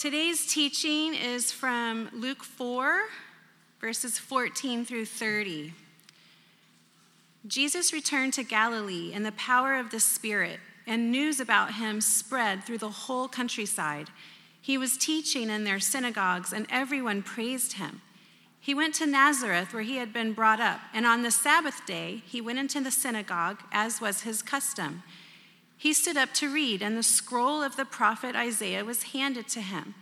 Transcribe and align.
Today's 0.00 0.46
teaching 0.46 1.14
is 1.14 1.52
from 1.52 2.08
Luke 2.14 2.42
4, 2.42 3.02
verses 3.82 4.18
14 4.18 4.86
through 4.86 5.04
30. 5.04 5.74
Jesus 7.46 7.92
returned 7.92 8.32
to 8.32 8.42
Galilee 8.42 9.12
in 9.12 9.24
the 9.24 9.32
power 9.32 9.74
of 9.78 9.90
the 9.90 10.00
Spirit, 10.00 10.58
and 10.86 11.12
news 11.12 11.38
about 11.38 11.74
him 11.74 12.00
spread 12.00 12.64
through 12.64 12.78
the 12.78 12.88
whole 12.88 13.28
countryside. 13.28 14.08
He 14.58 14.78
was 14.78 14.96
teaching 14.96 15.50
in 15.50 15.64
their 15.64 15.80
synagogues, 15.80 16.54
and 16.54 16.66
everyone 16.70 17.22
praised 17.22 17.74
him. 17.74 18.00
He 18.58 18.72
went 18.72 18.94
to 18.94 19.06
Nazareth, 19.06 19.74
where 19.74 19.82
he 19.82 19.96
had 19.96 20.14
been 20.14 20.32
brought 20.32 20.60
up, 20.60 20.80
and 20.94 21.04
on 21.04 21.20
the 21.22 21.30
Sabbath 21.30 21.84
day, 21.84 22.22
he 22.24 22.40
went 22.40 22.58
into 22.58 22.80
the 22.80 22.90
synagogue, 22.90 23.60
as 23.70 24.00
was 24.00 24.22
his 24.22 24.40
custom. 24.40 25.02
He 25.80 25.94
stood 25.94 26.18
up 26.18 26.34
to 26.34 26.52
read, 26.52 26.82
and 26.82 26.94
the 26.94 27.02
scroll 27.02 27.62
of 27.62 27.76
the 27.76 27.86
prophet 27.86 28.36
Isaiah 28.36 28.84
was 28.84 29.14
handed 29.14 29.48
to 29.48 29.62
him. 29.62 29.94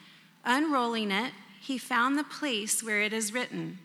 Unrolling 0.44 1.12
it, 1.12 1.32
he 1.60 1.78
found 1.78 2.18
the 2.18 2.24
place 2.24 2.82
where 2.82 3.00
it 3.00 3.12
is 3.12 3.32
written 3.32 3.78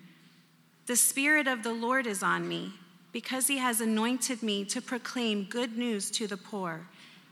The 0.88 0.96
Spirit 0.96 1.48
of 1.48 1.62
the 1.62 1.72
Lord 1.72 2.08
is 2.08 2.24
on 2.24 2.48
me, 2.48 2.74
because 3.12 3.46
he 3.46 3.60
has 3.60 3.80
anointed 3.80 4.42
me 4.42 4.66
to 4.66 4.82
proclaim 4.82 5.44
good 5.44 5.78
news 5.78 6.10
to 6.12 6.26
the 6.26 6.36
poor. 6.36 6.88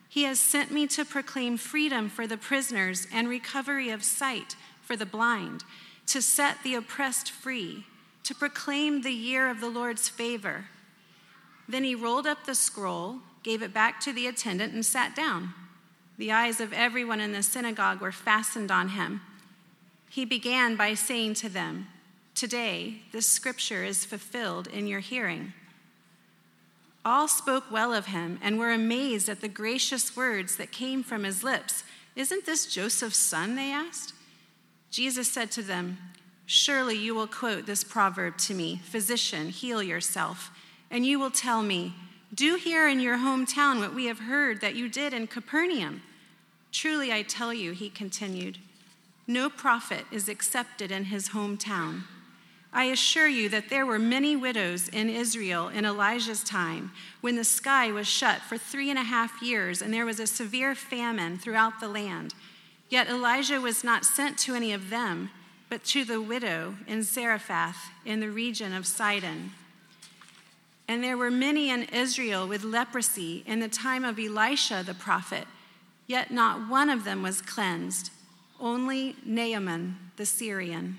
He 0.07 0.25
has 0.25 0.39
sent 0.39 0.69
me 0.69 0.85
to 0.89 1.05
proclaim 1.05 1.57
freedom 1.57 2.07
for 2.07 2.27
the 2.27 2.37
prisoners 2.37 3.07
and 3.11 3.27
recovery 3.27 3.89
of 3.89 4.03
sight 4.03 4.55
for 4.83 4.95
the 4.95 5.07
blind, 5.07 5.63
to 6.05 6.21
set 6.21 6.57
the 6.61 6.75
oppressed 6.75 7.31
free, 7.31 7.87
to 8.25 8.35
proclaim 8.35 9.01
the 9.01 9.09
year 9.09 9.49
of 9.49 9.59
the 9.59 9.69
Lord's 9.69 10.07
favor. 10.07 10.65
Then 11.67 11.83
he 11.83 11.95
rolled 11.95 12.27
up 12.27 12.45
the 12.45 12.53
scroll 12.53 13.21
gave 13.43 13.61
it 13.61 13.73
back 13.73 13.99
to 14.01 14.13
the 14.13 14.27
attendant, 14.27 14.73
and 14.73 14.85
sat 14.85 15.15
down. 15.15 15.53
The 16.17 16.31
eyes 16.31 16.61
of 16.61 16.73
everyone 16.73 17.19
in 17.19 17.31
the 17.31 17.43
synagogue 17.43 18.01
were 18.01 18.11
fastened 18.11 18.71
on 18.71 18.89
him. 18.89 19.21
He 20.09 20.25
began 20.25 20.75
by 20.75 20.93
saying 20.93 21.35
to 21.35 21.49
them, 21.49 21.87
Today, 22.35 23.01
this 23.11 23.27
scripture 23.27 23.83
is 23.83 24.05
fulfilled 24.05 24.67
in 24.67 24.87
your 24.87 24.99
hearing. 24.99 25.53
All 27.03 27.27
spoke 27.27 27.71
well 27.71 27.93
of 27.93 28.07
him 28.07 28.39
and 28.41 28.59
were 28.59 28.71
amazed 28.71 29.27
at 29.29 29.41
the 29.41 29.47
gracious 29.47 30.15
words 30.15 30.57
that 30.57 30.71
came 30.71 31.01
from 31.01 31.23
his 31.23 31.43
lips. 31.43 31.83
Isn't 32.15 32.45
this 32.45 32.67
Joseph's 32.67 33.17
son? 33.17 33.55
They 33.55 33.71
asked. 33.71 34.13
Jesus 34.91 35.31
said 35.31 35.49
to 35.51 35.63
them, 35.63 35.97
Surely 36.45 36.97
you 36.97 37.15
will 37.15 37.27
quote 37.27 37.65
this 37.65 37.83
proverb 37.83 38.37
to 38.39 38.53
me 38.53 38.81
Physician, 38.83 39.49
heal 39.49 39.81
yourself. 39.81 40.51
And 40.91 41.05
you 41.05 41.19
will 41.19 41.31
tell 41.31 41.63
me, 41.63 41.95
do 42.33 42.55
here 42.55 42.87
in 42.87 42.99
your 42.99 43.17
hometown 43.17 43.79
what 43.79 43.93
we 43.93 44.05
have 44.05 44.19
heard 44.19 44.61
that 44.61 44.75
you 44.75 44.87
did 44.87 45.13
in 45.13 45.27
Capernaum. 45.27 46.01
Truly, 46.71 47.11
I 47.11 47.23
tell 47.23 47.53
you, 47.53 47.73
he 47.73 47.89
continued, 47.89 48.57
no 49.27 49.49
prophet 49.49 50.05
is 50.11 50.27
accepted 50.27 50.91
in 50.91 51.05
his 51.05 51.29
hometown. 51.29 52.03
I 52.73 52.85
assure 52.85 53.27
you 53.27 53.49
that 53.49 53.69
there 53.69 53.85
were 53.85 53.99
many 53.99 54.35
widows 54.35 54.87
in 54.87 55.09
Israel 55.09 55.67
in 55.67 55.85
Elijah's 55.85 56.43
time 56.43 56.91
when 57.19 57.35
the 57.35 57.43
sky 57.43 57.91
was 57.91 58.07
shut 58.07 58.41
for 58.41 58.57
three 58.57 58.89
and 58.89 58.97
a 58.97 59.03
half 59.03 59.41
years 59.41 59.81
and 59.81 59.93
there 59.93 60.05
was 60.05 60.19
a 60.19 60.27
severe 60.27 60.73
famine 60.73 61.37
throughout 61.37 61.81
the 61.81 61.89
land. 61.89 62.33
Yet 62.89 63.09
Elijah 63.09 63.59
was 63.59 63.83
not 63.83 64.05
sent 64.05 64.37
to 64.39 64.55
any 64.55 64.71
of 64.71 64.89
them, 64.89 65.31
but 65.69 65.83
to 65.85 66.05
the 66.05 66.21
widow 66.21 66.75
in 66.87 67.03
Zarephath 67.03 67.89
in 68.05 68.21
the 68.21 68.29
region 68.29 68.73
of 68.73 68.87
Sidon. 68.87 69.51
And 70.87 71.03
there 71.03 71.17
were 71.17 71.31
many 71.31 71.69
in 71.69 71.83
Israel 71.83 72.47
with 72.47 72.63
leprosy 72.63 73.43
in 73.45 73.59
the 73.59 73.67
time 73.67 74.03
of 74.03 74.19
Elisha 74.19 74.83
the 74.85 74.93
prophet, 74.93 75.47
yet 76.07 76.31
not 76.31 76.69
one 76.69 76.89
of 76.89 77.03
them 77.03 77.23
was 77.23 77.41
cleansed, 77.41 78.11
only 78.59 79.15
Naaman 79.25 79.97
the 80.17 80.25
Syrian. 80.25 80.97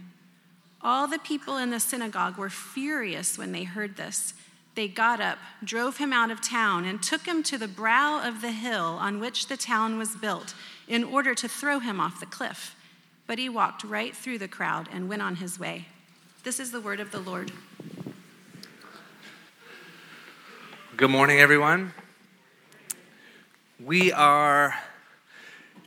All 0.80 1.06
the 1.06 1.19
people 1.19 1.58
in 1.58 1.70
the 1.70 1.78
synagogue 1.78 2.36
were 2.36 2.50
furious 2.50 3.38
when 3.38 3.53
they 3.53 3.64
heard 3.64 3.97
this. 3.97 4.34
They 4.75 4.88
got 4.88 5.20
up, 5.20 5.38
drove 5.62 5.99
him 5.99 6.12
out 6.12 6.31
of 6.31 6.41
town, 6.41 6.84
and 6.84 7.03
took 7.03 7.26
him 7.26 7.43
to 7.44 7.59
the 7.59 7.69
brow 7.69 8.26
of 8.26 8.41
the 8.41 8.53
hill 8.53 8.97
on 9.00 9.20
which 9.20 9.47
the 9.47 9.56
town 9.56 9.99
was 9.99 10.16
built 10.16 10.54
in 10.88 11.04
order 11.04 11.34
to 11.34 11.49
throw 11.49 11.78
him 11.78 12.00
off 12.00 12.20
the 12.20 12.26
cliff. 12.26 12.75
But 13.26 13.38
he 13.38 13.49
walked 13.49 13.84
right 13.84 14.16
through 14.16 14.38
the 14.38 14.49
crowd 14.49 14.88
and 14.91 15.09
went 15.09 15.22
on 15.22 15.37
his 15.37 15.59
way. 15.59 15.87
This 16.43 16.59
is 16.59 16.72
the 16.72 16.81
word 16.81 17.00
of 17.00 17.12
the 17.12 17.20
Lord. 17.20 17.53
Good 21.02 21.10
morning, 21.10 21.40
everyone. 21.40 21.92
We 23.84 24.12
are 24.12 24.72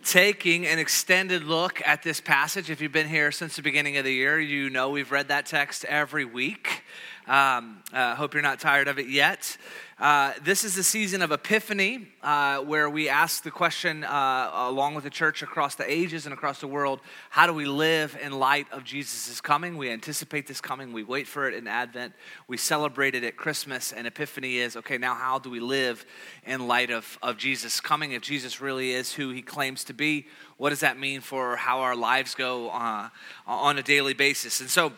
taking 0.03 0.67
an 0.67 0.77
extended 0.77 1.45
look 1.45 1.81
at 1.87 2.03
this 2.03 2.19
passage. 2.19 2.69
If 2.69 2.81
you've 2.81 2.91
been 2.91 3.07
here 3.07 3.31
since 3.31 3.55
the 3.55 3.61
beginning 3.61 3.95
of 3.95 4.03
the 4.03 4.11
year, 4.11 4.41
you 4.41 4.69
know 4.69 4.89
we've 4.89 5.13
read 5.13 5.29
that 5.29 5.45
text 5.45 5.85
every 5.85 6.25
week. 6.25 6.83
Um, 7.27 7.81
uh, 7.93 8.15
hope 8.15 8.33
you're 8.33 8.43
not 8.43 8.59
tired 8.59 8.89
of 8.89 8.99
it 8.99 9.07
yet. 9.07 9.55
Uh, 9.97 10.33
this 10.44 10.66
is 10.66 10.75
the 10.75 10.83
season 10.83 11.22
of 11.22 11.31
Epiphany, 11.31 12.06
uh, 12.22 12.59
where 12.59 12.89
we 12.89 13.07
ask 13.07 13.44
the 13.44 13.51
question, 13.51 14.03
uh, 14.03 14.51
along 14.53 14.94
with 14.94 15.06
the 15.06 15.09
church 15.09 15.41
across 15.41 15.75
the 15.75 15.89
ages 15.89 16.25
and 16.25 16.33
across 16.33 16.59
the 16.59 16.67
world, 16.67 17.00
how 17.29 17.47
do 17.47 17.53
we 17.53 17.63
live 17.63 18.17
in 18.22 18.33
light 18.33 18.67
of 18.73 18.83
Jesus' 18.83 19.39
coming? 19.39 19.78
We 19.78 19.89
anticipate 19.89 20.47
this 20.47 20.59
coming, 20.59 20.91
we 20.91 21.03
wait 21.03 21.29
for 21.29 21.47
it 21.47 21.53
in 21.53 21.66
Advent, 21.66 22.11
we 22.50 22.57
celebrate 22.57 23.16
it 23.16 23.23
at 23.23 23.38
Christmas, 23.38 23.94
and 23.94 24.06
Epiphany 24.06 24.57
is 24.57 24.75
okay, 24.75 24.97
now 24.97 25.16
how 25.16 25.39
do 25.39 25.50
we 25.50 25.61
live 25.61 26.06
in 26.45 26.67
light 26.67 26.91
of, 26.91 27.17
of 27.22 27.38
Jesus 27.38 27.79
coming? 27.79 28.12
If 28.12 28.22
Jesus 28.22 28.59
really 28.59 28.91
is 28.91 29.13
who 29.13 29.29
he 29.29 29.41
claims 29.41 29.85
to 29.85 29.94
be, 29.94 30.27
what 30.57 30.72
does 30.72 30.81
that 30.81 31.00
mean 31.00 31.22
for 31.22 31.56
how 31.56 31.79
our 31.79 31.95
lives 31.95 32.35
go 32.35 32.69
uh, 32.69 33.07
on 33.47 33.77
a 33.77 33.83
daily 33.83 34.13
basis? 34.13 34.59
And 34.59 34.69
so, 34.69 34.91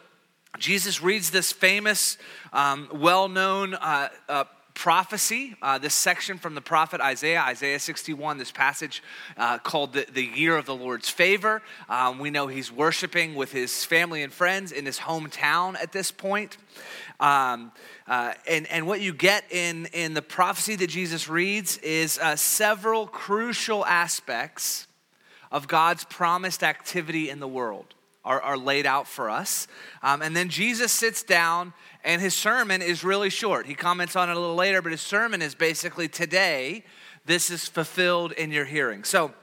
Jesus 0.58 1.04
reads 1.04 1.30
this 1.30 1.52
famous, 1.52 2.18
um, 2.52 2.90
well 2.92 3.30
known 3.30 3.76
uh, 3.76 4.10
uh, 4.28 4.46
prophecy, 4.78 5.56
uh, 5.64 5.80
this 5.80 5.96
section 5.96 6.38
from 6.38 6.54
the 6.54 6.62
prophet 6.62 7.02
Isaiah, 7.02 7.42
Isaiah 7.42 7.80
61, 7.80 8.38
this 8.38 8.52
passage 8.52 9.02
uh, 9.36 9.58
called 9.58 9.94
the, 9.94 10.06
the 10.14 10.24
Year 10.24 10.56
of 10.56 10.68
the 10.68 10.76
Lord's 10.76 11.10
Favor. 11.10 11.64
Um, 11.90 12.20
we 12.20 12.30
know 12.30 12.46
he's 12.46 12.72
worshiping 12.72 13.34
with 13.34 13.52
his 13.52 13.84
family 13.84 14.22
and 14.22 14.32
friends 14.32 14.72
in 14.72 14.86
his 14.86 15.00
hometown 15.00 15.76
at 15.82 15.94
this 15.94 16.12
point. 16.12 16.58
Um, 17.20 17.72
uh, 18.08 18.36
and, 18.48 18.68
and 18.68 18.86
what 18.86 19.02
you 19.02 19.14
get 19.14 19.52
in, 19.52 19.88
in 19.94 20.14
the 20.14 20.22
prophecy 20.22 20.76
that 20.76 20.92
Jesus 20.92 21.28
reads 21.28 21.80
is 21.80 22.20
uh, 22.20 22.36
several 22.36 23.08
crucial 23.08 23.84
aspects 23.84 24.86
of 25.52 25.68
God's 25.68 26.04
promised 26.04 26.64
activity 26.64 27.32
in 27.32 27.40
the 27.40 27.48
world. 27.48 27.96
Are, 28.24 28.42
are, 28.42 28.58
laid 28.58 28.86
out 28.86 29.08
for 29.08 29.30
us. 29.30 29.70
Um, 30.04 30.22
and 30.22 30.36
then 30.36 30.50
Jesus 30.50 30.92
sits 30.92 31.24
down 31.24 31.72
and 32.08 32.22
his 32.22 32.34
sermon 32.34 32.82
is 32.82 33.04
really 33.04 33.30
short. 33.30 33.66
He 33.66 33.76
comments 33.76 34.16
on 34.16 34.30
it 34.30 34.38
a 34.38 34.40
little 34.40 34.56
later, 34.56 34.82
but 34.82 34.94
his 34.94 35.02
sermon 35.02 35.42
is 35.42 35.54
basically 35.54 36.08
today, 36.08 36.86
this 37.26 37.50
is 37.50 37.68
fulfilled 37.68 38.32
in 38.32 38.50
your 38.50 38.64
hearing. 38.64 39.04
So, 39.04 39.34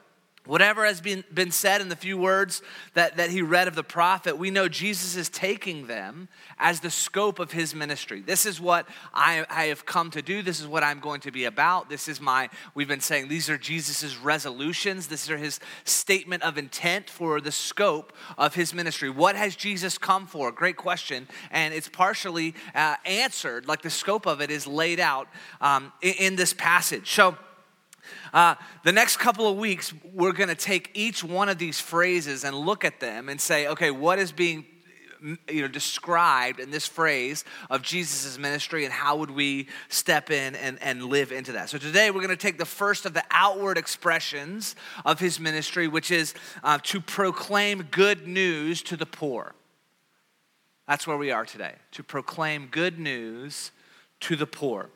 Whatever 0.47 0.85
has 0.85 1.01
been, 1.01 1.25
been 1.33 1.51
said 1.51 1.81
in 1.81 1.89
the 1.89 1.97
few 1.97 2.19
words 2.19 2.61
that, 2.93 3.17
that 3.17 3.31
he 3.31 3.41
read 3.41 3.67
of 3.67 3.75
the 3.75 3.83
prophet, 3.83 4.37
we 4.37 4.51
know 4.51 4.69
Jesus 4.69 5.17
is 5.17 5.31
taking 5.31 5.87
them 5.87 6.29
as 6.59 6.81
the 6.81 6.91
scope 6.91 7.39
of 7.39 7.53
his 7.53 7.75
ministry. 7.75 8.21
This 8.21 8.45
is 8.45 8.61
what 8.61 8.87
I, 9.15 9.47
I 9.49 9.65
have 9.65 9.87
come 9.87 10.11
to 10.11 10.21
do. 10.21 10.43
This 10.43 10.61
is 10.61 10.67
what 10.67 10.83
I'm 10.83 11.01
going 11.01 11.23
to 11.23 11.31
be 11.31 11.47
about. 11.47 11.89
This 11.89 12.09
is 12.09 12.21
my, 12.21 12.51
we've 12.75 12.89
been 12.89 13.01
saying, 13.01 13.29
these 13.29 13.49
are 13.49 13.57
Jesus's 13.57 14.19
resolutions. 14.19 15.07
These 15.07 15.31
are 15.31 15.39
his 15.39 15.61
statement 15.85 16.43
of 16.43 16.59
intent 16.59 17.09
for 17.09 17.41
the 17.41 17.53
scope 17.53 18.13
of 18.37 18.55
his 18.55 18.75
ministry. 18.75 19.09
What 19.09 19.37
has 19.37 19.57
Jesus 19.57 19.97
come 19.97 20.27
for? 20.27 20.53
Great 20.53 20.77
question. 20.77 21.27
And 21.53 21.73
it's 21.73 21.89
partially 21.89 22.55
uh, 22.75 22.97
answered, 23.07 23.67
like 23.67 23.81
the 23.81 23.89
scope 23.89 24.27
of 24.27 24.43
it 24.43 24.51
is 24.51 24.67
laid 24.67 25.01
out 25.01 25.27
um, 25.63 25.91
in, 26.03 26.15
in 26.19 26.37
this 26.37 26.53
passage. 26.53 27.11
So, 27.11 27.39
uh, 28.33 28.55
the 28.83 28.93
next 28.93 29.17
couple 29.19 29.49
of 29.49 29.57
weeks, 29.57 29.93
we're 30.13 30.33
going 30.33 30.49
to 30.49 30.55
take 30.55 30.91
each 30.95 31.23
one 31.23 31.49
of 31.49 31.59
these 31.59 31.81
phrases 31.81 32.45
and 32.45 32.57
look 32.57 32.85
at 32.85 33.01
them 33.01 33.29
and 33.29 33.41
say, 33.41 33.69
okay, 33.69 33.91
what 33.91 34.19
is 34.19 34.33
being 34.33 34.67
you 35.49 35.63
know 35.63 35.69
described 35.69 36.61
in 36.61 36.71
this 36.71 36.87
phrase 36.87 37.45
of 37.71 37.81
jesus' 37.81 38.37
ministry 38.37 38.85
and 38.85 38.93
how 38.93 39.17
would 39.17 39.31
we 39.31 39.67
step 39.89 40.31
in 40.31 40.55
and, 40.55 40.79
and 40.83 41.05
live 41.05 41.33
into 41.33 41.53
that? 41.53 41.71
So 41.71 41.79
today 41.79 42.11
we're 42.11 42.21
going 42.21 42.29
to 42.29 42.37
take 42.37 42.59
the 42.59 42.67
first 42.67 43.07
of 43.07 43.15
the 43.15 43.25
outward 43.31 43.79
expressions 43.79 44.77
of 45.05 45.21
his 45.21 45.41
ministry 45.41 45.89
which 45.89 46.11
is 46.11 46.35
uh, 46.63 46.79
to 46.83 47.01
proclaim 47.01 47.89
good 47.91 48.29
news 48.29 48.83
to 48.83 48.97
the 48.97 49.07
poor. 49.07 49.55
That's 50.87 51.07
where 51.07 51.17
we 51.17 51.31
are 51.31 51.47
today 51.47 51.77
to 51.93 52.03
proclaim 52.03 52.69
good 52.71 52.99
news 52.99 53.71
to 54.21 54.37
the 54.37 54.47
poor 54.47 54.91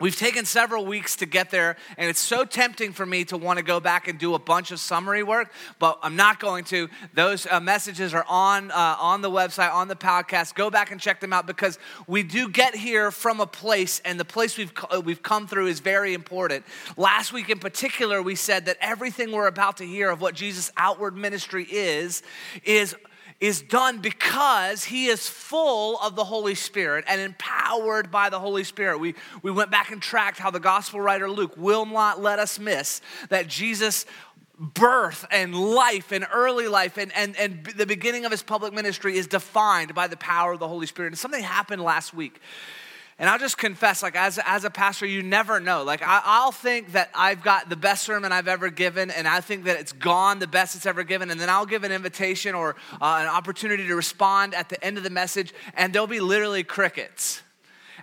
We've 0.00 0.14
taken 0.14 0.44
several 0.44 0.86
weeks 0.86 1.16
to 1.16 1.26
get 1.26 1.50
there, 1.50 1.76
and 1.96 2.08
it's 2.08 2.20
so 2.20 2.44
tempting 2.44 2.92
for 2.92 3.04
me 3.04 3.24
to 3.24 3.36
want 3.36 3.58
to 3.58 3.64
go 3.64 3.80
back 3.80 4.06
and 4.06 4.16
do 4.16 4.34
a 4.34 4.38
bunch 4.38 4.70
of 4.70 4.78
summary 4.78 5.24
work, 5.24 5.52
but 5.80 5.98
I'm 6.04 6.14
not 6.14 6.38
going 6.38 6.62
to. 6.66 6.88
Those 7.14 7.48
uh, 7.50 7.58
messages 7.58 8.14
are 8.14 8.24
on, 8.28 8.70
uh, 8.70 8.96
on 9.00 9.22
the 9.22 9.30
website, 9.30 9.74
on 9.74 9.88
the 9.88 9.96
podcast. 9.96 10.54
Go 10.54 10.70
back 10.70 10.92
and 10.92 11.00
check 11.00 11.18
them 11.18 11.32
out 11.32 11.48
because 11.48 11.80
we 12.06 12.22
do 12.22 12.48
get 12.48 12.76
here 12.76 13.10
from 13.10 13.40
a 13.40 13.46
place, 13.46 14.00
and 14.04 14.20
the 14.20 14.24
place 14.24 14.56
we've, 14.56 14.72
uh, 14.88 15.00
we've 15.00 15.24
come 15.24 15.48
through 15.48 15.66
is 15.66 15.80
very 15.80 16.14
important. 16.14 16.64
Last 16.96 17.32
week 17.32 17.50
in 17.50 17.58
particular, 17.58 18.22
we 18.22 18.36
said 18.36 18.66
that 18.66 18.76
everything 18.80 19.32
we're 19.32 19.48
about 19.48 19.78
to 19.78 19.84
hear 19.84 20.10
of 20.10 20.20
what 20.20 20.36
Jesus' 20.36 20.70
outward 20.76 21.16
ministry 21.16 21.66
is, 21.68 22.22
is 22.62 22.94
is 23.40 23.62
done 23.62 23.98
because 23.98 24.84
he 24.84 25.06
is 25.06 25.28
full 25.28 25.98
of 26.00 26.16
the 26.16 26.24
Holy 26.24 26.56
Spirit 26.56 27.04
and 27.06 27.20
empowered 27.20 28.10
by 28.10 28.30
the 28.30 28.40
Holy 28.40 28.64
Spirit. 28.64 28.98
We, 28.98 29.14
we 29.42 29.52
went 29.52 29.70
back 29.70 29.92
and 29.92 30.02
tracked 30.02 30.38
how 30.38 30.50
the 30.50 30.60
gospel 30.60 31.00
writer 31.00 31.30
Luke 31.30 31.56
will 31.56 31.86
not 31.86 32.20
let 32.20 32.38
us 32.38 32.58
miss 32.58 33.00
that 33.28 33.46
Jesus 33.46 34.06
birth 34.58 35.24
and 35.30 35.54
life 35.54 36.10
and 36.10 36.26
early 36.32 36.66
life 36.66 36.98
and, 36.98 37.12
and, 37.14 37.36
and 37.36 37.64
the 37.76 37.86
beginning 37.86 38.24
of 38.24 38.32
his 38.32 38.42
public 38.42 38.72
ministry 38.72 39.16
is 39.16 39.28
defined 39.28 39.94
by 39.94 40.08
the 40.08 40.16
power 40.16 40.52
of 40.52 40.58
the 40.58 40.66
Holy 40.66 40.86
Spirit. 40.86 41.12
And 41.12 41.18
something 41.18 41.42
happened 41.42 41.80
last 41.82 42.12
week 42.12 42.40
and 43.18 43.28
I'll 43.28 43.38
just 43.38 43.58
confess, 43.58 44.02
like, 44.02 44.14
as, 44.14 44.38
as 44.46 44.64
a 44.64 44.70
pastor, 44.70 45.04
you 45.04 45.24
never 45.24 45.58
know. 45.58 45.82
Like, 45.82 46.02
I, 46.04 46.44
will 46.44 46.52
think 46.52 46.92
that 46.92 47.10
I've 47.14 47.42
got 47.42 47.68
the 47.68 47.74
best 47.76 48.04
sermon 48.04 48.30
I've 48.30 48.46
ever 48.46 48.70
given, 48.70 49.10
and 49.10 49.26
I 49.26 49.40
think 49.40 49.64
that 49.64 49.80
it's 49.80 49.92
gone 49.92 50.38
the 50.38 50.46
best 50.46 50.76
it's 50.76 50.86
ever 50.86 51.02
given. 51.02 51.30
And 51.30 51.40
then 51.40 51.50
I'll 51.50 51.66
give 51.66 51.82
an 51.82 51.90
invitation 51.90 52.54
or 52.54 52.76
uh, 53.00 53.18
an 53.20 53.26
opportunity 53.26 53.88
to 53.88 53.96
respond 53.96 54.54
at 54.54 54.68
the 54.68 54.82
end 54.84 54.98
of 54.98 55.02
the 55.02 55.10
message, 55.10 55.52
and 55.74 55.92
there'll 55.92 56.06
be 56.06 56.20
literally 56.20 56.62
crickets 56.62 57.42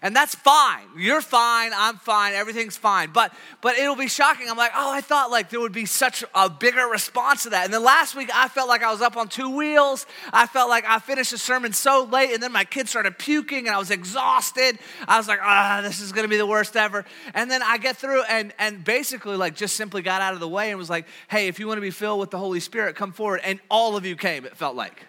and 0.02 0.16
that's 0.16 0.36
fine. 0.36 0.86
You're 0.98 1.22
fine, 1.22 1.72
I'm 1.76 1.98
fine, 1.98 2.34
everything's 2.34 2.78
fine. 2.78 3.12
But 3.12 3.34
but 3.62 3.78
it'll 3.78 3.96
be 3.96 4.08
shocking. 4.08 4.50
I'm 4.50 4.58
like, 4.58 4.72
oh, 4.76 4.92
I 4.92 5.02
thought 5.02 5.32
like 5.32 5.50
there 5.50 5.60
would 5.60 5.72
be 5.72 5.86
such 5.86 6.24
a 6.34 6.50
bigger 6.50 6.86
response 6.86 7.44
to 7.44 7.50
that. 7.52 7.66
And 7.66 7.74
then 7.74 7.84
last 7.84 8.16
week 8.16 8.30
I 8.34 8.48
felt 8.48 8.68
like 8.68 8.84
I 8.84 8.92
was 8.92 9.02
up 9.02 9.18
on 9.18 9.28
two 9.28 9.56
wheels. 9.56 10.06
I 10.32 10.48
felt 10.48 10.70
like 10.70 10.86
I 10.86 11.00
finished 11.00 11.32
the 11.32 11.38
sermon 11.38 11.74
so 11.74 12.04
late, 12.04 12.34
and 12.34 12.42
then 12.42 12.52
my 12.52 12.64
kids 12.64 12.90
started 12.90 13.18
puking, 13.18 13.68
and 13.68 13.76
I 13.76 13.80
was 13.80 13.92
exhausted. 13.92 14.80
I 15.08 15.18
was 15.18 15.28
like, 15.28 15.40
ah, 15.42 15.82
this 15.84 16.00
is 16.02 16.12
gonna 16.12 16.28
be 16.28 16.38
the 16.38 16.48
worst 16.48 16.76
ever. 16.76 17.06
And 17.34 17.50
then 17.50 17.62
I 17.64 17.78
get 17.78 17.98
through 17.98 18.24
and 18.24 18.54
and 18.60 18.84
basically 18.84 19.38
like 19.38 19.56
just 19.56 19.76
simply 19.76 20.02
got 20.02 20.22
out 20.22 20.34
of 20.34 20.40
the 20.40 20.48
way 20.48 20.70
and 20.70 20.78
was 20.78 20.90
like, 20.90 21.08
hey, 21.28 21.48
if 21.48 21.60
you 21.60 21.68
want 21.68 21.78
to 21.78 21.82
be 21.82 21.92
filled 21.92 22.20
with 22.20 22.32
the 22.32 22.38
Holy 22.38 22.60
Spirit, 22.60 22.96
come 22.96 23.12
forward. 23.12 23.42
And 23.44 23.60
all 23.70 23.96
of 23.96 24.06
you 24.06 24.16
came, 24.16 24.46
it 24.46 24.56
felt 24.56 24.76
like. 24.76 25.06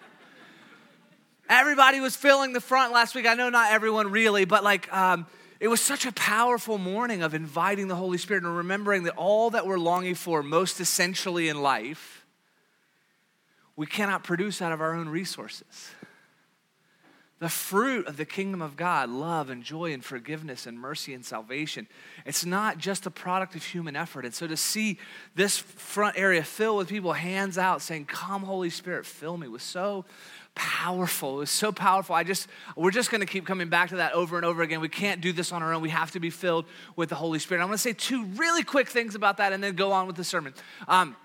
Everybody 1.49 1.99
was 1.99 2.15
filling 2.15 2.53
the 2.53 2.61
front 2.61 2.91
last 2.91 3.15
week. 3.15 3.25
I 3.25 3.33
know 3.33 3.49
not 3.49 3.71
everyone 3.71 4.11
really, 4.11 4.45
but 4.45 4.63
like 4.63 4.91
um, 4.93 5.25
it 5.59 5.69
was 5.69 5.81
such 5.81 6.05
a 6.05 6.11
powerful 6.11 6.77
morning 6.77 7.23
of 7.23 7.33
inviting 7.33 7.87
the 7.87 7.95
Holy 7.95 8.17
Spirit 8.17 8.43
and 8.43 8.57
remembering 8.57 9.03
that 9.03 9.15
all 9.15 9.49
that 9.51 9.65
we're 9.65 9.79
longing 9.79 10.15
for, 10.15 10.43
most 10.43 10.79
essentially 10.79 11.47
in 11.47 11.61
life, 11.61 12.25
we 13.75 13.85
cannot 13.85 14.23
produce 14.23 14.61
out 14.61 14.71
of 14.73 14.81
our 14.81 14.93
own 14.93 15.07
resources. 15.07 15.91
The 17.39 17.49
fruit 17.49 18.07
of 18.07 18.17
the 18.17 18.25
kingdom 18.25 18.63
of 18.63 18.75
God, 18.75 19.09
love 19.09 19.51
and 19.51 19.63
joy 19.63 19.93
and 19.93 20.03
forgiveness 20.03 20.65
and 20.65 20.77
mercy 20.77 21.13
and 21.13 21.23
salvation, 21.23 21.87
it's 22.25 22.43
not 22.43 22.79
just 22.79 23.05
a 23.05 23.11
product 23.11 23.53
of 23.53 23.63
human 23.63 23.95
effort. 23.95 24.25
And 24.25 24.33
so 24.33 24.47
to 24.47 24.57
see 24.57 24.97
this 25.35 25.55
front 25.57 26.17
area 26.17 26.43
filled 26.43 26.79
with 26.79 26.89
people, 26.89 27.13
hands 27.13 27.59
out, 27.59 27.83
saying, 27.83 28.05
Come, 28.05 28.41
Holy 28.41 28.71
Spirit, 28.71 29.05
fill 29.05 29.37
me, 29.37 29.47
was 29.47 29.61
so 29.61 30.03
powerful. 30.57 31.37
It 31.37 31.39
was 31.39 31.51
so 31.51 31.71
powerful. 31.71 32.15
I 32.15 32.23
just, 32.23 32.47
we're 32.75 32.91
just 32.91 33.11
going 33.11 33.21
to 33.21 33.27
keep 33.27 33.45
coming 33.45 33.69
back 33.69 33.89
to 33.89 33.97
that 33.97 34.13
over 34.13 34.37
and 34.37 34.45
over 34.45 34.63
again. 34.63 34.81
We 34.81 34.89
can't 34.89 35.21
do 35.21 35.31
this 35.31 35.51
on 35.51 35.61
our 35.61 35.71
own. 35.71 35.83
We 35.83 35.89
have 35.89 36.11
to 36.11 36.19
be 36.19 36.31
filled 36.31 36.65
with 36.95 37.09
the 37.09 37.15
Holy 37.15 37.37
Spirit. 37.37 37.61
I'm 37.61 37.67
going 37.67 37.75
to 37.75 37.81
say 37.81 37.93
two 37.93 38.25
really 38.25 38.63
quick 38.63 38.89
things 38.89 39.13
about 39.13 39.37
that 39.37 39.53
and 39.53 39.63
then 39.63 39.75
go 39.75 39.91
on 39.91 40.07
with 40.07 40.15
the 40.15 40.23
sermon. 40.23 40.55
Um, 40.87 41.15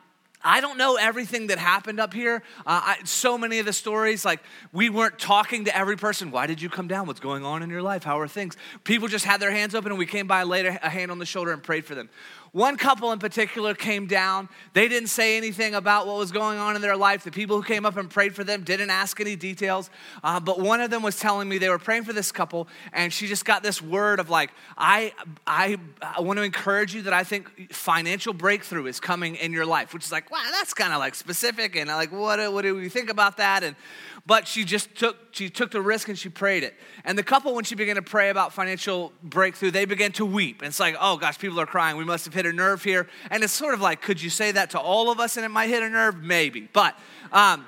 I 0.44 0.61
don't 0.61 0.76
know 0.76 0.96
everything 0.96 1.46
that 1.49 1.58
happened 1.58 2.00
up 2.00 2.12
here. 2.12 2.43
Uh, 2.67 2.81
I, 2.84 2.99
so 3.05 3.38
many 3.38 3.58
of 3.61 3.67
the 3.67 3.73
stories, 3.73 4.25
like 4.25 4.40
we 4.73 4.90
weren't 4.90 5.19
talking 5.19 5.67
to 5.67 5.76
every 5.76 5.96
person. 5.96 6.31
Why 6.31 6.46
did 6.46 6.61
you 6.61 6.69
come 6.69 6.88
down? 6.88 7.06
What's 7.06 7.20
going 7.20 7.44
on 7.44 7.62
in 7.62 7.70
your 7.70 7.82
life? 7.82 8.02
How 8.02 8.19
are 8.19 8.28
things? 8.28 8.56
People 8.85 9.08
just 9.08 9.25
had 9.25 9.40
their 9.40 9.52
hands 9.52 9.75
open 9.75 9.93
and 9.93 9.99
we 9.99 10.06
came 10.06 10.26
by, 10.26 10.43
laid 10.43 10.67
a 10.67 10.88
hand 10.88 11.11
on 11.11 11.19
the 11.19 11.26
shoulder, 11.26 11.52
and 11.52 11.62
prayed 11.62 11.85
for 11.85 11.94
them. 11.94 12.11
One 12.52 12.76
couple 12.76 13.12
in 13.12 13.19
particular 13.19 13.75
came 13.75 14.06
down. 14.06 14.50
They 14.75 14.87
didn't 14.87 15.08
say 15.08 15.38
anything 15.38 15.75
about 15.75 16.06
what 16.06 16.19
was 16.19 16.31
going 16.31 16.58
on 16.58 16.76
in 16.76 16.82
their 16.82 16.99
life. 16.99 17.25
The 17.25 17.31
people 17.31 17.56
who 17.56 17.62
came 17.62 17.87
up 17.87 17.96
and 17.96 18.10
prayed 18.10 18.34
for 18.34 18.44
them 18.44 18.62
didn't 18.62 18.90
ask 18.90 19.19
any 19.22 19.37
details. 19.37 19.88
Uh, 20.22 20.38
but 20.38 20.60
one 20.60 20.82
of 20.82 20.90
them 20.90 21.02
was 21.02 21.19
telling 21.19 21.49
me 21.49 21.56
they 21.56 21.70
were 21.70 21.78
praying 21.78 22.04
for 22.04 22.12
this 22.12 22.31
couple, 22.31 22.69
and 22.93 23.10
she 23.10 23.26
just 23.26 23.46
got 23.46 23.62
this 23.62 23.81
word 23.81 24.20
of 24.20 24.28
like, 24.28 24.50
I, 24.76 25.14
I, 25.46 25.78
I 26.02 26.20
want 26.20 26.40
to 26.40 26.43
encourage 26.43 26.94
you 26.94 27.00
that 27.02 27.14
I 27.14 27.25
think 27.25 27.72
financial 27.72 28.34
breakthrough 28.34 28.84
is 28.84 29.00
coming 29.00 29.37
in 29.37 29.52
your 29.52 29.64
life, 29.64 29.94
which 29.94 30.04
is 30.04 30.12
like, 30.12 30.31
wow, 30.31 30.44
that's 30.50 30.75
kind 30.75 30.93
of 30.93 30.99
like 30.99 31.14
specific. 31.14 31.75
And 31.75 31.88
like, 31.88 32.12
what, 32.12 32.52
what 32.52 32.62
do 32.62 32.75
we 32.75 32.90
think 32.90 33.08
about 33.08 33.38
that? 33.38 33.64
And 33.64 33.76
but 34.25 34.47
she 34.47 34.65
just 34.65 34.95
took 34.95 35.17
she 35.33 35.51
took 35.51 35.71
the 35.71 35.81
risk 35.81 36.09
and 36.09 36.19
she 36.19 36.29
prayed 36.29 36.63
it. 36.63 36.75
And 37.05 37.19
the 37.19 37.23
couple 37.23 37.55
when 37.55 37.65
she 37.65 37.75
began 37.75 37.97
to 37.97 38.03
pray 38.03 38.31
about 38.31 38.53
financial 38.53 39.13
breakthrough 39.23 39.71
they 39.71 39.85
began 39.85 40.13
to 40.13 40.25
weep. 40.27 40.61
And 40.61 40.69
it's 40.69 40.81
like 40.81 40.97
oh 41.01 41.17
gosh 41.17 41.39
people 41.39 41.59
are 41.61 41.67
crying. 41.67 41.97
We 41.97 42.05
must 42.05 42.25
have 42.27 42.35
hit 42.35 42.47
a 42.47 42.53
nerve 42.53 42.85
here. 42.85 43.09
And 43.31 43.43
it's 43.43 43.53
sort 43.53 43.75
of 43.75 43.81
like 43.81 44.01
could 44.01 44.23
you 44.23 44.31
say 44.31 44.53
that 44.53 44.71
to 44.71 44.81
all 44.81 45.11
of 45.11 45.19
us 45.19 45.37
and 45.37 45.45
it 45.45 45.49
might 45.49 45.69
hit 45.69 45.83
a 45.83 45.89
nerve? 45.89 46.23
Maybe. 46.23 46.69
But 46.73 46.97
um, 47.33 47.67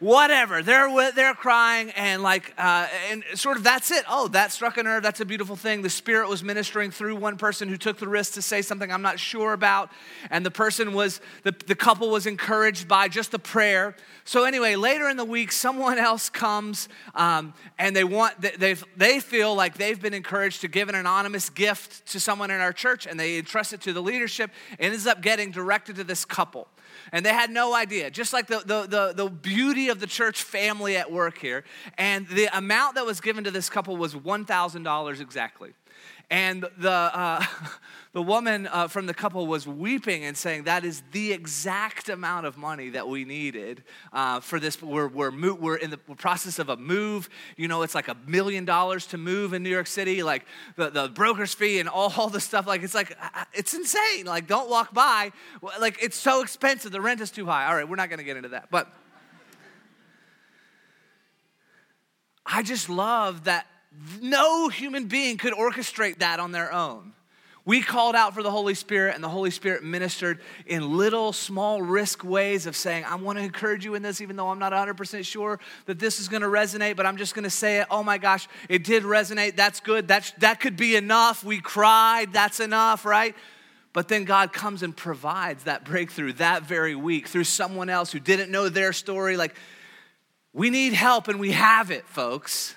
whatever. 0.00 0.62
They're 0.62 1.12
they're 1.12 1.34
crying 1.34 1.90
and 1.90 2.22
like 2.22 2.52
uh, 2.58 2.88
and 3.10 3.24
sort 3.34 3.56
of 3.56 3.64
that's 3.64 3.90
it. 3.90 4.04
Oh 4.08 4.28
that 4.28 4.52
struck 4.52 4.76
a 4.76 4.82
nerve. 4.82 5.02
That's 5.02 5.20
a 5.20 5.24
beautiful 5.24 5.56
thing. 5.56 5.82
The 5.82 5.90
spirit 5.90 6.28
was 6.28 6.42
ministering 6.42 6.90
through 6.90 7.16
one 7.16 7.36
person 7.36 7.68
who 7.68 7.76
took 7.76 7.98
the 7.98 8.08
risk 8.08 8.34
to 8.34 8.42
say 8.42 8.62
something 8.62 8.90
i'm 8.90 9.02
not 9.02 9.18
sure 9.18 9.52
about. 9.52 9.90
And 10.30 10.44
the 10.44 10.50
person 10.50 10.92
was 10.92 11.20
the, 11.44 11.54
the 11.66 11.74
couple 11.74 12.10
was 12.10 12.26
encouraged 12.26 12.88
by 12.88 13.08
just 13.08 13.30
the 13.30 13.38
prayer. 13.38 13.94
So 14.24 14.44
anyway 14.44 14.76
later 14.76 15.08
in 15.08 15.16
the 15.16 15.24
week 15.24 15.52
someone 15.52 15.98
else 15.98 16.28
comes 16.28 16.88
um, 17.14 17.54
and 17.78 17.94
they 17.94 18.04
want 18.04 18.40
they 18.40 18.74
they 18.96 19.20
feel 19.20 19.54
like 19.54 19.78
they've 19.78 20.00
been 20.00 20.14
encouraged 20.14 20.60
to 20.62 20.68
give 20.68 20.88
an 20.88 20.94
anonymous 20.94 21.48
gift 21.48 22.06
to 22.12 22.20
someone 22.20 22.50
in 22.50 22.60
our 22.60 22.72
church 22.72 23.06
and 23.06 23.18
they 23.18 23.38
entrust 23.38 23.72
it 23.72 23.80
to 23.82 23.92
the 23.92 24.02
leadership. 24.02 24.50
And 24.78 24.92
ends 24.92 25.06
up 25.06 25.20
getting 25.20 25.50
directed 25.50 25.96
to 25.96 26.04
this 26.04 26.24
couple 26.24 26.68
and 27.12 27.24
they 27.24 27.32
had 27.32 27.50
no 27.50 27.74
idea. 27.74 28.10
Just 28.10 28.32
like 28.32 28.46
the, 28.46 28.58
the, 28.58 28.86
the, 28.86 29.12
the, 29.14 29.30
beauty 29.30 29.88
of 29.88 30.00
the 30.00 30.06
church 30.06 30.42
family 30.42 30.96
at 30.96 31.10
work 31.10 31.38
here. 31.38 31.64
And 31.98 32.26
the 32.28 32.48
amount 32.56 32.94
that 32.94 33.06
was 33.06 33.20
given 33.20 33.44
to 33.44 33.50
this 33.50 33.68
couple 33.68 33.96
was 33.96 34.14
$1,000 34.14 35.20
exactly. 35.20 35.72
And 36.28 36.66
the, 36.78 36.90
uh, 36.90 37.44
the 38.12 38.22
woman 38.22 38.66
uh, 38.66 38.88
from 38.88 39.06
the 39.06 39.14
couple 39.14 39.46
was 39.46 39.66
weeping 39.66 40.24
and 40.24 40.36
saying, 40.36 40.64
That 40.64 40.84
is 40.84 41.02
the 41.12 41.32
exact 41.32 42.08
amount 42.08 42.46
of 42.46 42.58
money 42.58 42.90
that 42.90 43.08
we 43.08 43.24
needed 43.24 43.84
uh, 44.12 44.40
for 44.40 44.58
this. 44.58 44.82
We're, 44.82 45.06
we're, 45.06 45.30
mo- 45.30 45.54
we're 45.54 45.76
in 45.76 45.90
the 45.90 45.98
process 45.98 46.58
of 46.58 46.68
a 46.68 46.76
move. 46.76 47.28
You 47.56 47.68
know, 47.68 47.82
it's 47.82 47.94
like 47.94 48.08
a 48.08 48.16
million 48.26 48.64
dollars 48.64 49.06
to 49.08 49.18
move 49.18 49.52
in 49.52 49.62
New 49.62 49.70
York 49.70 49.86
City, 49.86 50.24
like 50.24 50.44
the, 50.74 50.90
the 50.90 51.08
broker's 51.08 51.54
fee 51.54 51.78
and 51.78 51.88
all, 51.88 52.12
all 52.16 52.28
the 52.28 52.40
stuff. 52.40 52.66
Like, 52.66 52.82
it's 52.82 52.94
like, 52.94 53.12
uh, 53.12 53.28
uh, 53.34 53.44
it's 53.52 53.74
insane. 53.74 54.26
Like, 54.26 54.48
don't 54.48 54.68
walk 54.68 54.92
by. 54.92 55.30
Like, 55.78 56.02
it's 56.02 56.16
so 56.16 56.42
expensive. 56.42 56.90
The 56.90 57.00
rent 57.00 57.20
is 57.20 57.30
too 57.30 57.46
high. 57.46 57.66
All 57.66 57.76
right, 57.76 57.88
we're 57.88 57.96
not 57.96 58.08
going 58.08 58.18
to 58.18 58.24
get 58.24 58.36
into 58.36 58.48
that. 58.48 58.68
But 58.72 58.92
I 62.44 62.62
just 62.62 62.88
love 62.88 63.44
that 63.44 63.66
no 64.20 64.68
human 64.68 65.06
being 65.06 65.36
could 65.36 65.52
orchestrate 65.52 66.18
that 66.18 66.40
on 66.40 66.52
their 66.52 66.72
own. 66.72 67.12
We 67.66 67.82
called 67.82 68.14
out 68.14 68.32
for 68.32 68.44
the 68.44 68.50
Holy 68.50 68.74
Spirit, 68.74 69.16
and 69.16 69.24
the 69.24 69.28
Holy 69.28 69.50
Spirit 69.50 69.82
ministered 69.82 70.40
in 70.66 70.96
little, 70.96 71.32
small, 71.32 71.82
risk 71.82 72.22
ways 72.22 72.64
of 72.66 72.76
saying, 72.76 73.04
I 73.04 73.16
want 73.16 73.38
to 73.38 73.44
encourage 73.44 73.84
you 73.84 73.96
in 73.96 74.02
this, 74.02 74.20
even 74.20 74.36
though 74.36 74.50
I'm 74.50 74.60
not 74.60 74.72
100% 74.72 75.24
sure 75.24 75.58
that 75.86 75.98
this 75.98 76.20
is 76.20 76.28
going 76.28 76.42
to 76.42 76.48
resonate, 76.48 76.94
but 76.94 77.06
I'm 77.06 77.16
just 77.16 77.34
going 77.34 77.42
to 77.42 77.50
say 77.50 77.80
it. 77.80 77.88
Oh 77.90 78.04
my 78.04 78.18
gosh, 78.18 78.46
it 78.68 78.84
did 78.84 79.02
resonate. 79.02 79.56
That's 79.56 79.80
good. 79.80 80.06
That's, 80.06 80.30
that 80.38 80.60
could 80.60 80.76
be 80.76 80.94
enough. 80.94 81.42
We 81.42 81.60
cried. 81.60 82.32
That's 82.32 82.60
enough, 82.60 83.04
right? 83.04 83.34
But 83.92 84.06
then 84.06 84.26
God 84.26 84.52
comes 84.52 84.84
and 84.84 84.96
provides 84.96 85.64
that 85.64 85.84
breakthrough 85.84 86.34
that 86.34 86.62
very 86.62 86.94
week 86.94 87.26
through 87.26 87.44
someone 87.44 87.88
else 87.88 88.12
who 88.12 88.20
didn't 88.20 88.52
know 88.52 88.68
their 88.68 88.92
story. 88.92 89.36
Like, 89.36 89.56
we 90.52 90.70
need 90.70 90.92
help, 90.92 91.26
and 91.26 91.40
we 91.40 91.50
have 91.50 91.90
it, 91.90 92.06
folks. 92.06 92.75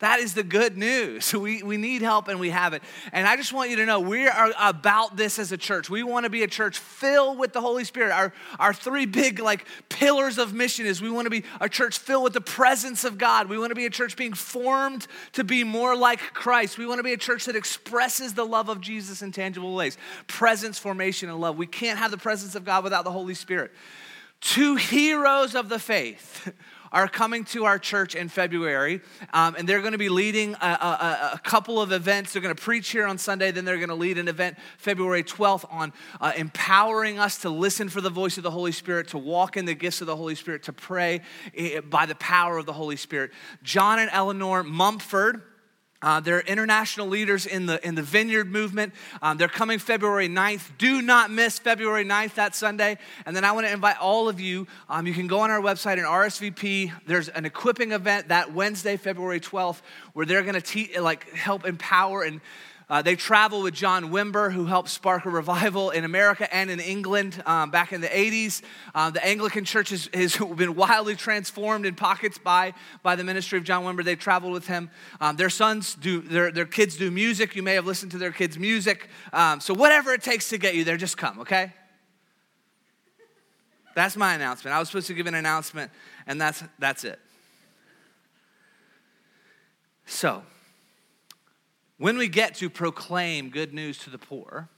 That 0.00 0.20
is 0.20 0.34
the 0.34 0.44
good 0.44 0.76
news. 0.76 1.34
We, 1.38 1.62
we 1.62 1.76
need 1.76 2.02
help 2.02 2.26
and 2.26 2.40
we 2.40 2.50
have 2.50 2.72
it. 2.72 2.82
And 3.12 3.26
I 3.26 3.36
just 3.36 3.52
want 3.52 3.70
you 3.70 3.76
to 3.76 3.86
know 3.86 4.00
we 4.00 4.26
are 4.26 4.52
about 4.58 5.16
this 5.16 5.38
as 5.38 5.52
a 5.52 5.56
church. 5.56 5.88
We 5.88 6.02
want 6.02 6.24
to 6.24 6.30
be 6.30 6.42
a 6.42 6.48
church 6.48 6.78
filled 6.78 7.38
with 7.38 7.52
the 7.52 7.60
Holy 7.60 7.84
Spirit. 7.84 8.10
Our, 8.10 8.32
our 8.58 8.74
three 8.74 9.06
big 9.06 9.38
like 9.38 9.64
pillars 9.88 10.36
of 10.36 10.52
mission 10.52 10.84
is 10.84 11.00
we 11.00 11.10
want 11.10 11.26
to 11.26 11.30
be 11.30 11.44
a 11.60 11.68
church 11.68 11.98
filled 11.98 12.24
with 12.24 12.32
the 12.32 12.40
presence 12.40 13.04
of 13.04 13.18
God. 13.18 13.48
We 13.48 13.56
want 13.56 13.70
to 13.70 13.76
be 13.76 13.86
a 13.86 13.90
church 13.90 14.16
being 14.16 14.34
formed 14.34 15.06
to 15.34 15.44
be 15.44 15.62
more 15.62 15.96
like 15.96 16.18
Christ. 16.34 16.76
We 16.76 16.86
want 16.86 16.98
to 16.98 17.04
be 17.04 17.12
a 17.12 17.18
church 17.18 17.44
that 17.44 17.54
expresses 17.54 18.34
the 18.34 18.44
love 18.44 18.68
of 18.68 18.80
Jesus 18.80 19.22
in 19.22 19.30
tangible 19.30 19.74
ways. 19.74 19.96
Presence, 20.26 20.78
formation, 20.78 21.28
and 21.28 21.40
love. 21.40 21.56
We 21.56 21.66
can't 21.66 21.98
have 21.98 22.10
the 22.10 22.18
presence 22.18 22.56
of 22.56 22.64
God 22.64 22.82
without 22.82 23.04
the 23.04 23.12
Holy 23.12 23.34
Spirit. 23.34 23.70
Two 24.40 24.74
heroes 24.74 25.54
of 25.54 25.68
the 25.68 25.78
faith 25.78 26.52
are 26.92 27.08
coming 27.08 27.44
to 27.44 27.64
our 27.64 27.78
church 27.78 28.14
in 28.14 28.28
February, 28.28 29.00
um, 29.32 29.54
and 29.56 29.68
they're 29.68 29.80
going 29.80 29.92
to 29.92 29.98
be 29.98 30.08
leading 30.08 30.54
a, 30.54 30.66
a, 30.66 31.30
a, 31.34 31.40
couple 31.42 31.80
of 31.80 31.92
events. 31.92 32.32
They're 32.32 32.42
going 32.42 32.54
to 32.54 32.62
preach 32.62 32.90
here 32.90 33.06
on 33.06 33.18
Sunday, 33.18 33.50
then 33.50 33.64
they're 33.64 33.76
going 33.76 33.88
to 33.88 33.94
lead 33.94 34.18
an 34.18 34.28
event 34.28 34.56
February 34.78 35.22
12th 35.22 35.66
on 35.72 35.92
uh, 36.20 36.32
empowering 36.36 37.18
us 37.18 37.38
to 37.38 37.50
listen 37.50 37.88
for 37.88 38.00
the 38.00 38.10
voice 38.10 38.36
of 38.36 38.42
the 38.42 38.50
Holy 38.50 38.72
Spirit, 38.72 39.08
to 39.08 39.18
walk 39.18 39.56
in 39.56 39.64
the 39.64 39.74
gifts 39.74 40.00
of 40.00 40.06
the 40.06 40.16
Holy 40.16 40.34
Spirit, 40.34 40.62
to 40.64 40.72
pray 40.72 41.20
eh, 41.56 41.80
by 41.80 42.06
the 42.06 42.14
power 42.16 42.58
of 42.58 42.66
the 42.66 42.72
Holy 42.72 42.96
Spirit. 42.96 43.30
John 43.62 43.98
and 43.98 44.10
Eleanor 44.12 44.62
Mumford 44.62 45.42
uh, 46.00 46.20
they're 46.20 46.40
international 46.40 47.08
leaders 47.08 47.44
in 47.44 47.66
the, 47.66 47.84
in 47.86 47.96
the 47.96 48.02
vineyard 48.02 48.50
movement. 48.50 48.92
Um, 49.20 49.36
they're 49.36 49.48
coming 49.48 49.80
February 49.80 50.28
9th. 50.28 50.70
Do 50.78 51.02
not 51.02 51.30
miss 51.30 51.58
February 51.58 52.04
9th, 52.04 52.34
that 52.34 52.54
Sunday. 52.54 52.98
And 53.26 53.34
then 53.34 53.44
I 53.44 53.50
want 53.50 53.66
to 53.66 53.72
invite 53.72 54.00
all 54.00 54.28
of 54.28 54.38
you. 54.38 54.68
Um, 54.88 55.08
you 55.08 55.12
can 55.12 55.26
go 55.26 55.40
on 55.40 55.50
our 55.50 55.60
website 55.60 55.94
and 55.94 56.02
RSVP. 56.02 56.92
There's 57.06 57.28
an 57.28 57.44
equipping 57.44 57.90
event 57.90 58.28
that 58.28 58.52
Wednesday, 58.52 58.96
February 58.96 59.40
12th, 59.40 59.80
where 60.12 60.24
they're 60.24 60.42
going 60.42 60.54
to 60.54 60.60
te- 60.60 61.00
like 61.00 61.28
help 61.32 61.66
empower 61.66 62.22
and 62.22 62.40
uh, 62.90 63.02
they 63.02 63.16
travel 63.16 63.62
with 63.62 63.74
John 63.74 64.10
Wimber, 64.10 64.50
who 64.50 64.64
helped 64.64 64.88
spark 64.88 65.26
a 65.26 65.30
revival 65.30 65.90
in 65.90 66.04
America 66.04 66.52
and 66.54 66.70
in 66.70 66.80
England 66.80 67.42
um, 67.44 67.70
back 67.70 67.92
in 67.92 68.00
the 68.00 68.08
80s. 68.08 68.62
Uh, 68.94 69.10
the 69.10 69.24
Anglican 69.24 69.66
Church 69.66 69.90
has, 69.90 70.08
has, 70.14 70.36
been 70.56 70.74
wildly 70.74 71.14
transformed 71.14 71.84
in 71.84 71.94
pockets 71.94 72.38
by, 72.38 72.72
by 73.02 73.14
the 73.14 73.24
ministry 73.24 73.58
of 73.58 73.64
John 73.64 73.84
Wimber. 73.84 74.02
They 74.02 74.16
traveled 74.16 74.54
with 74.54 74.66
him. 74.66 74.90
Um, 75.20 75.36
their 75.36 75.50
sons 75.50 75.94
do, 75.94 76.22
their, 76.22 76.50
their 76.50 76.64
kids 76.64 76.96
do 76.96 77.10
music. 77.10 77.54
You 77.54 77.62
may 77.62 77.74
have 77.74 77.86
listened 77.86 78.12
to 78.12 78.18
their 78.18 78.32
kids' 78.32 78.58
music. 78.58 79.08
Um, 79.34 79.60
so, 79.60 79.74
whatever 79.74 80.14
it 80.14 80.22
takes 80.22 80.48
to 80.48 80.58
get 80.58 80.74
you 80.74 80.84
there, 80.84 80.96
just 80.96 81.18
come, 81.18 81.40
okay? 81.40 81.74
That's 83.94 84.16
my 84.16 84.34
announcement. 84.34 84.74
I 84.74 84.78
was 84.78 84.88
supposed 84.88 85.08
to 85.08 85.14
give 85.14 85.26
an 85.26 85.34
announcement, 85.34 85.90
and 86.26 86.40
that's, 86.40 86.62
that's 86.78 87.04
it. 87.04 87.18
So, 90.06 90.42
when 91.98 92.16
we 92.16 92.28
get 92.28 92.54
to 92.56 92.70
proclaim 92.70 93.50
good 93.50 93.74
news 93.74 93.98
to 93.98 94.10
the 94.10 94.18
poor, 94.18 94.68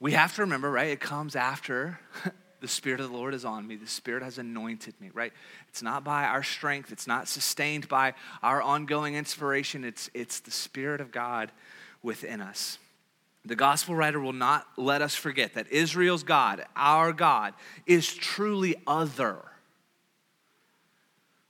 we 0.00 0.12
have 0.12 0.34
to 0.34 0.42
remember, 0.42 0.70
right? 0.70 0.88
It 0.88 1.00
comes 1.00 1.36
after 1.36 2.00
the 2.60 2.68
Spirit 2.68 3.00
of 3.00 3.10
the 3.10 3.16
Lord 3.16 3.32
is 3.32 3.44
on 3.44 3.66
me. 3.66 3.76
The 3.76 3.86
Spirit 3.86 4.22
has 4.22 4.38
anointed 4.38 4.94
me, 5.00 5.10
right? 5.14 5.32
It's 5.68 5.82
not 5.82 6.04
by 6.04 6.24
our 6.24 6.42
strength, 6.42 6.90
it's 6.92 7.06
not 7.06 7.28
sustained 7.28 7.88
by 7.88 8.14
our 8.42 8.60
ongoing 8.60 9.14
inspiration. 9.14 9.84
It's, 9.84 10.10
it's 10.14 10.40
the 10.40 10.50
Spirit 10.50 11.00
of 11.00 11.12
God 11.12 11.52
within 12.02 12.40
us. 12.40 12.78
The 13.44 13.56
gospel 13.56 13.94
writer 13.94 14.20
will 14.20 14.34
not 14.34 14.66
let 14.76 15.00
us 15.00 15.14
forget 15.14 15.54
that 15.54 15.70
Israel's 15.72 16.22
God, 16.22 16.64
our 16.76 17.12
God, 17.12 17.54
is 17.86 18.12
truly 18.12 18.76
other 18.86 19.38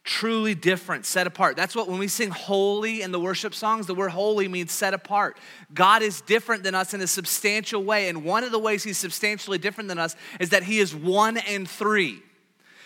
truly 0.04 0.54
different, 0.54 1.04
set 1.04 1.26
apart. 1.26 1.56
That's 1.56 1.76
what 1.76 1.88
when 1.88 1.98
we 1.98 2.08
sing 2.08 2.30
holy 2.30 3.02
in 3.02 3.12
the 3.12 3.20
worship 3.20 3.54
songs, 3.54 3.86
the 3.86 3.94
word 3.94 4.10
holy 4.10 4.48
means 4.48 4.72
set 4.72 4.94
apart. 4.94 5.38
God 5.74 6.02
is 6.02 6.20
different 6.22 6.62
than 6.62 6.74
us 6.74 6.94
in 6.94 7.00
a 7.00 7.06
substantial 7.06 7.84
way. 7.84 8.08
And 8.08 8.24
one 8.24 8.44
of 8.44 8.50
the 8.50 8.58
ways 8.58 8.82
he's 8.82 8.98
substantially 8.98 9.58
different 9.58 9.88
than 9.88 9.98
us 9.98 10.16
is 10.38 10.50
that 10.50 10.62
he 10.62 10.78
is 10.78 10.94
one 10.94 11.36
and 11.36 11.68
three. 11.68 12.22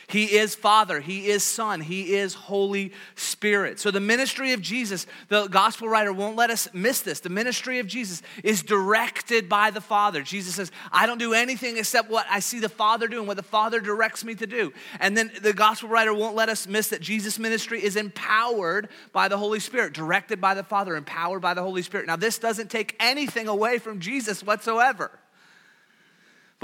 He 0.06 0.36
is 0.36 0.54
Father, 0.54 1.00
He 1.00 1.28
is 1.28 1.42
Son, 1.42 1.80
He 1.80 2.14
is 2.14 2.34
Holy 2.34 2.92
Spirit. 3.14 3.80
So, 3.80 3.90
the 3.90 4.00
ministry 4.00 4.52
of 4.52 4.60
Jesus, 4.60 5.06
the 5.28 5.46
gospel 5.46 5.88
writer 5.88 6.12
won't 6.12 6.36
let 6.36 6.50
us 6.50 6.68
miss 6.72 7.00
this. 7.00 7.20
The 7.20 7.28
ministry 7.28 7.78
of 7.78 7.86
Jesus 7.86 8.22
is 8.42 8.62
directed 8.62 9.48
by 9.48 9.70
the 9.70 9.80
Father. 9.80 10.22
Jesus 10.22 10.56
says, 10.56 10.70
I 10.92 11.06
don't 11.06 11.18
do 11.18 11.32
anything 11.32 11.76
except 11.76 12.10
what 12.10 12.26
I 12.30 12.40
see 12.40 12.60
the 12.60 12.68
Father 12.68 13.08
doing, 13.08 13.26
what 13.26 13.36
the 13.36 13.42
Father 13.42 13.80
directs 13.80 14.24
me 14.24 14.34
to 14.36 14.46
do. 14.46 14.72
And 15.00 15.16
then 15.16 15.30
the 15.40 15.52
gospel 15.52 15.88
writer 15.88 16.12
won't 16.12 16.36
let 16.36 16.48
us 16.48 16.66
miss 16.66 16.88
that 16.88 17.00
Jesus' 17.00 17.38
ministry 17.38 17.82
is 17.82 17.96
empowered 17.96 18.88
by 19.12 19.28
the 19.28 19.38
Holy 19.38 19.60
Spirit, 19.60 19.94
directed 19.94 20.40
by 20.40 20.54
the 20.54 20.64
Father, 20.64 20.96
empowered 20.96 21.40
by 21.40 21.54
the 21.54 21.62
Holy 21.62 21.82
Spirit. 21.82 22.06
Now, 22.06 22.16
this 22.16 22.38
doesn't 22.38 22.70
take 22.70 22.96
anything 23.00 23.48
away 23.48 23.78
from 23.78 24.00
Jesus 24.00 24.42
whatsoever 24.42 25.10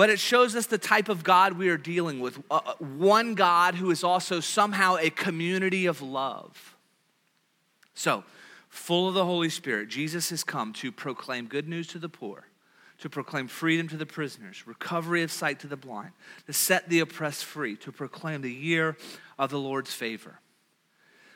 but 0.01 0.09
it 0.09 0.19
shows 0.19 0.57
us 0.57 0.65
the 0.65 0.79
type 0.79 1.11
of 1.11 1.23
God 1.23 1.59
we 1.59 1.69
are 1.69 1.77
dealing 1.77 2.21
with. 2.21 2.39
Uh, 2.51 2.61
uh, 2.65 2.73
one 2.79 3.35
God 3.35 3.75
who 3.75 3.91
is 3.91 4.03
also 4.03 4.41
somehow 4.41 4.97
a 4.97 5.11
community 5.11 5.85
of 5.85 6.01
love. 6.01 6.75
So, 7.93 8.25
full 8.71 9.09
of 9.09 9.13
the 9.13 9.27
Holy 9.27 9.51
Spirit, 9.51 9.91
Jesus 9.91 10.31
has 10.31 10.43
come 10.43 10.73
to 10.73 10.91
proclaim 10.91 11.49
good 11.49 11.69
news 11.69 11.87
to 11.89 11.99
the 11.99 12.09
poor, 12.09 12.47
to 13.01 13.11
proclaim 13.11 13.47
freedom 13.47 13.89
to 13.89 13.99
the 13.99 14.07
prisoners, 14.07 14.67
recovery 14.67 15.23
of 15.23 15.31
sight 15.31 15.61
to 15.61 15.67
the 15.67 15.77
blind, 15.77 16.13
to 16.47 16.55
set 16.55 16.89
the 16.89 17.01
oppressed 17.01 17.45
free, 17.45 17.77
to 17.77 17.93
proclaim 17.93 18.41
the 18.41 18.51
year 18.51 18.97
of 19.39 19.51
the 19.51 19.61
Lord's 19.61 19.93
favor. 19.93 20.41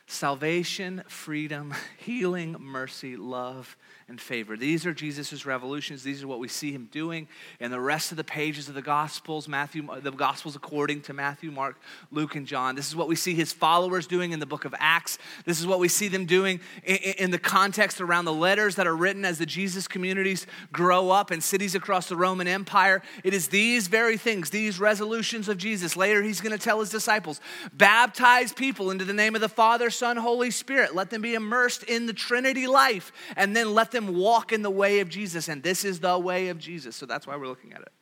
Salvation, 0.07 1.03
freedom, 1.07 1.75
healing, 1.99 2.57
mercy, 2.59 3.15
love, 3.15 3.77
and 4.09 4.21
favor. 4.21 4.57
These 4.57 4.85
are 4.85 4.93
Jesus' 4.93 5.47
revolutions. 5.47 6.03
These 6.03 6.23
are 6.23 6.29
what 6.29 6.39
we 6.39 6.49
see 6.49 6.73
him 6.73 6.89
doing 6.91 7.27
And 7.61 7.73
the 7.73 7.81
rest 7.81 8.11
of 8.11 8.17
the 8.17 8.25
pages 8.25 8.69
of 8.69 8.75
the 8.75 8.83
Gospels, 8.83 9.49
Matthew, 9.49 9.89
the 10.01 10.11
Gospels 10.11 10.57
according 10.57 11.03
to 11.03 11.13
Matthew, 11.13 11.51
Mark, 11.51 11.81
Luke, 12.11 12.35
and 12.35 12.47
John. 12.47 12.75
This 12.75 12.89
is 12.89 12.97
what 12.97 13.09
we 13.09 13.17
see 13.17 13.35
his 13.35 13.53
followers 13.53 14.07
doing 14.07 14.33
in 14.33 14.41
the 14.41 14.47
book 14.47 14.65
of 14.65 14.75
Acts. 14.79 15.19
This 15.45 15.61
is 15.61 15.67
what 15.67 15.79
we 15.79 15.89
see 15.89 16.09
them 16.09 16.27
doing 16.27 16.61
in, 16.85 16.97
in 16.97 17.31
the 17.31 17.39
context 17.39 18.01
around 18.01 18.27
the 18.27 18.33
letters 18.33 18.77
that 18.77 18.87
are 18.87 18.97
written 18.97 19.25
as 19.25 19.39
the 19.39 19.47
Jesus 19.47 19.89
communities 19.89 20.47
grow 20.73 21.11
up 21.11 21.33
in 21.33 21.41
cities 21.41 21.75
across 21.75 22.09
the 22.09 22.17
Roman 22.17 22.47
Empire. 22.47 23.03
It 23.23 23.33
is 23.33 23.49
these 23.49 23.89
very 23.89 24.19
things, 24.19 24.51
these 24.51 24.79
resolutions 24.79 25.49
of 25.49 25.57
Jesus. 25.57 25.97
Later, 25.97 26.23
he's 26.23 26.41
going 26.41 26.57
to 26.57 26.63
tell 26.63 26.81
his 26.81 26.91
disciples 26.91 27.41
baptize 27.73 28.53
people 28.53 28.91
into 28.91 29.05
the 29.05 29.13
name 29.13 29.35
of 29.35 29.41
the 29.41 29.49
Father, 29.49 29.89
Son, 29.89 30.17
Holy 30.17 30.51
Spirit. 30.51 30.95
Let 30.95 31.11
them 31.11 31.23
be 31.23 31.35
immersed 31.35 31.85
in 31.85 32.07
the 32.07 32.13
Trinity 32.13 32.67
life, 32.67 33.13
and 33.37 33.57
then 33.57 33.73
let 33.73 33.94
them 33.95 34.15
walk 34.15 34.53
in 34.53 34.61
the 34.61 34.71
way 34.71 35.01
of 35.01 35.09
Jesus. 35.09 35.49
And 35.49 35.63
this 35.63 35.85
is 35.85 36.01
the 36.01 36.19
way 36.19 36.49
of 36.49 36.59
Jesus. 36.59 36.95
So 36.95 37.07
that's 37.07 37.27
why 37.27 37.37
we're 37.37 37.49
looking 37.49 37.73
at 37.73 37.81
it. 37.81 37.93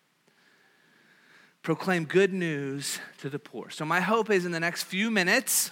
Proclaim 1.62 2.06
good 2.06 2.32
news 2.32 2.98
to 3.18 3.30
the 3.30 3.38
poor. 3.38 3.70
So, 3.70 3.84
my 3.84 4.00
hope 4.00 4.30
is 4.30 4.44
in 4.44 4.50
the 4.50 4.58
next 4.58 4.82
few 4.82 5.12
minutes, 5.12 5.70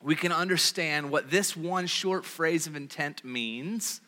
we 0.00 0.16
can 0.16 0.32
understand 0.32 1.10
what 1.10 1.30
this 1.30 1.54
one 1.54 1.86
short 1.86 2.24
phrase 2.24 2.66
of 2.66 2.74
intent 2.74 3.22
means 3.22 4.00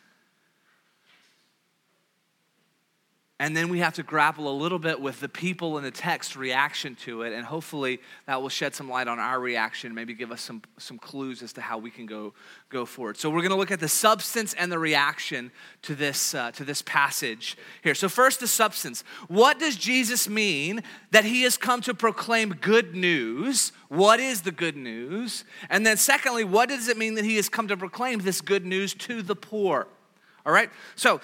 And 3.41 3.57
then 3.57 3.69
we 3.69 3.81
have 3.81 3.95
to 3.95 4.05
grapple 4.05 4.49
a 4.49 4.55
little 4.57 4.79
bit 4.79 5.01
with 5.01 5.19
the 5.19 5.29
people 5.29 5.77
in 5.77 5.83
the 5.83 5.91
text 5.91 6.37
reaction 6.37 6.95
to 7.03 7.23
it. 7.23 7.33
And 7.33 7.45
hopefully 7.45 8.01
that 8.27 8.41
will 8.41 8.49
shed 8.49 8.77
some 8.77 8.89
light 8.89 9.09
on 9.09 9.19
our 9.19 9.41
reaction, 9.41 9.93
maybe 9.93 10.15
give 10.15 10.31
us 10.31 10.41
some, 10.41 10.63
some 10.79 10.99
clues 10.99 11.43
as 11.43 11.53
to 11.55 11.61
how 11.61 11.77
we 11.77 11.91
can 11.91 12.07
go, 12.07 12.33
go 12.69 12.87
forward. 12.87 13.17
So 13.17 13.29
we're 13.29 13.41
going 13.41 13.51
to 13.51 13.57
look 13.57 13.73
at 13.73 13.81
the 13.81 13.89
substance 13.89 14.55
and 14.55 14.71
the 14.71 14.79
reaction 14.79 15.51
to 15.83 15.97
this, 15.97 16.33
uh, 16.33 16.53
to 16.53 16.63
this 16.63 16.81
passage 16.83 17.59
here. 17.83 17.97
So, 17.97 18.09
first, 18.09 18.39
the 18.39 18.47
substance. 18.47 19.03
What 19.27 19.59
does 19.59 19.75
Jesus 19.75 20.29
mean 20.29 20.85
that 21.11 21.25
he 21.25 21.43
has 21.43 21.57
come 21.57 21.81
to 21.83 21.95
proclaim 21.95 22.51
good 22.61 22.95
news? 22.95 23.73
What 23.89 24.21
is 24.21 24.43
the 24.43 24.53
good 24.53 24.77
news? 24.77 25.45
And 25.69 25.85
then, 25.85 25.97
secondly, 25.97 26.45
what 26.45 26.69
does 26.69 26.87
it 26.87 26.97
mean 26.97 27.15
that 27.15 27.25
he 27.25 27.35
has 27.35 27.49
come 27.49 27.67
to 27.67 27.77
proclaim 27.77 28.21
this 28.21 28.41
good 28.41 28.65
news 28.65 28.95
to 28.95 29.23
the 29.23 29.35
poor? 29.35 29.89
All 30.47 30.53
right? 30.53 30.71
So, 30.95 31.21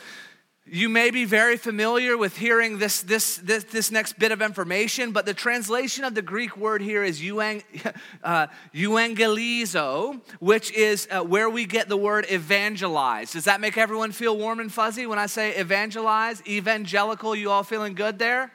you 0.67 0.89
may 0.89 1.11
be 1.11 1.25
very 1.25 1.57
familiar 1.57 2.17
with 2.17 2.37
hearing 2.37 2.79
this, 2.79 3.03
this, 3.03 3.39
this, 3.39 3.65
this 3.65 3.91
next 3.91 4.19
bit 4.19 4.31
of 4.31 4.41
information, 4.41 5.11
but 5.11 5.27
the 5.27 5.35
translation 5.35 6.05
of 6.05 6.15
the 6.15 6.23
Greek 6.23 6.57
word 6.57 6.81
here 6.81 7.03
is 7.03 7.21
euang, 7.21 7.63
uh, 8.25 8.47
euangelizo, 8.75 10.21
which 10.39 10.73
is 10.73 11.09
uh, 11.11 11.23
where 11.23 11.51
we 11.51 11.65
get 11.65 11.89
the 11.89 11.97
word 11.97 12.27
evangelize. 12.31 13.33
Does 13.33 13.45
that 13.45 13.61
make 13.61 13.77
everyone 13.79 14.13
feel 14.13 14.37
warm 14.37 14.61
and 14.61 14.73
fuzzy 14.73 15.07
when 15.07 15.19
I 15.19 15.27
say 15.27 15.57
evangelize? 15.57 16.43
Evangelical, 16.47 17.35
you 17.35 17.51
all 17.51 17.65
feeling 17.65 17.95
good 17.95 18.19
there? 18.19 18.53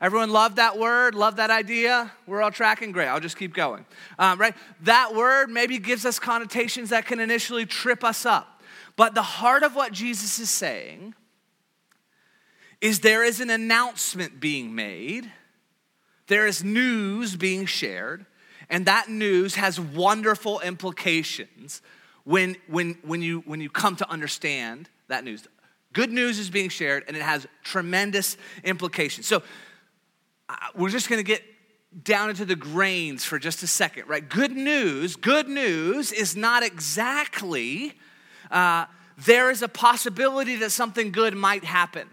Everyone 0.00 0.30
love 0.30 0.56
that 0.56 0.78
word, 0.78 1.14
love 1.14 1.36
that 1.36 1.50
idea. 1.50 2.12
We're 2.26 2.42
all 2.42 2.50
tracking 2.50 2.92
great. 2.92 3.06
I'll 3.06 3.20
just 3.20 3.38
keep 3.38 3.54
going. 3.54 3.86
Um, 4.18 4.38
right? 4.38 4.54
That 4.82 5.14
word 5.14 5.48
maybe 5.48 5.78
gives 5.78 6.04
us 6.04 6.18
connotations 6.18 6.90
that 6.90 7.06
can 7.06 7.20
initially 7.20 7.64
trip 7.64 8.04
us 8.04 8.26
up. 8.26 8.53
But 8.96 9.14
the 9.14 9.22
heart 9.22 9.62
of 9.62 9.74
what 9.74 9.92
Jesus 9.92 10.38
is 10.38 10.50
saying 10.50 11.14
is 12.80 13.00
there 13.00 13.24
is 13.24 13.40
an 13.40 13.50
announcement 13.50 14.40
being 14.40 14.74
made, 14.74 15.30
there 16.26 16.46
is 16.46 16.62
news 16.62 17.36
being 17.36 17.66
shared, 17.66 18.26
and 18.68 18.86
that 18.86 19.08
news 19.08 19.56
has 19.56 19.80
wonderful 19.80 20.60
implications 20.60 21.82
when, 22.24 22.56
when, 22.66 22.98
when, 23.02 23.22
you, 23.22 23.40
when 23.46 23.60
you 23.60 23.70
come 23.70 23.96
to 23.96 24.10
understand 24.10 24.88
that 25.08 25.24
news. 25.24 25.46
Good 25.92 26.10
news 26.10 26.38
is 26.38 26.50
being 26.50 26.70
shared, 26.70 27.04
and 27.06 27.16
it 27.16 27.22
has 27.22 27.46
tremendous 27.62 28.36
implications. 28.64 29.26
So, 29.26 29.42
we're 30.74 30.90
just 30.90 31.08
going 31.08 31.20
to 31.20 31.24
get 31.24 31.42
down 32.02 32.28
into 32.28 32.44
the 32.44 32.56
grains 32.56 33.24
for 33.24 33.38
just 33.38 33.62
a 33.62 33.66
second, 33.66 34.08
right? 34.08 34.28
Good 34.28 34.52
news, 34.52 35.16
good 35.16 35.48
news 35.48 36.12
is 36.12 36.36
not 36.36 36.62
exactly 36.62 37.94
uh, 38.54 38.86
there 39.18 39.50
is 39.50 39.62
a 39.62 39.68
possibility 39.68 40.56
that 40.56 40.70
something 40.70 41.12
good 41.12 41.34
might 41.34 41.64
happen. 41.64 42.08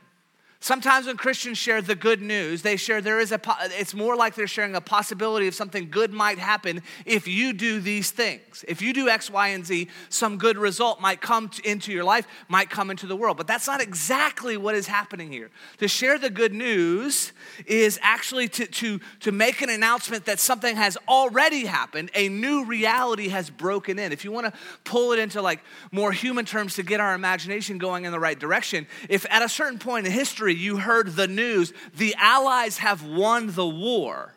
Sometimes 0.64 1.08
when 1.08 1.18
Christians 1.18 1.58
share 1.58 1.82
the 1.82 1.96
good 1.96 2.22
news, 2.22 2.62
they 2.62 2.76
share 2.76 3.02
there 3.02 3.20
is 3.20 3.32
a, 3.32 3.42
it's 3.80 3.96
more 3.96 4.16
like 4.16 4.36
they're 4.36 4.46
sharing 4.46 4.76
a 4.76 4.82
possibility 4.82 5.48
of 5.48 5.56
something 5.56 5.90
good 5.90 6.14
might 6.14 6.38
happen 6.38 6.84
if 7.04 7.28
you 7.28 7.52
do 7.52 7.80
these 7.80 8.12
things. 8.12 8.64
If 8.68 8.80
you 8.80 8.94
do 8.94 9.10
X, 9.10 9.32
Y, 9.32 9.48
and 9.48 9.66
Z, 9.66 9.88
some 10.10 10.38
good 10.38 10.60
result 10.60 11.02
might 11.02 11.20
come 11.20 11.50
into 11.64 11.92
your 11.92 12.04
life, 12.04 12.28
might 12.48 12.70
come 12.70 12.92
into 12.92 13.08
the 13.08 13.16
world. 13.16 13.38
But 13.38 13.48
that's 13.48 13.66
not 13.66 13.82
exactly 13.82 14.56
what 14.56 14.76
is 14.76 14.86
happening 14.86 15.32
here. 15.32 15.50
To 15.80 15.88
share 15.88 16.20
the 16.20 16.30
good 16.30 16.54
news 16.54 17.34
is 17.66 17.98
actually 18.04 18.48
to, 18.50 18.68
to, 18.68 19.00
to 19.22 19.32
make 19.32 19.64
an 19.64 19.72
announcement 19.72 20.26
that 20.26 20.40
something 20.40 20.76
has 20.76 20.96
already 21.08 21.66
happened, 21.66 22.12
a 22.14 22.30
new 22.30 22.66
reality 22.66 23.30
has 23.30 23.50
broken 23.50 23.98
in. 23.98 24.12
If 24.12 24.24
you 24.24 24.32
want 24.32 24.54
to 24.54 24.60
pull 24.84 25.12
it 25.12 25.18
into 25.18 25.42
like 25.42 25.62
more 25.92 26.12
human 26.12 26.46
terms 26.46 26.76
to 26.76 26.84
get 26.84 27.00
our 27.00 27.16
imagination 27.16 27.80
going 27.80 28.06
in 28.06 28.12
the 28.12 28.20
right 28.20 28.38
direction, 28.38 28.86
if 29.10 29.26
at 29.32 29.42
a 29.42 29.50
certain 29.50 29.80
point 29.80 30.06
in 30.06 30.12
history, 30.12 30.51
you 30.56 30.78
heard 30.78 31.16
the 31.16 31.28
news 31.28 31.74
the 31.96 32.16
Allies 32.18 32.80
have 32.80 33.06
won 33.06 33.52
the 33.54 33.68
war. 33.68 34.34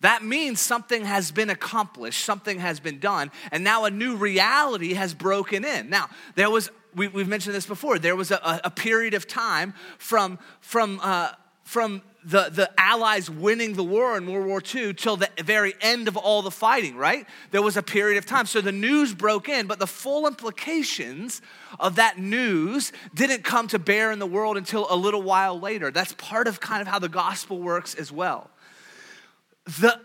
That 0.00 0.24
means 0.24 0.60
something 0.60 1.04
has 1.04 1.30
been 1.30 1.50
accomplished, 1.50 2.24
something 2.24 2.58
has 2.58 2.80
been 2.80 3.00
done, 3.00 3.30
and 3.52 3.62
now 3.62 3.84
a 3.84 3.90
new 3.90 4.16
reality 4.16 4.94
has 4.94 5.12
broken 5.12 5.64
in. 5.64 5.90
Now, 5.90 6.08
there 6.36 6.50
was, 6.50 6.70
we, 6.94 7.06
have 7.06 7.28
mentioned 7.28 7.54
this 7.54 7.66
before, 7.66 7.98
there 7.98 8.16
was 8.16 8.30
a, 8.30 8.60
a, 8.64 8.70
period 8.70 9.12
of 9.12 9.28
time 9.28 9.74
from, 9.98 10.38
from, 10.60 11.00
uh, 11.02 11.32
from 11.64 12.00
the, 12.24 12.50
the 12.50 12.70
Allies 12.78 13.30
winning 13.30 13.74
the 13.74 13.84
war 13.84 14.16
in 14.16 14.30
World 14.30 14.46
War 14.46 14.62
II 14.62 14.94
till 14.94 15.16
the 15.16 15.28
very 15.42 15.74
end 15.80 16.08
of 16.08 16.16
all 16.16 16.42
the 16.42 16.50
fighting, 16.50 16.96
right? 16.96 17.26
There 17.50 17.62
was 17.62 17.76
a 17.76 17.82
period 17.82 18.18
of 18.18 18.26
time. 18.26 18.46
So 18.46 18.60
the 18.60 18.72
news 18.72 19.14
broke 19.14 19.48
in, 19.48 19.66
but 19.66 19.78
the 19.78 19.86
full 19.86 20.26
implications 20.26 21.40
of 21.78 21.96
that 21.96 22.18
news 22.18 22.92
didn't 23.14 23.44
come 23.44 23.68
to 23.68 23.78
bear 23.78 24.12
in 24.12 24.18
the 24.18 24.26
world 24.26 24.56
until 24.56 24.86
a 24.90 24.96
little 24.96 25.22
while 25.22 25.58
later. 25.58 25.90
That's 25.90 26.12
part 26.14 26.46
of 26.46 26.60
kind 26.60 26.82
of 26.82 26.88
how 26.88 26.98
the 26.98 27.08
gospel 27.08 27.58
works 27.58 27.94
as 27.94 28.12
well. 28.12 28.50
The, 29.64 30.00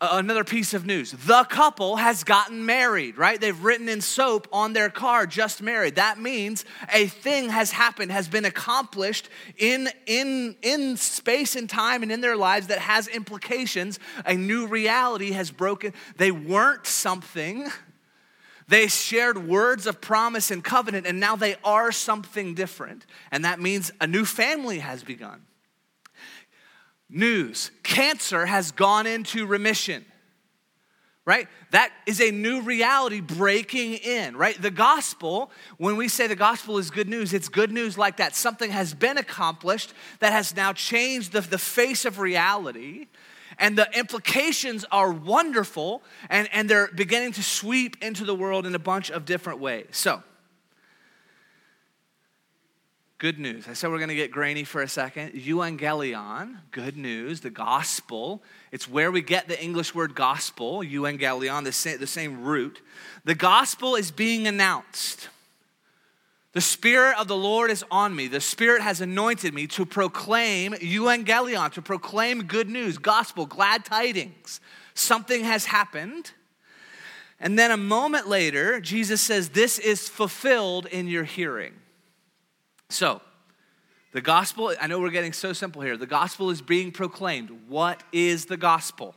another 0.00 0.44
piece 0.44 0.74
of 0.74 0.84
news. 0.84 1.12
The 1.12 1.44
couple 1.44 1.96
has 1.96 2.24
gotten 2.24 2.66
married 2.66 3.16
right? 3.16 3.40
They've 3.40 3.62
written 3.62 3.88
in 3.88 4.00
soap 4.00 4.48
on 4.52 4.72
their 4.72 4.90
car 4.90 5.26
just 5.26 5.62
married. 5.62 5.96
That 5.96 6.18
means 6.18 6.64
a 6.92 7.06
thing 7.06 7.48
has 7.48 7.72
happened 7.72 8.12
has 8.12 8.28
been 8.28 8.44
accomplished 8.44 9.28
in 9.56 9.88
in 10.06 10.56
in 10.62 10.96
space 10.96 11.56
and 11.56 11.68
time 11.68 12.02
and 12.02 12.12
in 12.12 12.20
their 12.20 12.36
lives 12.36 12.66
that 12.68 12.78
has 12.78 13.08
implications. 13.08 13.98
A 14.24 14.34
new 14.34 14.66
reality 14.66 15.32
has 15.32 15.50
broken. 15.50 15.92
They 16.16 16.30
weren't 16.30 16.86
something. 16.86 17.68
They 18.68 18.88
shared 18.88 19.46
words 19.46 19.86
of 19.86 20.00
promise 20.00 20.50
and 20.50 20.62
covenant, 20.62 21.06
and 21.06 21.20
now 21.20 21.36
they 21.36 21.54
are 21.62 21.92
something 21.92 22.54
different. 22.54 23.06
And 23.30 23.44
that 23.44 23.60
means 23.60 23.92
a 24.00 24.08
new 24.08 24.24
family 24.24 24.80
has 24.80 25.04
begun. 25.04 25.45
News 27.08 27.70
cancer 27.82 28.46
has 28.46 28.72
gone 28.72 29.06
into 29.06 29.46
remission, 29.46 30.04
right? 31.24 31.46
That 31.70 31.92
is 32.06 32.20
a 32.20 32.30
new 32.30 32.62
reality 32.62 33.20
breaking 33.20 33.94
in, 33.94 34.36
right? 34.36 34.60
The 34.60 34.70
gospel, 34.72 35.50
when 35.78 35.96
we 35.96 36.08
say 36.08 36.26
the 36.26 36.34
gospel 36.34 36.78
is 36.78 36.90
good 36.90 37.08
news, 37.08 37.32
it's 37.32 37.48
good 37.48 37.70
news 37.70 37.96
like 37.96 38.16
that. 38.16 38.34
Something 38.34 38.70
has 38.70 38.92
been 38.92 39.18
accomplished 39.18 39.94
that 40.18 40.32
has 40.32 40.56
now 40.56 40.72
changed 40.72 41.32
the, 41.32 41.42
the 41.42 41.58
face 41.58 42.04
of 42.04 42.18
reality 42.18 43.06
and 43.58 43.76
the 43.76 43.88
implications 43.98 44.84
are 44.90 45.10
wonderful, 45.10 46.02
and, 46.28 46.48
and 46.52 46.68
they're 46.68 46.88
beginning 46.88 47.32
to 47.32 47.42
sweep 47.42 48.02
into 48.02 48.24
the 48.24 48.34
world 48.34 48.66
in 48.66 48.74
a 48.74 48.78
bunch 48.78 49.10
of 49.10 49.24
different 49.24 49.60
ways. 49.60 49.86
So, 49.92 50.22
good 53.18 53.38
news. 53.38 53.66
I 53.66 53.72
said 53.72 53.90
we're 53.90 53.98
going 53.98 54.10
to 54.10 54.14
get 54.14 54.30
grainy 54.30 54.64
for 54.64 54.82
a 54.82 54.88
second. 54.88 55.32
Euangelion, 55.32 56.58
good 56.70 56.96
news, 56.96 57.40
the 57.40 57.50
gospel. 57.50 58.42
It's 58.72 58.88
where 58.88 59.10
we 59.10 59.22
get 59.22 59.48
the 59.48 59.62
English 59.62 59.94
word 59.94 60.14
gospel, 60.14 60.80
euangelion, 60.80 61.64
the 61.64 61.72
same, 61.72 61.98
the 61.98 62.06
same 62.06 62.42
root. 62.42 62.82
The 63.24 63.34
gospel 63.34 63.96
is 63.96 64.10
being 64.10 64.46
announced. 64.46 65.28
The 66.52 66.60
Spirit 66.60 67.18
of 67.18 67.28
the 67.28 67.36
Lord 67.36 67.70
is 67.70 67.84
on 67.90 68.14
me. 68.14 68.28
The 68.28 68.40
Spirit 68.40 68.82
has 68.82 69.00
anointed 69.00 69.52
me 69.52 69.66
to 69.68 69.84
proclaim 69.84 70.72
euangelion, 70.72 71.72
to 71.72 71.82
proclaim 71.82 72.44
good 72.44 72.68
news, 72.68 72.98
gospel, 72.98 73.46
glad 73.46 73.84
tidings. 73.84 74.60
Something 74.94 75.44
has 75.44 75.66
happened. 75.66 76.32
And 77.38 77.58
then 77.58 77.70
a 77.70 77.76
moment 77.76 78.28
later, 78.28 78.80
Jesus 78.80 79.20
says, 79.20 79.50
This 79.50 79.78
is 79.78 80.08
fulfilled 80.08 80.86
in 80.86 81.08
your 81.08 81.24
hearing. 81.24 81.74
So, 82.88 83.20
the 84.12 84.20
gospel, 84.20 84.74
I 84.80 84.86
know 84.86 85.00
we're 85.00 85.10
getting 85.10 85.32
so 85.32 85.52
simple 85.52 85.82
here. 85.82 85.96
The 85.96 86.06
gospel 86.06 86.50
is 86.50 86.62
being 86.62 86.92
proclaimed. 86.92 87.50
What 87.68 88.02
is 88.12 88.46
the 88.46 88.56
gospel? 88.56 89.14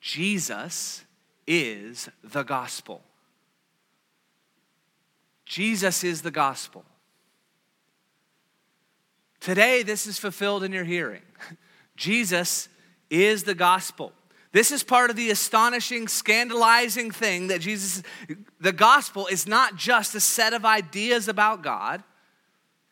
Jesus 0.00 1.04
is 1.46 2.08
the 2.22 2.42
gospel. 2.42 3.02
Jesus 5.44 6.04
is 6.04 6.22
the 6.22 6.30
gospel. 6.30 6.84
Today, 9.40 9.82
this 9.82 10.06
is 10.06 10.18
fulfilled 10.18 10.62
in 10.62 10.72
your 10.72 10.84
hearing. 10.84 11.22
Jesus 11.96 12.68
is 13.10 13.44
the 13.44 13.54
gospel. 13.54 14.12
This 14.52 14.70
is 14.70 14.82
part 14.82 15.08
of 15.08 15.16
the 15.16 15.30
astonishing, 15.30 16.08
scandalizing 16.08 17.10
thing 17.10 17.48
that 17.48 17.62
Jesus, 17.62 18.02
the 18.60 18.72
gospel 18.72 19.26
is 19.26 19.46
not 19.46 19.76
just 19.76 20.14
a 20.14 20.20
set 20.20 20.52
of 20.52 20.64
ideas 20.66 21.26
about 21.26 21.62
God, 21.62 22.02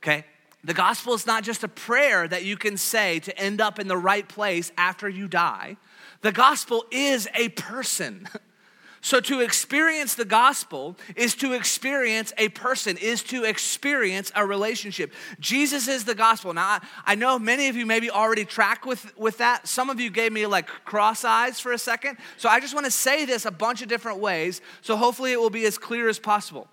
okay? 0.03 0.25
The 0.65 0.75
gospel 0.75 1.15
is 1.15 1.27
not 1.27 1.45
just 1.45 1.63
a 1.63 1.69
prayer 1.69 2.27
that 2.27 2.45
you 2.45 2.57
can 2.57 2.77
say 2.77 3.21
to 3.21 3.39
end 3.39 3.61
up 3.61 3.79
in 3.79 3.89
the 3.89 3.97
right 3.97 4.27
place 4.27 4.73
after 4.79 5.09
you 5.09 5.29
die. 5.29 5.77
The 6.23 6.33
gospel 6.33 6.85
is 6.91 7.29
a 7.35 7.51
person. 7.51 8.29
So, 9.03 9.19
to 9.19 9.41
experience 9.41 10.15
the 10.15 10.27
gospel 10.27 10.95
is 11.17 11.35
to 11.37 11.55
experience 11.55 12.35
a 12.37 12.51
person, 12.51 12.99
is 12.99 13.23
to 13.25 13.45
experience 13.45 14.31
a 14.37 14.45
relationship. 14.45 15.15
Jesus 15.39 15.89
is 15.89 16.05
the 16.05 16.15
gospel. 16.15 16.53
Now, 16.53 16.81
I, 17.07 17.15
know 17.15 17.39
many 17.39 17.69
of 17.69 17.77
you 17.77 17.87
maybe 17.87 18.11
already 18.11 18.45
track 18.45 18.85
with, 18.85 19.17
with 19.17 19.39
that. 19.39 19.67
Some 19.67 19.89
of 19.89 20.01
you 20.01 20.11
gave 20.11 20.33
me 20.33 20.45
like 20.45 20.67
cross 20.85 21.25
eyes 21.25 21.59
for 21.59 21.73
a 21.73 21.79
second. 21.79 22.19
So, 22.37 22.51
I 22.51 22.61
just 22.61 22.75
want 22.75 22.85
to 22.85 22.93
say 22.93 23.25
this 23.25 23.47
a 23.47 23.51
bunch 23.51 23.81
of 23.81 23.89
different 23.89 24.19
ways. 24.19 24.61
So, 24.83 24.97
hopefully, 24.97 25.33
it 25.33 25.41
will 25.41 25.49
be 25.49 25.65
as 25.65 25.79
clear 25.79 26.11
as 26.11 26.19
possible. 26.19 26.69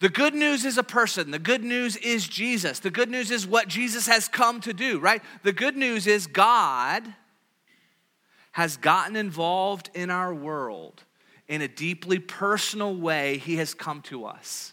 The 0.00 0.10
good 0.10 0.34
news 0.34 0.66
is 0.66 0.76
a 0.76 0.82
person. 0.82 1.30
The 1.30 1.38
good 1.38 1.64
news 1.64 1.96
is 1.96 2.28
Jesus. 2.28 2.80
The 2.80 2.90
good 2.90 3.08
news 3.08 3.30
is 3.30 3.46
what 3.46 3.68
Jesus 3.68 4.06
has 4.06 4.28
come 4.28 4.60
to 4.60 4.74
do, 4.74 4.98
right? 4.98 5.22
The 5.44 5.52
good 5.52 5.78
news 5.78 6.06
is 6.06 6.26
God 6.26 7.14
has 8.52 8.76
gotten 8.76 9.16
involved 9.16 9.88
in 9.94 10.10
our 10.10 10.34
world 10.34 11.04
in 11.48 11.62
a 11.62 11.68
deeply 11.68 12.18
personal 12.18 12.94
way. 12.94 13.38
He 13.38 13.56
has 13.56 13.74
come 13.74 14.02
to 14.02 14.26
us. 14.26 14.72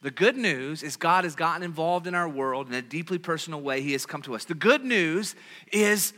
The 0.00 0.10
good 0.10 0.36
news 0.36 0.82
is 0.82 0.96
God 0.96 1.24
has 1.24 1.36
gotten 1.36 1.62
involved 1.62 2.06
in 2.06 2.14
our 2.14 2.28
world 2.28 2.66
in 2.68 2.74
a 2.74 2.82
deeply 2.82 3.18
personal 3.18 3.60
way. 3.60 3.82
He 3.82 3.92
has 3.92 4.04
come 4.04 4.22
to 4.22 4.34
us. 4.34 4.44
The 4.44 4.54
good 4.54 4.84
news 4.84 5.36
is 5.70 6.12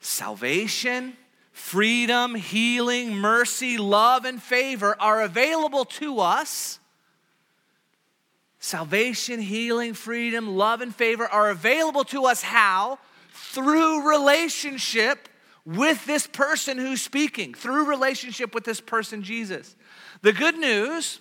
salvation, 0.00 1.16
freedom, 1.52 2.34
healing, 2.34 3.14
mercy, 3.14 3.78
love, 3.78 4.24
and 4.24 4.42
favor 4.42 4.96
are 5.00 5.22
available 5.22 5.84
to 5.84 6.18
us. 6.18 6.80
Salvation, 8.58 9.40
healing, 9.40 9.94
freedom, 9.94 10.56
love, 10.56 10.80
and 10.80 10.94
favor 10.94 11.26
are 11.26 11.50
available 11.50 12.04
to 12.04 12.24
us 12.26 12.42
how? 12.42 12.98
through 13.52 14.08
relationship 14.08 15.28
with 15.76 16.04
this 16.04 16.26
person 16.26 16.78
who's 16.78 17.00
speaking, 17.00 17.54
through 17.54 17.88
relationship 17.88 18.54
with 18.54 18.64
this 18.64 18.80
person, 18.80 19.22
Jesus. 19.22 19.76
The 20.22 20.32
good 20.32 20.58
news 20.58 21.20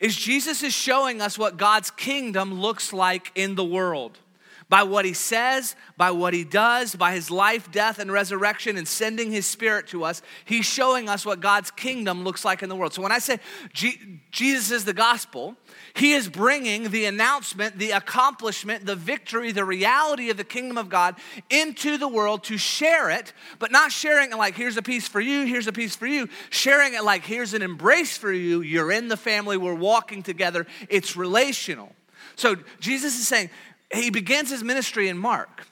is 0.00 0.16
Jesus 0.16 0.62
is 0.64 0.72
showing 0.72 1.20
us 1.22 1.38
what 1.38 1.56
God's 1.56 1.90
kingdom 1.90 2.60
looks 2.60 2.92
like 2.92 3.30
in 3.36 3.54
the 3.54 3.64
world 3.64 4.18
by 4.68 4.82
what 4.82 5.04
he 5.04 5.12
says, 5.12 5.76
by 5.96 6.10
what 6.10 6.34
he 6.34 6.42
does, 6.42 6.96
by 6.96 7.12
his 7.12 7.30
life, 7.30 7.70
death, 7.70 8.00
and 8.00 8.10
resurrection, 8.10 8.76
and 8.76 8.86
sending 8.86 9.30
his 9.30 9.46
spirit 9.46 9.86
to 9.88 10.04
us, 10.04 10.22
he's 10.44 10.66
showing 10.66 11.08
us 11.08 11.24
what 11.24 11.40
God's 11.40 11.70
kingdom 11.70 12.24
looks 12.24 12.44
like 12.44 12.62
in 12.62 12.68
the 12.68 12.74
world. 12.74 12.92
So 12.92 13.00
when 13.00 13.12
I 13.12 13.20
say 13.20 13.38
G- 13.72 14.20
Jesus 14.32 14.72
is 14.72 14.84
the 14.84 14.92
gospel, 14.92 15.54
he 15.94 16.12
is 16.12 16.28
bringing 16.28 16.90
the 16.90 17.04
announcement, 17.04 17.78
the 17.78 17.92
accomplishment, 17.92 18.84
the 18.84 18.96
victory, 18.96 19.52
the 19.52 19.64
reality 19.64 20.30
of 20.30 20.36
the 20.36 20.44
kingdom 20.44 20.78
of 20.78 20.88
God 20.88 21.14
into 21.48 21.96
the 21.96 22.08
world 22.08 22.42
to 22.44 22.58
share 22.58 23.08
it, 23.08 23.32
but 23.60 23.70
not 23.70 23.92
sharing 23.92 24.32
it 24.32 24.36
like, 24.36 24.56
here's 24.56 24.76
a 24.76 24.82
piece 24.82 25.06
for 25.06 25.20
you, 25.20 25.46
here's 25.46 25.68
a 25.68 25.72
piece 25.72 25.94
for 25.94 26.06
you, 26.06 26.28
sharing 26.50 26.94
it 26.94 27.04
like, 27.04 27.24
here's 27.24 27.54
an 27.54 27.62
embrace 27.62 28.18
for 28.18 28.32
you, 28.32 28.62
you're 28.62 28.90
in 28.90 29.06
the 29.06 29.16
family, 29.16 29.56
we're 29.56 29.74
walking 29.74 30.24
together, 30.24 30.66
it's 30.88 31.16
relational. 31.16 31.92
So 32.34 32.56
Jesus 32.80 33.18
is 33.18 33.28
saying, 33.28 33.48
he 33.92 34.10
begins 34.10 34.50
his 34.50 34.62
ministry 34.62 35.08
in 35.08 35.18
Mark. 35.18 35.66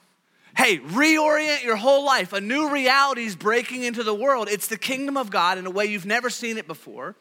Hey, 0.55 0.79
reorient 0.79 1.63
your 1.63 1.75
whole 1.75 2.05
life. 2.05 2.31
A 2.31 2.39
new 2.39 2.69
reality 2.69 3.25
is 3.25 3.35
breaking 3.35 3.83
into 3.83 4.03
the 4.03 4.13
world. 4.13 4.47
It's 4.49 4.67
the 4.67 4.77
kingdom 4.77 5.17
of 5.17 5.29
God 5.29 5.57
in 5.57 5.65
a 5.65 5.69
way 5.69 5.85
you've 5.85 6.05
never 6.05 6.29
seen 6.29 6.57
it 6.57 6.65
before. 6.65 7.15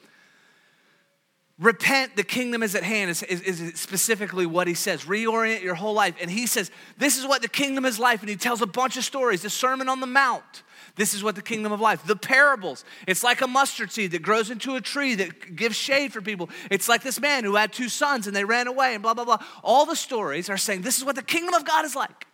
repent, 1.59 2.15
the 2.17 2.23
kingdom 2.23 2.63
is 2.63 2.77
at 2.77 2.85
hand, 2.85 3.11
is, 3.11 3.23
is, 3.25 3.41
is, 3.41 3.81
specifically 3.81 4.47
what 4.47 4.69
he 4.69 4.75
says. 4.75 5.05
Reorient 5.05 5.63
your 5.63 5.75
whole 5.75 5.95
life. 5.95 6.15
And 6.21 6.31
he 6.31 6.47
says, 6.47 6.71
This 6.97 7.19
is 7.19 7.27
what 7.27 7.43
the 7.43 7.49
kingdom 7.49 7.85
is 7.85 7.99
life. 7.99 8.21
And 8.21 8.29
he 8.29 8.37
tells 8.37 8.63
a 8.63 8.67
bunch 8.67 8.97
of 8.97 9.05
stories. 9.05 9.43
The 9.43 9.51
Sermon 9.51 9.89
on 9.89 9.99
the 9.99 10.07
Mount. 10.07 10.63
This 10.97 11.13
is 11.13 11.25
what 11.25 11.35
the 11.35 11.43
kingdom 11.43 11.73
of 11.73 11.81
life. 11.81 12.05
The 12.07 12.15
parables. 12.15 12.85
It's 13.07 13.25
like 13.25 13.41
a 13.41 13.49
mustard 13.49 13.91
seed 13.91 14.13
that 14.13 14.23
grows 14.23 14.51
into 14.51 14.77
a 14.77 14.81
tree 14.81 15.17
that 15.17 15.57
gives 15.57 15.75
shade 15.75 16.13
for 16.13 16.23
people. 16.23 16.51
It's 16.71 16.89
like 16.89 17.03
this 17.03 17.21
man 17.21 17.43
who 17.43 17.57
had 17.57 17.73
two 17.73 17.89
sons 17.89 18.27
and 18.27 18.37
they 18.37 18.45
ran 18.45 18.69
away 18.69 18.95
and 18.95 19.03
blah, 19.03 19.15
blah, 19.15 19.25
blah. 19.25 19.39
All 19.65 19.87
the 19.87 19.97
stories 19.97 20.49
are 20.49 20.57
saying 20.57 20.83
this 20.83 20.99
is 20.99 21.05
what 21.05 21.17
the 21.17 21.23
kingdom 21.23 21.55
of 21.55 21.65
God 21.65 21.85
is 21.85 21.97
like. 21.97 22.27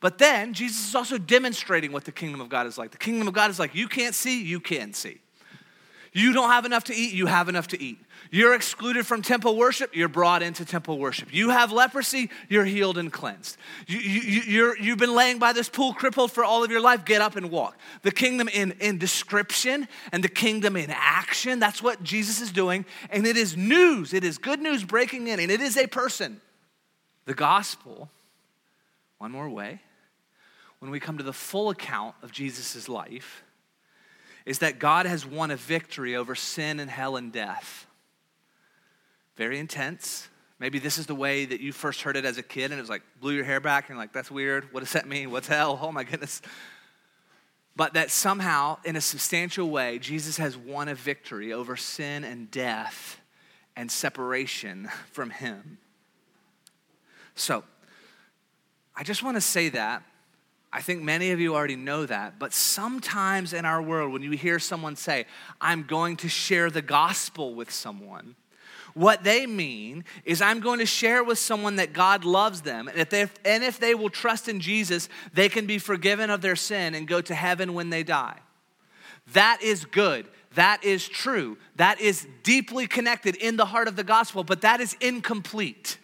But 0.00 0.18
then 0.18 0.52
Jesus 0.52 0.88
is 0.88 0.94
also 0.94 1.16
demonstrating 1.16 1.92
what 1.92 2.04
the 2.04 2.12
kingdom 2.12 2.40
of 2.40 2.48
God 2.48 2.66
is 2.66 2.76
like. 2.76 2.90
The 2.90 2.98
kingdom 2.98 3.28
of 3.28 3.34
God 3.34 3.50
is 3.50 3.58
like 3.58 3.74
you 3.74 3.88
can't 3.88 4.14
see, 4.14 4.42
you 4.42 4.60
can 4.60 4.92
see. 4.92 5.20
You 6.12 6.34
don't 6.34 6.50
have 6.50 6.66
enough 6.66 6.84
to 6.84 6.94
eat, 6.94 7.14
you 7.14 7.26
have 7.26 7.48
enough 7.48 7.68
to 7.68 7.82
eat. 7.82 7.98
You're 8.34 8.54
excluded 8.54 9.06
from 9.06 9.20
temple 9.20 9.58
worship, 9.58 9.94
you're 9.94 10.08
brought 10.08 10.42
into 10.42 10.64
temple 10.64 10.98
worship. 10.98 11.34
You 11.34 11.50
have 11.50 11.70
leprosy, 11.70 12.30
you're 12.48 12.64
healed 12.64 12.96
and 12.96 13.12
cleansed. 13.12 13.58
You, 13.86 13.98
you, 13.98 14.74
you 14.80 14.90
have 14.92 14.98
been 14.98 15.14
laying 15.14 15.38
by 15.38 15.52
this 15.52 15.68
pool 15.68 15.92
crippled 15.92 16.32
for 16.32 16.42
all 16.42 16.64
of 16.64 16.70
your 16.70 16.80
life, 16.80 17.04
get 17.04 17.20
up 17.20 17.36
and 17.36 17.50
walk. 17.50 17.76
The 18.00 18.10
kingdom 18.10 18.48
in, 18.48 18.72
in 18.80 18.96
description 18.96 19.86
and 20.12 20.24
the 20.24 20.30
kingdom 20.30 20.78
in 20.78 20.90
action, 20.90 21.58
that's 21.58 21.82
what 21.82 22.02
Jesus 22.02 22.40
is 22.40 22.50
doing. 22.50 22.86
And 23.10 23.26
it 23.26 23.36
is 23.36 23.54
news, 23.54 24.14
it 24.14 24.24
is 24.24 24.38
good 24.38 24.60
news 24.62 24.82
breaking 24.82 25.28
in, 25.28 25.38
and 25.38 25.50
it 25.50 25.60
is 25.60 25.76
a 25.76 25.86
person. 25.86 26.40
The 27.26 27.34
gospel, 27.34 28.08
one 29.18 29.30
more 29.30 29.50
way, 29.50 29.82
when 30.78 30.90
we 30.90 31.00
come 31.00 31.18
to 31.18 31.22
the 31.22 31.34
full 31.34 31.68
account 31.68 32.14
of 32.22 32.32
Jesus' 32.32 32.88
life, 32.88 33.44
is 34.46 34.60
that 34.60 34.78
God 34.78 35.04
has 35.04 35.26
won 35.26 35.50
a 35.50 35.56
victory 35.56 36.16
over 36.16 36.34
sin 36.34 36.80
and 36.80 36.90
hell 36.90 37.16
and 37.16 37.30
death. 37.30 37.86
Very 39.36 39.58
intense. 39.58 40.28
Maybe 40.58 40.78
this 40.78 40.98
is 40.98 41.06
the 41.06 41.14
way 41.14 41.44
that 41.44 41.60
you 41.60 41.72
first 41.72 42.02
heard 42.02 42.16
it 42.16 42.24
as 42.24 42.38
a 42.38 42.42
kid 42.42 42.70
and 42.70 42.74
it 42.74 42.80
was 42.80 42.90
like 42.90 43.02
blew 43.20 43.32
your 43.32 43.44
hair 43.44 43.60
back 43.60 43.88
and 43.88 43.98
like, 43.98 44.12
that's 44.12 44.30
weird. 44.30 44.72
What 44.72 44.80
does 44.80 44.92
that 44.92 45.08
mean? 45.08 45.30
What's 45.30 45.48
hell? 45.48 45.78
Oh 45.82 45.90
my 45.90 46.04
goodness. 46.04 46.40
But 47.74 47.94
that 47.94 48.10
somehow, 48.10 48.78
in 48.84 48.96
a 48.96 49.00
substantial 49.00 49.70
way, 49.70 49.98
Jesus 49.98 50.36
has 50.36 50.56
won 50.56 50.88
a 50.88 50.94
victory 50.94 51.52
over 51.52 51.76
sin 51.76 52.22
and 52.22 52.50
death 52.50 53.18
and 53.74 53.90
separation 53.90 54.88
from 55.10 55.30
Him. 55.30 55.78
So, 57.34 57.64
I 58.94 59.04
just 59.04 59.22
want 59.22 59.38
to 59.38 59.40
say 59.40 59.70
that 59.70 60.02
I 60.72 60.80
think 60.80 61.02
many 61.02 61.32
of 61.32 61.40
you 61.40 61.54
already 61.54 61.76
know 61.76 62.06
that, 62.06 62.38
but 62.38 62.54
sometimes 62.54 63.52
in 63.52 63.66
our 63.66 63.82
world, 63.82 64.10
when 64.10 64.22
you 64.22 64.30
hear 64.30 64.58
someone 64.58 64.96
say, 64.96 65.26
I'm 65.60 65.82
going 65.82 66.16
to 66.18 66.30
share 66.30 66.70
the 66.70 66.80
gospel 66.80 67.54
with 67.54 67.70
someone, 67.70 68.36
what 68.94 69.24
they 69.24 69.46
mean 69.46 70.04
is, 70.24 70.42
I'm 70.42 70.60
going 70.60 70.78
to 70.78 70.86
share 70.86 71.24
with 71.24 71.38
someone 71.38 71.76
that 71.76 71.92
God 71.92 72.24
loves 72.24 72.62
them, 72.62 72.88
and 72.88 72.98
if, 72.98 73.10
they, 73.10 73.26
and 73.44 73.64
if 73.64 73.78
they 73.78 73.94
will 73.94 74.10
trust 74.10 74.48
in 74.48 74.60
Jesus, 74.60 75.08
they 75.32 75.48
can 75.48 75.66
be 75.66 75.78
forgiven 75.78 76.30
of 76.30 76.40
their 76.40 76.56
sin 76.56 76.94
and 76.94 77.08
go 77.08 77.20
to 77.20 77.34
heaven 77.34 77.74
when 77.74 77.90
they 77.90 78.02
die. 78.02 78.38
That 79.32 79.60
is 79.62 79.84
good. 79.84 80.26
That 80.54 80.84
is 80.84 81.08
true. 81.08 81.56
That 81.76 82.00
is 82.00 82.26
deeply 82.42 82.86
connected 82.86 83.36
in 83.36 83.56
the 83.56 83.64
heart 83.64 83.88
of 83.88 83.96
the 83.96 84.04
gospel, 84.04 84.44
but 84.44 84.60
that 84.62 84.80
is 84.80 84.96
incomplete 85.00 85.98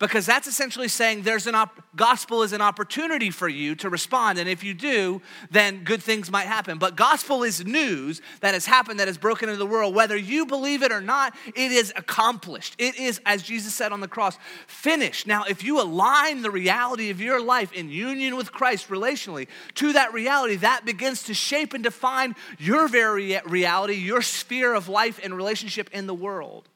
because 0.00 0.24
that's 0.24 0.48
essentially 0.48 0.88
saying 0.88 1.22
there's 1.22 1.46
an 1.46 1.54
op- 1.54 1.82
gospel 1.94 2.42
is 2.42 2.52
an 2.52 2.62
opportunity 2.62 3.30
for 3.30 3.48
you 3.48 3.74
to 3.76 3.88
respond. 3.88 4.38
And 4.38 4.48
if 4.48 4.64
you 4.64 4.74
do 4.74 5.22
then 5.50 5.84
good 5.84 6.02
things 6.02 6.30
might 6.30 6.46
happen. 6.46 6.78
But 6.78 6.96
gospel 6.96 7.44
is 7.44 7.64
news 7.64 8.20
that 8.40 8.54
has 8.54 8.66
happened 8.66 8.98
that 8.98 9.06
has 9.06 9.18
broken 9.18 9.48
into 9.48 9.58
the 9.58 9.66
world. 9.66 9.94
Whether 9.94 10.16
you 10.16 10.46
believe 10.46 10.82
it 10.82 10.90
or 10.90 11.00
not 11.00 11.36
it 11.46 11.70
is 11.70 11.92
accomplished. 11.94 12.74
It 12.78 12.98
is 12.98 13.20
as 13.24 13.42
jesus 13.42 13.74
said 13.74 13.92
on 13.92 14.00
the 14.00 14.08
cross 14.08 14.36
finished. 14.66 15.28
Now 15.28 15.44
if 15.44 15.62
you 15.62 15.80
align 15.80 16.42
the 16.42 16.50
reality 16.50 17.10
of 17.10 17.20
your 17.20 17.40
life 17.40 17.72
in 17.72 17.90
union 17.90 18.36
with 18.36 18.50
christ 18.50 18.88
relationally 18.88 19.46
to 19.74 19.92
that 19.92 20.12
reality 20.12 20.56
that 20.56 20.84
begins 20.84 21.24
to 21.24 21.34
shape 21.34 21.74
and 21.74 21.84
define 21.84 22.34
your 22.58 22.88
very 22.88 23.38
reality 23.44 23.94
your 23.94 24.22
sphere 24.22 24.74
of 24.74 24.88
life 24.88 25.20
and 25.22 25.36
relationship 25.36 25.90
in 25.92 26.06
the 26.06 26.14
world. 26.14 26.68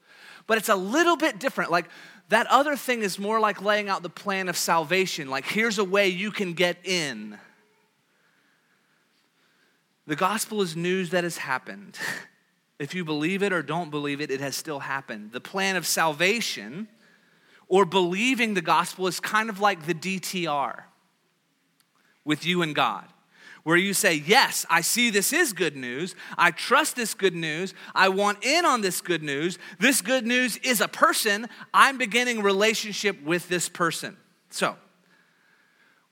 But 0.46 0.58
it's 0.58 0.68
a 0.68 0.76
little 0.76 1.16
bit 1.16 1.38
different. 1.38 1.70
Like 1.70 1.88
that 2.34 2.48
other 2.48 2.74
thing 2.74 3.02
is 3.02 3.16
more 3.16 3.38
like 3.38 3.62
laying 3.62 3.88
out 3.88 4.02
the 4.02 4.08
plan 4.08 4.48
of 4.48 4.56
salvation, 4.56 5.30
like, 5.30 5.44
here's 5.44 5.78
a 5.78 5.84
way 5.84 6.08
you 6.08 6.32
can 6.32 6.52
get 6.52 6.76
in. 6.82 7.38
The 10.08 10.16
gospel 10.16 10.60
is 10.60 10.74
news 10.74 11.10
that 11.10 11.22
has 11.24 11.38
happened. 11.38 11.98
If 12.76 12.92
you 12.92 13.04
believe 13.04 13.44
it 13.44 13.52
or 13.52 13.62
don't 13.62 13.88
believe 13.92 14.20
it, 14.20 14.32
it 14.32 14.40
has 14.40 14.56
still 14.56 14.80
happened. 14.80 15.30
The 15.30 15.40
plan 15.40 15.76
of 15.76 15.86
salvation 15.86 16.88
or 17.68 17.84
believing 17.84 18.54
the 18.54 18.62
gospel 18.62 19.06
is 19.06 19.20
kind 19.20 19.48
of 19.48 19.60
like 19.60 19.86
the 19.86 19.94
DTR 19.94 20.82
with 22.24 22.44
you 22.44 22.62
and 22.62 22.74
God 22.74 23.06
where 23.64 23.76
you 23.76 23.92
say, 23.92 24.14
Yes, 24.14 24.64
I 24.70 24.82
see 24.82 25.10
this 25.10 25.32
is 25.32 25.52
good 25.52 25.76
news. 25.76 26.14
I 26.38 26.52
trust 26.52 26.96
this 26.96 27.12
good 27.14 27.34
news. 27.34 27.74
I 27.94 28.08
want 28.10 28.44
in 28.44 28.64
on 28.64 28.82
this 28.82 29.00
good 29.00 29.22
news. 29.22 29.58
This 29.80 30.00
good 30.00 30.26
news 30.26 30.56
is 30.58 30.80
a 30.80 30.88
person. 30.88 31.48
I'm 31.72 31.98
beginning 31.98 32.42
relationship 32.42 33.22
with 33.22 33.48
this 33.48 33.68
person. 33.68 34.16
So, 34.50 34.76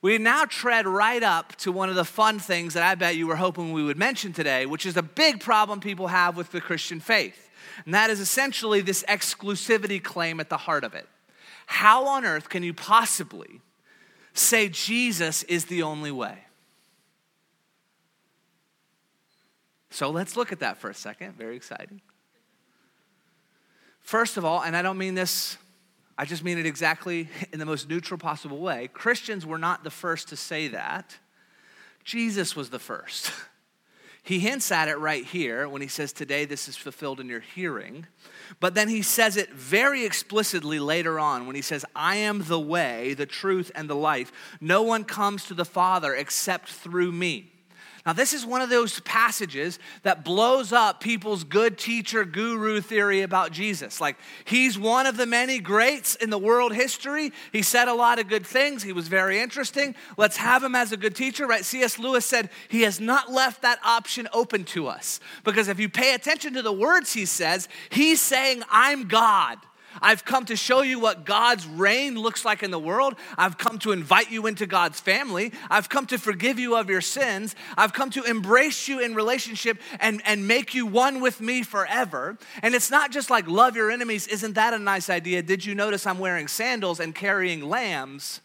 we 0.01 0.17
now 0.17 0.43
tread 0.43 0.85
right 0.85 1.23
up 1.23 1.55
to 1.57 1.71
one 1.71 1.87
of 1.87 1.95
the 1.95 2.03
fun 2.03 2.37
things 2.37 2.73
that 2.73 2.83
I 2.83 2.95
bet 2.95 3.15
you 3.15 3.25
were 3.25 3.37
hoping 3.37 3.71
we 3.71 3.83
would 3.83 3.97
mention 3.97 4.33
today, 4.33 4.65
which 4.65 4.85
is 4.85 4.97
a 4.97 5.01
big 5.01 5.39
problem 5.39 5.79
people 5.79 6.07
have 6.07 6.35
with 6.35 6.51
the 6.51 6.59
Christian 6.59 6.99
faith. 6.99 7.49
And 7.85 7.93
that 7.93 8.09
is 8.09 8.19
essentially 8.19 8.81
this 8.81 9.03
exclusivity 9.07 10.03
claim 10.03 10.41
at 10.41 10.49
the 10.49 10.57
heart 10.57 10.83
of 10.83 10.93
it. 10.93 11.07
How 11.67 12.05
on 12.07 12.25
earth 12.25 12.49
can 12.49 12.63
you 12.63 12.73
possibly 12.73 13.61
say 14.33 14.67
Jesus 14.67 15.43
is 15.43 15.65
the 15.65 15.83
only 15.83 16.11
way? 16.11 16.39
So 19.93 20.09
let's 20.09 20.35
look 20.35 20.51
at 20.51 20.59
that 20.61 20.77
for 20.77 20.89
a 20.89 20.93
second. 20.95 21.37
Very 21.37 21.55
exciting. 21.55 22.01
First 23.99 24.37
of 24.37 24.43
all, 24.43 24.63
and 24.63 24.75
I 24.75 24.81
don't 24.81 24.97
mean 24.97 25.13
this, 25.13 25.55
I 26.17 26.25
just 26.25 26.43
mean 26.43 26.57
it 26.57 26.65
exactly 26.65 27.29
in 27.53 27.59
the 27.59 27.65
most 27.65 27.87
neutral 27.87 28.17
possible 28.17 28.57
way. 28.57 28.89
Christians 28.91 29.45
were 29.45 29.59
not 29.59 29.83
the 29.83 29.91
first 29.91 30.29
to 30.29 30.35
say 30.35 30.67
that, 30.69 31.15
Jesus 32.03 32.55
was 32.55 32.69
the 32.69 32.79
first. 32.79 33.31
He 34.25 34.39
hints 34.39 34.71
at 34.71 34.87
it 34.87 34.97
right 34.99 35.25
here 35.25 35.67
when 35.67 35.81
he 35.81 35.89
says, 35.89 36.13
Today 36.13 36.45
this 36.45 36.69
is 36.69 36.77
fulfilled 36.77 37.19
in 37.19 37.27
your 37.27 37.41
hearing. 37.41 38.07
But 38.61 38.73
then 38.73 38.87
he 38.87 39.01
says 39.01 39.35
it 39.35 39.49
very 39.49 40.05
explicitly 40.05 40.79
later 40.79 41.19
on 41.19 41.45
when 41.45 41.57
he 41.57 41.61
says, 41.61 41.83
I 41.93 42.15
am 42.15 42.45
the 42.45 42.57
way, 42.57 43.15
the 43.15 43.25
truth, 43.25 43.69
and 43.75 43.89
the 43.89 43.97
life. 43.97 44.31
No 44.61 44.81
one 44.81 45.03
comes 45.03 45.43
to 45.47 45.53
the 45.53 45.65
Father 45.65 46.15
except 46.15 46.69
through 46.69 47.11
me. 47.11 47.52
Now, 48.05 48.11
this 48.11 48.33
is 48.33 48.45
one 48.45 48.61
of 48.61 48.69
those 48.69 48.99
passages 49.01 49.79
that 50.01 50.25
blows 50.25 50.73
up 50.73 50.99
people's 50.99 51.45
good 51.45 51.77
teacher 51.77 52.25
guru 52.25 52.81
theory 52.81 53.21
about 53.21 53.53
Jesus. 53.53 54.01
Like, 54.01 54.17
he's 54.43 54.77
one 54.77 55.05
of 55.05 55.15
the 55.15 55.25
many 55.25 55.59
greats 55.59 56.15
in 56.15 56.29
the 56.29 56.37
world 56.37 56.73
history. 56.73 57.31
He 57.53 57.61
said 57.61 57.87
a 57.87 57.93
lot 57.93 58.19
of 58.19 58.27
good 58.27 58.45
things. 58.45 58.83
He 58.83 58.91
was 58.91 59.07
very 59.07 59.39
interesting. 59.39 59.95
Let's 60.17 60.35
have 60.35 60.61
him 60.63 60.75
as 60.75 60.91
a 60.91 60.97
good 60.97 61.15
teacher, 61.15 61.47
right? 61.47 61.63
C.S. 61.63 61.97
Lewis 61.97 62.25
said 62.25 62.49
he 62.67 62.81
has 62.81 62.99
not 62.99 63.31
left 63.31 63.61
that 63.61 63.79
option 63.85 64.27
open 64.33 64.65
to 64.65 64.87
us. 64.87 65.21
Because 65.45 65.69
if 65.69 65.79
you 65.79 65.87
pay 65.87 66.13
attention 66.13 66.53
to 66.55 66.61
the 66.61 66.73
words 66.73 67.13
he 67.13 67.25
says, 67.25 67.69
he's 67.89 68.19
saying, 68.19 68.63
I'm 68.69 69.07
God. 69.07 69.59
I've 70.01 70.25
come 70.25 70.45
to 70.45 70.55
show 70.55 70.81
you 70.81 70.99
what 70.99 71.25
God's 71.25 71.67
reign 71.67 72.15
looks 72.15 72.45
like 72.45 72.63
in 72.63 72.71
the 72.71 72.79
world. 72.79 73.15
I've 73.37 73.57
come 73.57 73.79
to 73.79 73.91
invite 73.91 74.31
you 74.31 74.47
into 74.47 74.65
God's 74.65 74.99
family. 74.99 75.51
I've 75.69 75.89
come 75.89 76.05
to 76.07 76.17
forgive 76.17 76.59
you 76.59 76.75
of 76.75 76.89
your 76.89 77.01
sins. 77.01 77.55
I've 77.77 77.93
come 77.93 78.09
to 78.11 78.23
embrace 78.23 78.87
you 78.87 78.99
in 78.99 79.15
relationship 79.15 79.79
and, 79.99 80.21
and 80.25 80.47
make 80.47 80.73
you 80.73 80.85
one 80.85 81.21
with 81.21 81.41
me 81.41 81.63
forever. 81.63 82.37
And 82.61 82.75
it's 82.75 82.91
not 82.91 83.11
just 83.11 83.29
like 83.29 83.47
love 83.47 83.75
your 83.75 83.91
enemies. 83.91 84.27
Isn't 84.27 84.53
that 84.53 84.73
a 84.73 84.79
nice 84.79 85.09
idea? 85.09 85.41
Did 85.41 85.65
you 85.65 85.75
notice 85.75 86.05
I'm 86.05 86.19
wearing 86.19 86.47
sandals 86.47 86.99
and 86.99 87.13
carrying 87.13 87.67
lambs? 87.67 88.41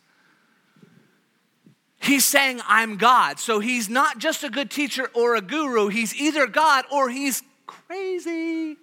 He's 2.00 2.24
saying, 2.24 2.60
I'm 2.66 2.96
God. 2.96 3.40
So 3.40 3.58
he's 3.60 3.88
not 3.88 4.18
just 4.18 4.44
a 4.44 4.50
good 4.50 4.70
teacher 4.70 5.10
or 5.14 5.34
a 5.34 5.40
guru. 5.40 5.88
He's 5.88 6.14
either 6.14 6.46
God 6.46 6.84
or 6.92 7.10
he's 7.10 7.42
crazy 7.66 8.76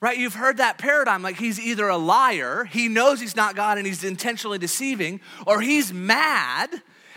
right? 0.00 0.16
You've 0.16 0.34
heard 0.34 0.56
that 0.58 0.78
paradigm 0.78 1.22
like 1.22 1.36
he's 1.38 1.60
either 1.60 1.88
a 1.88 1.98
liar, 1.98 2.64
he 2.64 2.88
knows 2.88 3.20
he's 3.20 3.36
not 3.36 3.54
God 3.54 3.78
and 3.78 3.86
he's 3.86 4.04
intentionally 4.04 4.58
deceiving, 4.58 5.20
or 5.46 5.60
he's 5.60 5.92
mad 5.92 6.70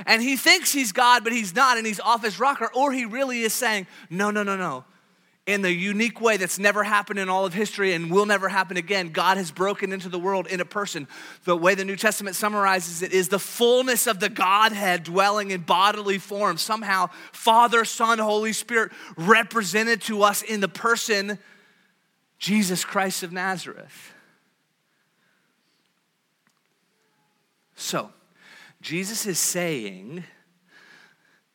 and 0.06 0.22
he 0.22 0.36
thinks 0.36 0.72
he's 0.72 0.92
God, 0.92 1.24
but 1.24 1.34
he's 1.34 1.56
not 1.56 1.78
and 1.78 1.86
he's 1.86 2.00
off 2.00 2.24
his 2.24 2.40
rocker, 2.40 2.70
or 2.74 2.92
he 2.92 3.06
really 3.06 3.42
is 3.42 3.54
saying, 3.54 3.88
no, 4.10 4.32
no, 4.32 4.44
no, 4.44 4.58
no. 4.58 4.86
In 5.46 5.62
the 5.62 5.74
unique 5.74 6.22
way 6.22 6.38
that's 6.38 6.58
never 6.58 6.86
happened 6.86 7.20
in 7.20 7.28
all 7.28 7.46
of 7.46 7.54
history 7.54 7.94
and 7.94 8.10
will 8.10 8.26
never 8.26 8.48
happen 8.48 8.78
again, 8.78 9.10
God 9.10 9.36
has 9.36 9.52
broken 9.52 9.92
into 9.92 10.08
the 10.08 10.18
world 10.18 10.48
in 10.48 10.62
a 10.62 10.66
person. 10.66 11.06
The 11.44 11.56
way 11.56 11.76
the 11.76 11.84
New 11.84 11.98
Testament 11.98 12.38
summarizes 12.38 13.02
it 13.02 13.12
is 13.12 13.28
the 13.28 13.40
fullness 13.40 14.08
of 14.08 14.22
the 14.22 14.30
Godhead 14.30 15.04
dwelling 15.04 15.52
in 15.52 15.62
bodily 15.62 16.18
form. 16.18 16.58
Somehow, 16.58 17.10
Father, 17.34 17.84
Son, 17.84 18.20
Holy 18.20 18.54
Spirit 18.54 18.94
represented 19.18 20.02
to 20.04 20.24
us 20.24 20.44
in 20.44 20.62
the 20.62 20.70
person 20.70 21.38
Jesus 22.44 22.84
Christ 22.84 23.24
of 23.24 23.32
Nazareth. 23.32 24.14
So, 27.74 28.10
Jesus 28.82 29.26
is 29.26 29.40
saying 29.40 30.26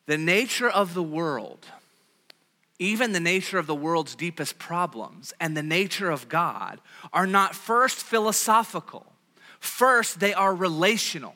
the 0.07 0.17
nature 0.17 0.67
of 0.67 0.95
the 0.95 1.03
world, 1.03 1.67
even 2.79 3.11
the 3.11 3.19
nature 3.19 3.59
of 3.59 3.67
the 3.67 3.75
world's 3.75 4.15
deepest 4.15 4.57
problems, 4.57 5.31
and 5.39 5.55
the 5.55 5.61
nature 5.61 6.09
of 6.09 6.27
God 6.27 6.81
are 7.13 7.27
not 7.27 7.53
first 7.53 7.97
philosophical. 7.97 9.05
First, 9.59 10.19
they 10.19 10.33
are 10.33 10.55
relational. 10.55 11.35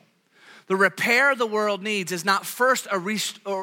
The 0.66 0.76
repair 0.76 1.34
the 1.34 1.46
world 1.46 1.82
needs 1.82 2.10
is 2.10 2.24
not 2.24 2.46
first 2.46 2.86
a, 2.90 2.98
re- 2.98 3.18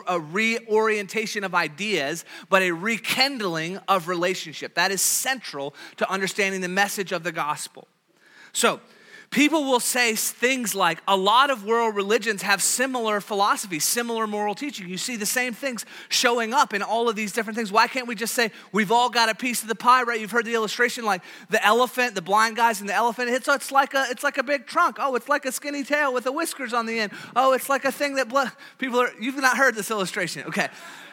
a 0.07 0.19
reorientation 0.19 1.43
of 1.43 1.55
ideas, 1.55 2.25
but 2.49 2.61
a 2.61 2.71
rekindling 2.71 3.77
of 3.87 4.07
relationship. 4.07 4.75
That 4.75 4.91
is 4.91 5.01
central 5.01 5.73
to 5.97 6.09
understanding 6.09 6.61
the 6.61 6.67
message 6.67 7.11
of 7.11 7.23
the 7.23 7.31
gospel. 7.31 7.87
So, 8.53 8.81
people 9.31 9.63
will 9.63 9.79
say 9.79 10.13
things 10.13 10.75
like 10.75 11.01
a 11.07 11.15
lot 11.15 11.49
of 11.49 11.63
world 11.63 11.95
religions 11.95 12.41
have 12.41 12.61
similar 12.61 13.21
philosophies, 13.21 13.85
similar 13.85 14.27
moral 14.27 14.53
teaching. 14.53 14.89
You 14.89 14.97
see 14.97 15.15
the 15.15 15.25
same 15.25 15.53
things 15.53 15.85
showing 16.09 16.53
up 16.53 16.73
in 16.73 16.83
all 16.83 17.07
of 17.07 17.15
these 17.15 17.31
different 17.31 17.55
things. 17.57 17.71
Why 17.71 17.87
can't 17.87 18.07
we 18.07 18.13
just 18.13 18.33
say 18.33 18.51
we've 18.73 18.91
all 18.91 19.09
got 19.09 19.29
a 19.29 19.35
piece 19.35 19.61
of 19.61 19.69
the 19.69 19.75
pie, 19.75 20.03
right? 20.03 20.19
You've 20.19 20.31
heard 20.31 20.45
the 20.45 20.53
illustration 20.53 21.05
like 21.05 21.23
the 21.49 21.65
elephant, 21.65 22.13
the 22.13 22.21
blind 22.21 22.57
guys 22.57 22.81
and 22.81 22.89
the 22.89 22.93
elephant. 22.93 23.29
It's, 23.29 23.47
it's 23.47 23.71
like 23.71 23.93
a 23.93 24.05
it's 24.09 24.23
like 24.23 24.37
a 24.37 24.43
big 24.43 24.67
trunk. 24.67 24.97
Oh, 24.99 25.15
it's 25.15 25.29
like 25.29 25.45
a 25.45 25.51
skinny 25.51 25.83
tail 25.83 26.13
with 26.13 26.25
the 26.25 26.33
whiskers 26.33 26.73
on 26.73 26.85
the 26.85 26.99
end. 26.99 27.13
Oh, 27.35 27.53
it's 27.53 27.69
like 27.69 27.85
a 27.85 27.91
thing 27.91 28.15
that 28.15 28.27
blood 28.27 28.51
people 28.77 28.99
are 28.99 29.11
you've 29.19 29.37
not 29.37 29.57
heard 29.57 29.75
this 29.75 29.89
illustration. 29.89 30.43
Okay. 30.47 30.67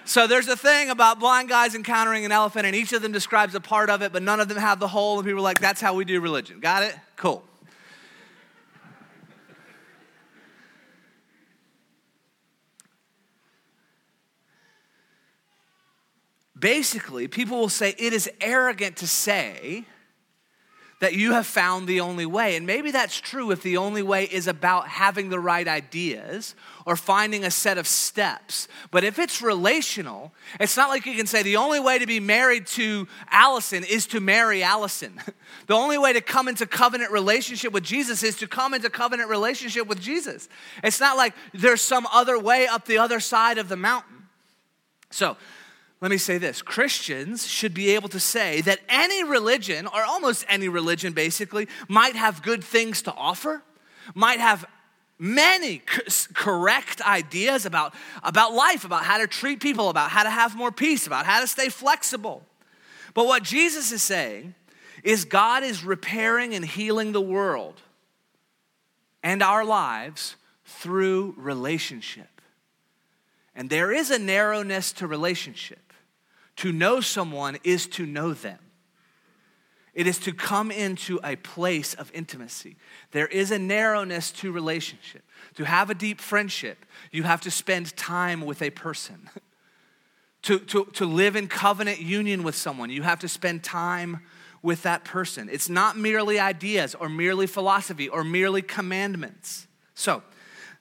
So 0.04 0.26
there's 0.26 0.48
a 0.48 0.56
thing 0.56 0.88
about 0.88 1.20
blind 1.20 1.50
guys 1.50 1.74
encountering 1.74 2.24
an 2.24 2.32
elephant, 2.32 2.64
and 2.64 2.74
each 2.74 2.94
of 2.94 3.02
them 3.02 3.12
describes 3.12 3.54
a 3.54 3.60
part 3.60 3.90
of 3.90 4.00
it, 4.00 4.10
but 4.10 4.22
none 4.22 4.40
of 4.40 4.48
them 4.48 4.56
have 4.56 4.80
the 4.80 4.88
whole, 4.88 5.18
and 5.18 5.26
people 5.26 5.40
are 5.40 5.42
like, 5.42 5.60
that's 5.60 5.82
how 5.82 5.92
we 5.92 6.06
do 6.06 6.18
religion. 6.18 6.60
Got 6.60 6.82
it? 6.82 6.96
Cool. 7.16 7.44
Basically, 16.58 17.28
people 17.28 17.58
will 17.58 17.68
say 17.68 17.94
it 17.98 18.12
is 18.12 18.30
arrogant 18.40 18.96
to 18.96 19.06
say 19.06 19.84
that 21.00 21.14
you 21.14 21.32
have 21.32 21.46
found 21.46 21.86
the 21.86 22.00
only 22.00 22.26
way. 22.26 22.56
And 22.56 22.66
maybe 22.66 22.90
that's 22.90 23.20
true 23.20 23.52
if 23.52 23.62
the 23.62 23.76
only 23.76 24.02
way 24.02 24.24
is 24.24 24.48
about 24.48 24.88
having 24.88 25.28
the 25.28 25.38
right 25.38 25.66
ideas 25.66 26.56
or 26.84 26.96
finding 26.96 27.44
a 27.44 27.50
set 27.50 27.78
of 27.78 27.86
steps. 27.86 28.66
But 28.90 29.04
if 29.04 29.18
it's 29.18 29.40
relational, 29.40 30.32
it's 30.58 30.76
not 30.76 30.88
like 30.88 31.06
you 31.06 31.14
can 31.14 31.26
say 31.26 31.42
the 31.42 31.56
only 31.56 31.78
way 31.78 32.00
to 32.00 32.06
be 32.06 32.18
married 32.18 32.66
to 32.68 33.06
Allison 33.30 33.84
is 33.84 34.06
to 34.08 34.20
marry 34.20 34.62
Allison. 34.64 35.20
the 35.68 35.74
only 35.74 35.98
way 35.98 36.12
to 36.14 36.20
come 36.20 36.48
into 36.48 36.66
covenant 36.66 37.12
relationship 37.12 37.72
with 37.72 37.84
Jesus 37.84 38.24
is 38.24 38.36
to 38.38 38.48
come 38.48 38.74
into 38.74 38.90
covenant 38.90 39.28
relationship 39.28 39.86
with 39.86 40.00
Jesus. 40.00 40.48
It's 40.82 40.98
not 40.98 41.16
like 41.16 41.34
there's 41.54 41.80
some 41.80 42.08
other 42.12 42.38
way 42.38 42.66
up 42.66 42.86
the 42.86 42.98
other 42.98 43.20
side 43.20 43.58
of 43.58 43.68
the 43.68 43.76
mountain. 43.76 44.16
So, 45.10 45.36
let 46.00 46.10
me 46.10 46.18
say 46.18 46.38
this 46.38 46.62
Christians 46.62 47.46
should 47.46 47.74
be 47.74 47.90
able 47.90 48.08
to 48.10 48.20
say 48.20 48.60
that 48.62 48.80
any 48.88 49.24
religion, 49.24 49.86
or 49.86 50.02
almost 50.02 50.44
any 50.48 50.68
religion 50.68 51.12
basically, 51.12 51.68
might 51.88 52.14
have 52.14 52.42
good 52.42 52.62
things 52.62 53.02
to 53.02 53.12
offer, 53.14 53.62
might 54.14 54.40
have 54.40 54.64
many 55.18 55.82
correct 56.34 57.00
ideas 57.02 57.66
about, 57.66 57.94
about 58.22 58.54
life, 58.54 58.84
about 58.84 59.04
how 59.04 59.18
to 59.18 59.26
treat 59.26 59.60
people, 59.60 59.88
about 59.88 60.10
how 60.10 60.22
to 60.22 60.30
have 60.30 60.54
more 60.54 60.70
peace, 60.70 61.06
about 61.06 61.26
how 61.26 61.40
to 61.40 61.46
stay 61.46 61.68
flexible. 61.68 62.44
But 63.14 63.26
what 63.26 63.42
Jesus 63.42 63.90
is 63.90 64.02
saying 64.02 64.54
is 65.02 65.24
God 65.24 65.64
is 65.64 65.84
repairing 65.84 66.54
and 66.54 66.64
healing 66.64 67.10
the 67.10 67.20
world 67.20 67.82
and 69.22 69.42
our 69.42 69.64
lives 69.64 70.36
through 70.64 71.34
relationship. 71.36 72.40
And 73.56 73.68
there 73.68 73.90
is 73.90 74.10
a 74.12 74.18
narrowness 74.20 74.92
to 74.92 75.08
relationship. 75.08 75.87
To 76.58 76.72
know 76.72 77.00
someone 77.00 77.56
is 77.62 77.86
to 77.88 78.04
know 78.04 78.32
them. 78.32 78.58
It 79.94 80.08
is 80.08 80.18
to 80.20 80.32
come 80.32 80.72
into 80.72 81.20
a 81.22 81.36
place 81.36 81.94
of 81.94 82.10
intimacy. 82.12 82.76
There 83.12 83.28
is 83.28 83.52
a 83.52 83.58
narrowness 83.60 84.32
to 84.32 84.50
relationship. 84.50 85.22
To 85.54 85.64
have 85.64 85.88
a 85.88 85.94
deep 85.94 86.20
friendship, 86.20 86.84
you 87.12 87.22
have 87.22 87.40
to 87.42 87.50
spend 87.52 87.96
time 87.96 88.40
with 88.40 88.60
a 88.60 88.70
person. 88.70 89.30
to, 90.42 90.58
to, 90.58 90.86
to 90.94 91.04
live 91.04 91.36
in 91.36 91.46
covenant 91.46 92.00
union 92.00 92.42
with 92.42 92.56
someone, 92.56 92.90
you 92.90 93.02
have 93.02 93.20
to 93.20 93.28
spend 93.28 93.62
time 93.62 94.20
with 94.60 94.82
that 94.82 95.04
person. 95.04 95.48
It's 95.48 95.68
not 95.68 95.96
merely 95.96 96.40
ideas 96.40 96.96
or 96.96 97.08
merely 97.08 97.46
philosophy 97.46 98.08
or 98.08 98.24
merely 98.24 98.62
commandments. 98.62 99.68
So, 99.94 100.24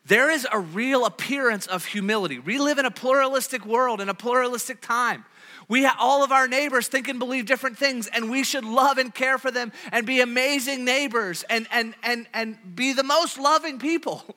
there 0.07 0.31
is 0.31 0.47
a 0.51 0.59
real 0.59 1.05
appearance 1.05 1.67
of 1.67 1.85
humility. 1.85 2.39
We 2.39 2.59
live 2.59 2.77
in 2.77 2.85
a 2.85 2.91
pluralistic 2.91 3.65
world 3.65 3.99
in 3.99 4.09
a 4.09 4.13
pluralistic 4.13 4.81
time. 4.81 5.25
We 5.69 5.86
all 5.86 6.23
of 6.23 6.32
our 6.32 6.47
neighbors 6.47 6.88
think 6.88 7.10
and 7.10 7.19
believe 7.19 7.45
different 7.45 7.77
things, 7.77 8.08
and 8.08 8.32
we 8.32 8.43
should 8.43 8.63
love 8.63 8.97
and 8.97 9.13
care 9.13 9.38
for 9.38 9.51
them 9.51 9.73
and 9.91 10.06
be 10.06 10.21
amazing 10.21 10.86
neighbors 10.86 11.43
and, 11.49 11.67
and, 11.71 11.93
and, 12.03 12.27
and 12.34 12.75
be 12.75 12.93
the 12.93 13.03
most 13.03 13.38
loving 13.38 13.80
people. 13.80 14.23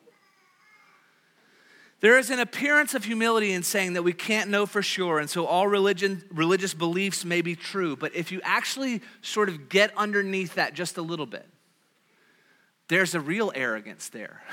There 2.00 2.18
is 2.18 2.30
an 2.30 2.38
appearance 2.38 2.94
of 2.94 3.04
humility 3.04 3.52
in 3.52 3.62
saying 3.62 3.92
that 3.92 4.02
we 4.02 4.14
can't 4.14 4.48
know 4.48 4.64
for 4.64 4.80
sure, 4.80 5.18
and 5.18 5.28
so 5.28 5.44
all 5.44 5.68
religion, 5.68 6.24
religious 6.32 6.72
beliefs 6.72 7.26
may 7.26 7.42
be 7.42 7.54
true. 7.54 7.94
But 7.94 8.14
if 8.16 8.32
you 8.32 8.40
actually 8.42 9.02
sort 9.20 9.50
of 9.50 9.68
get 9.68 9.92
underneath 9.98 10.54
that 10.54 10.72
just 10.72 10.96
a 10.96 11.02
little 11.02 11.26
bit, 11.26 11.46
there's 12.88 13.14
a 13.14 13.20
real 13.20 13.52
arrogance 13.54 14.08
there. 14.08 14.42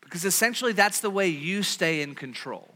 Because 0.00 0.24
essentially, 0.24 0.72
that's 0.72 1.00
the 1.00 1.10
way 1.10 1.26
you 1.26 1.64
stay 1.64 2.00
in 2.00 2.14
control. 2.14 2.75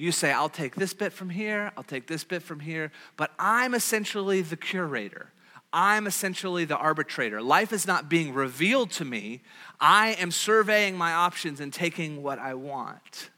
You 0.00 0.12
say, 0.12 0.32
I'll 0.32 0.48
take 0.48 0.76
this 0.76 0.94
bit 0.94 1.12
from 1.12 1.28
here, 1.28 1.72
I'll 1.76 1.84
take 1.84 2.06
this 2.06 2.24
bit 2.24 2.42
from 2.42 2.60
here, 2.60 2.90
but 3.18 3.32
I'm 3.38 3.74
essentially 3.74 4.40
the 4.40 4.56
curator. 4.56 5.30
I'm 5.74 6.06
essentially 6.06 6.64
the 6.64 6.78
arbitrator. 6.78 7.42
Life 7.42 7.70
is 7.70 7.86
not 7.86 8.08
being 8.08 8.32
revealed 8.32 8.92
to 8.92 9.04
me. 9.04 9.42
I 9.78 10.12
am 10.18 10.30
surveying 10.30 10.96
my 10.96 11.12
options 11.12 11.60
and 11.60 11.70
taking 11.70 12.22
what 12.22 12.38
I 12.38 12.54
want. 12.54 13.28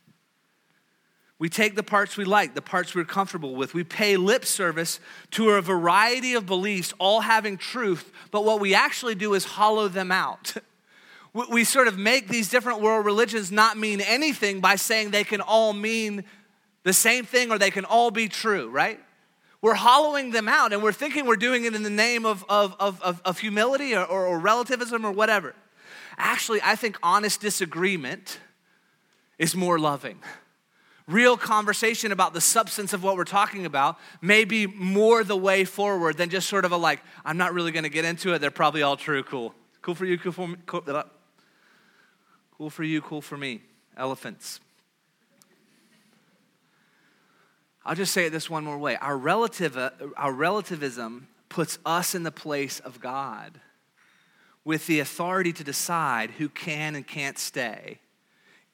We 1.40 1.48
take 1.48 1.74
the 1.74 1.82
parts 1.82 2.16
we 2.16 2.24
like, 2.24 2.54
the 2.54 2.62
parts 2.62 2.94
we're 2.94 3.06
comfortable 3.06 3.56
with. 3.56 3.74
We 3.74 3.82
pay 3.82 4.16
lip 4.16 4.44
service 4.44 5.00
to 5.32 5.50
a 5.50 5.60
variety 5.60 6.34
of 6.34 6.46
beliefs, 6.46 6.94
all 7.00 7.22
having 7.22 7.58
truth, 7.58 8.12
but 8.30 8.44
what 8.44 8.60
we 8.60 8.72
actually 8.72 9.16
do 9.16 9.34
is 9.34 9.44
hollow 9.44 9.88
them 9.88 10.12
out. 10.12 10.54
We 11.34 11.64
sort 11.64 11.88
of 11.88 11.96
make 11.96 12.28
these 12.28 12.50
different 12.50 12.82
world 12.82 13.06
religions 13.06 13.50
not 13.50 13.78
mean 13.78 14.02
anything 14.02 14.60
by 14.60 14.76
saying 14.76 15.12
they 15.12 15.24
can 15.24 15.40
all 15.40 15.72
mean 15.72 16.24
the 16.84 16.92
same 16.92 17.24
thing 17.24 17.50
or 17.50 17.58
they 17.58 17.70
can 17.70 17.84
all 17.84 18.10
be 18.10 18.28
true, 18.28 18.68
right? 18.68 19.00
We're 19.60 19.74
hollowing 19.74 20.32
them 20.32 20.48
out 20.48 20.72
and 20.72 20.82
we're 20.82 20.92
thinking 20.92 21.24
we're 21.24 21.36
doing 21.36 21.64
it 21.64 21.74
in 21.74 21.84
the 21.84 21.90
name 21.90 22.26
of, 22.26 22.44
of, 22.48 22.76
of, 22.80 23.22
of, 23.24 23.38
humility 23.38 23.94
or, 23.94 24.04
or, 24.04 24.26
or 24.26 24.38
relativism 24.40 25.04
or 25.04 25.12
whatever. 25.12 25.54
Actually, 26.18 26.60
I 26.62 26.74
think 26.74 26.98
honest 27.02 27.40
disagreement 27.40 28.40
is 29.38 29.54
more 29.54 29.78
loving. 29.78 30.18
Real 31.06 31.36
conversation 31.36 32.10
about 32.10 32.32
the 32.32 32.40
substance 32.40 32.92
of 32.92 33.04
what 33.04 33.16
we're 33.16 33.24
talking 33.24 33.66
about 33.66 33.98
may 34.20 34.44
be 34.44 34.66
more 34.66 35.22
the 35.24 35.36
way 35.36 35.64
forward 35.64 36.16
than 36.16 36.28
just 36.28 36.48
sort 36.48 36.64
of 36.64 36.72
a 36.72 36.76
like, 36.76 37.00
I'm 37.24 37.36
not 37.36 37.54
really 37.54 37.70
gonna 37.70 37.88
get 37.88 38.04
into 38.04 38.34
it, 38.34 38.40
they're 38.40 38.50
probably 38.50 38.82
all 38.82 38.96
true, 38.96 39.22
cool. 39.22 39.54
Cool 39.80 39.94
for 39.94 40.04
you, 40.04 40.18
cool 40.18 40.32
for 40.32 40.48
me, 40.48 40.56
cool, 40.66 40.82
cool 42.56 42.70
for 42.70 42.84
you, 42.84 43.00
cool 43.00 43.20
for 43.20 43.36
me. 43.36 43.62
Elephants. 43.96 44.60
I'll 47.84 47.94
just 47.94 48.12
say 48.12 48.26
it 48.26 48.30
this 48.30 48.48
one 48.48 48.64
more 48.64 48.78
way. 48.78 48.96
Our, 48.96 49.16
relative, 49.16 49.76
uh, 49.76 49.90
our 50.16 50.32
relativism 50.32 51.28
puts 51.48 51.78
us 51.84 52.14
in 52.14 52.22
the 52.22 52.30
place 52.30 52.80
of 52.80 53.00
God 53.00 53.60
with 54.64 54.86
the 54.86 55.00
authority 55.00 55.52
to 55.52 55.64
decide 55.64 56.32
who 56.32 56.48
can 56.48 56.94
and 56.94 57.06
can't 57.06 57.38
stay, 57.38 57.98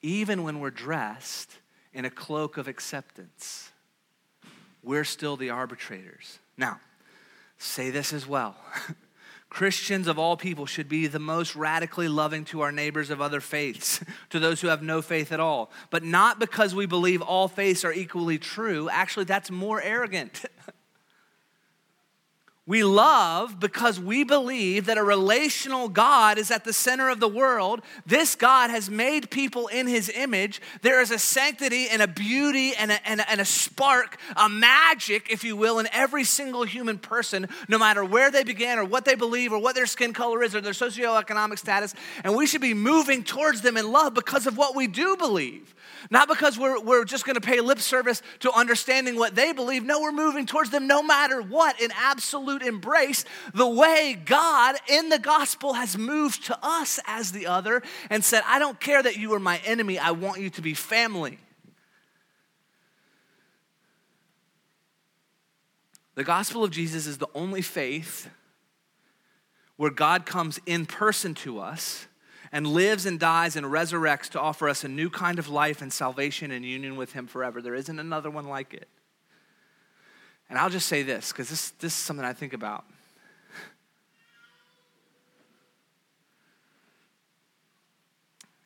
even 0.01 0.43
when 0.43 0.59
we're 0.59 0.69
dressed 0.69 1.57
in 1.93 2.05
a 2.05 2.09
cloak 2.09 2.57
of 2.57 2.67
acceptance. 2.67 3.71
We're 4.83 5.03
still 5.03 5.35
the 5.35 5.49
arbitrators. 5.49 6.39
Now, 6.57 6.79
say 7.57 7.89
this 7.89 8.13
as 8.13 8.27
well. 8.27 8.55
Christians 9.49 10.07
of 10.07 10.19
all 10.19 10.37
people 10.37 10.67
should 10.67 10.87
be 10.87 11.07
the 11.07 11.19
most 11.19 11.55
radically 11.55 12.07
loving 12.07 12.45
to 12.45 12.61
our 12.61 12.71
neighbors 12.71 13.09
of 13.09 13.19
other 13.19 13.41
faiths, 13.41 13.99
to 14.29 14.39
those 14.39 14.61
who 14.61 14.67
have 14.67 14.83
no 14.83 15.01
faith 15.01 15.31
at 15.31 15.39
all. 15.39 15.71
But 15.89 16.03
not 16.03 16.39
because 16.39 16.75
we 16.75 16.85
believe 16.85 17.21
all 17.21 17.47
faiths 17.47 17.83
are 17.83 17.93
equally 17.93 18.37
true. 18.37 18.89
Actually, 18.89 19.25
that's 19.25 19.49
more 19.49 19.81
arrogant. 19.81 20.45
We 22.69 22.83
love 22.83 23.59
because 23.59 23.99
we 23.99 24.23
believe 24.23 24.85
that 24.85 24.99
a 24.99 25.03
relational 25.03 25.89
God 25.89 26.37
is 26.37 26.51
at 26.51 26.65
the 26.65 26.71
center 26.71 27.09
of 27.09 27.19
the 27.19 27.27
world. 27.27 27.81
This 28.05 28.35
God 28.35 28.69
has 28.69 28.91
made 28.91 29.31
people 29.31 29.65
in 29.69 29.87
his 29.87 30.07
image. 30.07 30.61
There 30.83 31.01
is 31.01 31.09
a 31.09 31.17
sanctity 31.17 31.89
and 31.89 31.99
a 31.99 32.07
beauty 32.07 32.75
and 32.75 32.91
a, 32.91 33.09
and 33.09 33.21
a, 33.21 33.31
and 33.31 33.41
a 33.41 33.45
spark, 33.45 34.19
a 34.35 34.47
magic, 34.47 35.31
if 35.31 35.43
you 35.43 35.55
will, 35.55 35.79
in 35.79 35.87
every 35.91 36.23
single 36.23 36.63
human 36.63 36.99
person, 36.99 37.47
no 37.67 37.79
matter 37.79 38.05
where 38.05 38.29
they 38.29 38.43
began 38.43 38.77
or 38.77 38.85
what 38.85 39.03
they 39.03 39.15
believe 39.15 39.51
or 39.51 39.57
what 39.57 39.73
their 39.73 39.87
skin 39.87 40.13
color 40.13 40.43
is 40.43 40.53
or 40.53 40.61
their 40.61 40.73
socioeconomic 40.73 41.57
status. 41.57 41.95
And 42.23 42.35
we 42.35 42.45
should 42.45 42.61
be 42.61 42.75
moving 42.75 43.23
towards 43.23 43.61
them 43.61 43.77
in 43.77 43.91
love 43.91 44.13
because 44.13 44.45
of 44.45 44.57
what 44.57 44.75
we 44.75 44.85
do 44.85 45.17
believe. 45.17 45.73
Not 46.09 46.27
because 46.27 46.57
we're, 46.57 46.79
we're 46.79 47.05
just 47.05 47.25
going 47.25 47.35
to 47.35 47.41
pay 47.41 47.61
lip 47.61 47.79
service 47.79 48.21
to 48.39 48.51
understanding 48.51 49.15
what 49.15 49.35
they 49.35 49.51
believe. 49.51 49.83
No, 49.83 50.01
we're 50.01 50.11
moving 50.11 50.45
towards 50.45 50.69
them 50.69 50.87
no 50.87 51.03
matter 51.03 51.41
what 51.41 51.79
in 51.81 51.91
absolute 51.95 52.61
embrace, 52.61 53.25
the 53.53 53.67
way 53.67 54.19
God 54.25 54.75
in 54.87 55.09
the 55.09 55.19
gospel 55.19 55.73
has 55.73 55.97
moved 55.97 56.45
to 56.45 56.57
us 56.61 56.99
as 57.05 57.31
the 57.31 57.47
other 57.47 57.81
and 58.09 58.23
said, 58.23 58.43
I 58.45 58.59
don't 58.59 58.79
care 58.79 59.01
that 59.01 59.17
you 59.17 59.33
are 59.33 59.39
my 59.39 59.59
enemy, 59.65 59.97
I 59.99 60.11
want 60.11 60.41
you 60.41 60.49
to 60.51 60.61
be 60.61 60.73
family. 60.73 61.39
The 66.15 66.23
gospel 66.25 66.65
of 66.65 66.71
Jesus 66.71 67.07
is 67.07 67.17
the 67.17 67.29
only 67.33 67.61
faith 67.61 68.29
where 69.77 69.89
God 69.89 70.25
comes 70.25 70.59
in 70.65 70.85
person 70.85 71.33
to 71.35 71.59
us 71.59 72.07
and 72.51 72.67
lives 72.67 73.05
and 73.05 73.19
dies 73.19 73.55
and 73.55 73.65
resurrects 73.67 74.29
to 74.29 74.39
offer 74.39 74.67
us 74.69 74.83
a 74.83 74.87
new 74.87 75.09
kind 75.09 75.39
of 75.39 75.47
life 75.47 75.81
and 75.81 75.93
salvation 75.93 76.51
and 76.51 76.65
union 76.65 76.95
with 76.95 77.13
Him 77.13 77.27
forever. 77.27 77.61
There 77.61 77.75
isn't 77.75 77.99
another 77.99 78.29
one 78.29 78.47
like 78.47 78.73
it. 78.73 78.87
And 80.49 80.57
I'll 80.57 80.69
just 80.69 80.87
say 80.87 81.03
this, 81.03 81.31
because 81.31 81.49
this, 81.49 81.71
this 81.71 81.93
is 81.93 81.99
something 81.99 82.25
I 82.25 82.33
think 82.33 82.53
about. 82.53 82.85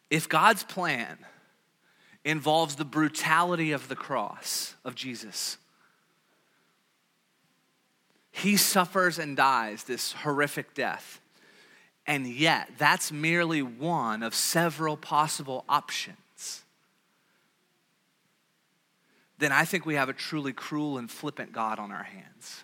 If 0.09 0.29
God's 0.29 0.63
plan 0.63 1.17
involves 2.23 2.75
the 2.75 2.85
brutality 2.85 3.71
of 3.71 3.87
the 3.87 3.95
cross 3.95 4.75
of 4.85 4.95
Jesus, 4.95 5.57
he 8.31 8.55
suffers 8.55 9.19
and 9.19 9.35
dies 9.35 9.83
this 9.83 10.13
horrific 10.13 10.73
death. 10.73 11.19
And 12.05 12.27
yet, 12.27 12.69
that's 12.77 13.11
merely 13.11 13.61
one 13.61 14.23
of 14.23 14.35
several 14.35 14.97
possible 14.97 15.63
options. 15.69 16.65
Then 19.39 19.51
I 19.51 19.65
think 19.65 19.85
we 19.85 19.95
have 19.95 20.09
a 20.09 20.13
truly 20.13 20.53
cruel 20.53 20.97
and 20.97 21.09
flippant 21.09 21.53
God 21.53 21.79
on 21.79 21.91
our 21.91 22.03
hands. 22.03 22.63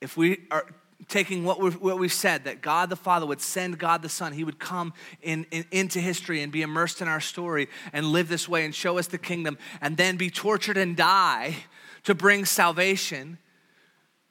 If 0.00 0.16
we 0.16 0.40
are 0.50 0.66
taking 1.08 1.44
what 1.44 1.60
we've, 1.60 1.80
what 1.80 1.98
we've 1.98 2.12
said, 2.12 2.44
that 2.44 2.62
God 2.62 2.88
the 2.88 2.96
Father 2.96 3.26
would 3.26 3.40
send 3.40 3.78
God 3.78 4.02
the 4.02 4.08
Son, 4.08 4.32
He 4.32 4.44
would 4.44 4.58
come 4.58 4.94
in, 5.22 5.46
in, 5.50 5.64
into 5.70 6.00
history 6.00 6.42
and 6.42 6.50
be 6.50 6.62
immersed 6.62 7.02
in 7.02 7.08
our 7.08 7.20
story 7.20 7.68
and 7.92 8.06
live 8.06 8.28
this 8.28 8.48
way 8.48 8.64
and 8.64 8.74
show 8.74 8.98
us 8.98 9.06
the 9.06 9.18
kingdom, 9.18 9.58
and 9.80 9.96
then 9.96 10.16
be 10.16 10.30
tortured 10.30 10.76
and 10.76 10.96
die 10.96 11.56
to 12.04 12.14
bring 12.14 12.44
salvation 12.44 13.38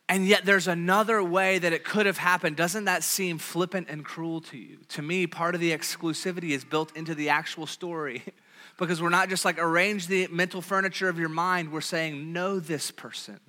and 0.10 0.28
yet 0.28 0.46
there's 0.46 0.68
another 0.68 1.24
way 1.24 1.60
that 1.60 1.74
it 1.74 1.84
could 1.84 2.06
have 2.06 2.18
happened. 2.18 2.56
Doesn't 2.56 2.86
that 2.86 3.04
seem 3.04 3.38
flippant 3.38 3.88
and 3.90 4.04
cruel 4.04 4.42
to 4.42 4.58
you? 4.58 4.80
To 4.90 5.02
me, 5.02 5.28
part 5.28 5.56
of 5.56 5.62
the 5.62 5.72
exclusivity 5.72 6.50
is 6.50 6.64
built 6.64 6.96
into 6.96 7.16
the 7.16 7.30
actual 7.30 7.66
story 7.66 8.24
because 8.78 9.02
we're 9.02 9.10
not 9.10 9.30
just 9.30 9.46
like 9.46 9.58
arrange 9.58 10.08
the 10.08 10.28
mental 10.28 10.62
furniture 10.62 11.08
of 11.08 11.18
your 11.18 11.30
mind, 11.30 11.72
we're 11.72 11.82
saying, 11.82 12.34
know 12.34 12.60
this 12.60 12.92
person. 12.92 13.40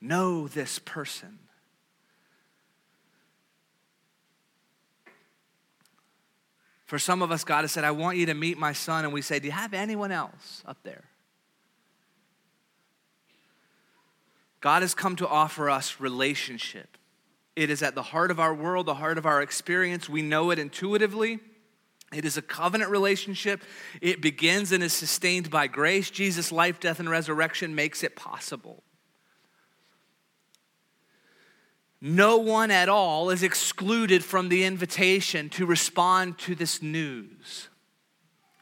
Know 0.00 0.48
this 0.48 0.78
person. 0.78 1.38
For 6.86 6.98
some 6.98 7.22
of 7.22 7.32
us, 7.32 7.44
God 7.44 7.62
has 7.62 7.72
said, 7.72 7.84
I 7.84 7.90
want 7.90 8.18
you 8.18 8.26
to 8.26 8.34
meet 8.34 8.58
my 8.58 8.72
son. 8.72 9.04
And 9.04 9.12
we 9.12 9.22
say, 9.22 9.38
Do 9.38 9.46
you 9.46 9.52
have 9.52 9.74
anyone 9.74 10.12
else 10.12 10.62
up 10.66 10.76
there? 10.84 11.04
God 14.64 14.80
has 14.80 14.94
come 14.94 15.14
to 15.16 15.28
offer 15.28 15.68
us 15.68 16.00
relationship. 16.00 16.96
It 17.54 17.68
is 17.68 17.82
at 17.82 17.94
the 17.94 18.02
heart 18.02 18.30
of 18.30 18.40
our 18.40 18.54
world, 18.54 18.86
the 18.86 18.94
heart 18.94 19.18
of 19.18 19.26
our 19.26 19.42
experience. 19.42 20.08
We 20.08 20.22
know 20.22 20.50
it 20.50 20.58
intuitively. 20.58 21.38
It 22.14 22.24
is 22.24 22.38
a 22.38 22.42
covenant 22.42 22.90
relationship. 22.90 23.60
It 24.00 24.22
begins 24.22 24.72
and 24.72 24.82
is 24.82 24.94
sustained 24.94 25.50
by 25.50 25.66
grace. 25.66 26.08
Jesus' 26.08 26.50
life, 26.50 26.80
death, 26.80 26.98
and 26.98 27.10
resurrection 27.10 27.74
makes 27.74 28.02
it 28.02 28.16
possible. 28.16 28.82
No 32.00 32.38
one 32.38 32.70
at 32.70 32.88
all 32.88 33.28
is 33.28 33.42
excluded 33.42 34.24
from 34.24 34.48
the 34.48 34.64
invitation 34.64 35.50
to 35.50 35.66
respond 35.66 36.38
to 36.38 36.54
this 36.54 36.80
news. 36.80 37.68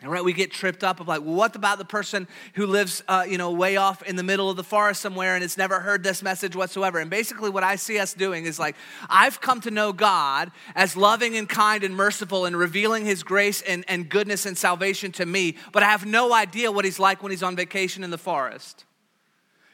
Right, 0.05 0.25
we 0.25 0.33
get 0.33 0.51
tripped 0.51 0.83
up 0.83 0.99
of 0.99 1.07
like, 1.07 1.21
well, 1.21 1.35
what 1.35 1.55
about 1.55 1.79
the 1.79 1.85
person 1.85 2.27
who 2.55 2.67
lives, 2.67 3.05
uh, 3.07 3.25
you 3.29 3.39
know, 3.39 3.53
way 3.53 3.77
off 3.77 4.03
in 4.03 4.17
the 4.17 4.23
middle 4.23 4.51
of 4.51 4.57
the 4.57 4.65
forest 4.65 5.01
somewhere 5.01 5.35
and 5.35 5.43
has 5.43 5.57
never 5.57 5.79
heard 5.79 6.03
this 6.03 6.23
message 6.23 6.57
whatsoever? 6.57 6.99
And 6.99 7.09
basically, 7.09 7.51
what 7.51 7.63
I 7.63 7.77
see 7.77 7.99
us 7.99 8.13
doing 8.13 8.45
is 8.45 8.59
like, 8.59 8.75
I've 9.09 9.41
come 9.41 9.61
to 9.61 9.71
know 9.71 9.93
God 9.93 10.51
as 10.75 10.97
loving 10.97 11.37
and 11.37 11.49
kind 11.49 11.85
and 11.85 11.95
merciful 11.95 12.47
and 12.47 12.57
revealing 12.57 13.05
His 13.05 13.23
grace 13.23 13.63
and, 13.63 13.85
and 13.87 14.09
goodness 14.09 14.45
and 14.45 14.59
salvation 14.59 15.13
to 15.13 15.27
me, 15.27 15.57
but 15.73 15.85
I 15.85 15.91
have 15.91 16.05
no 16.05 16.35
idea 16.35 16.73
what 16.73 16.85
He's 16.85 16.99
like 16.99 17.23
when 17.23 17.31
He's 17.31 17.43
on 17.45 17.55
vacation 17.55 18.03
in 18.03 18.11
the 18.11 18.19
forest. 18.19 18.85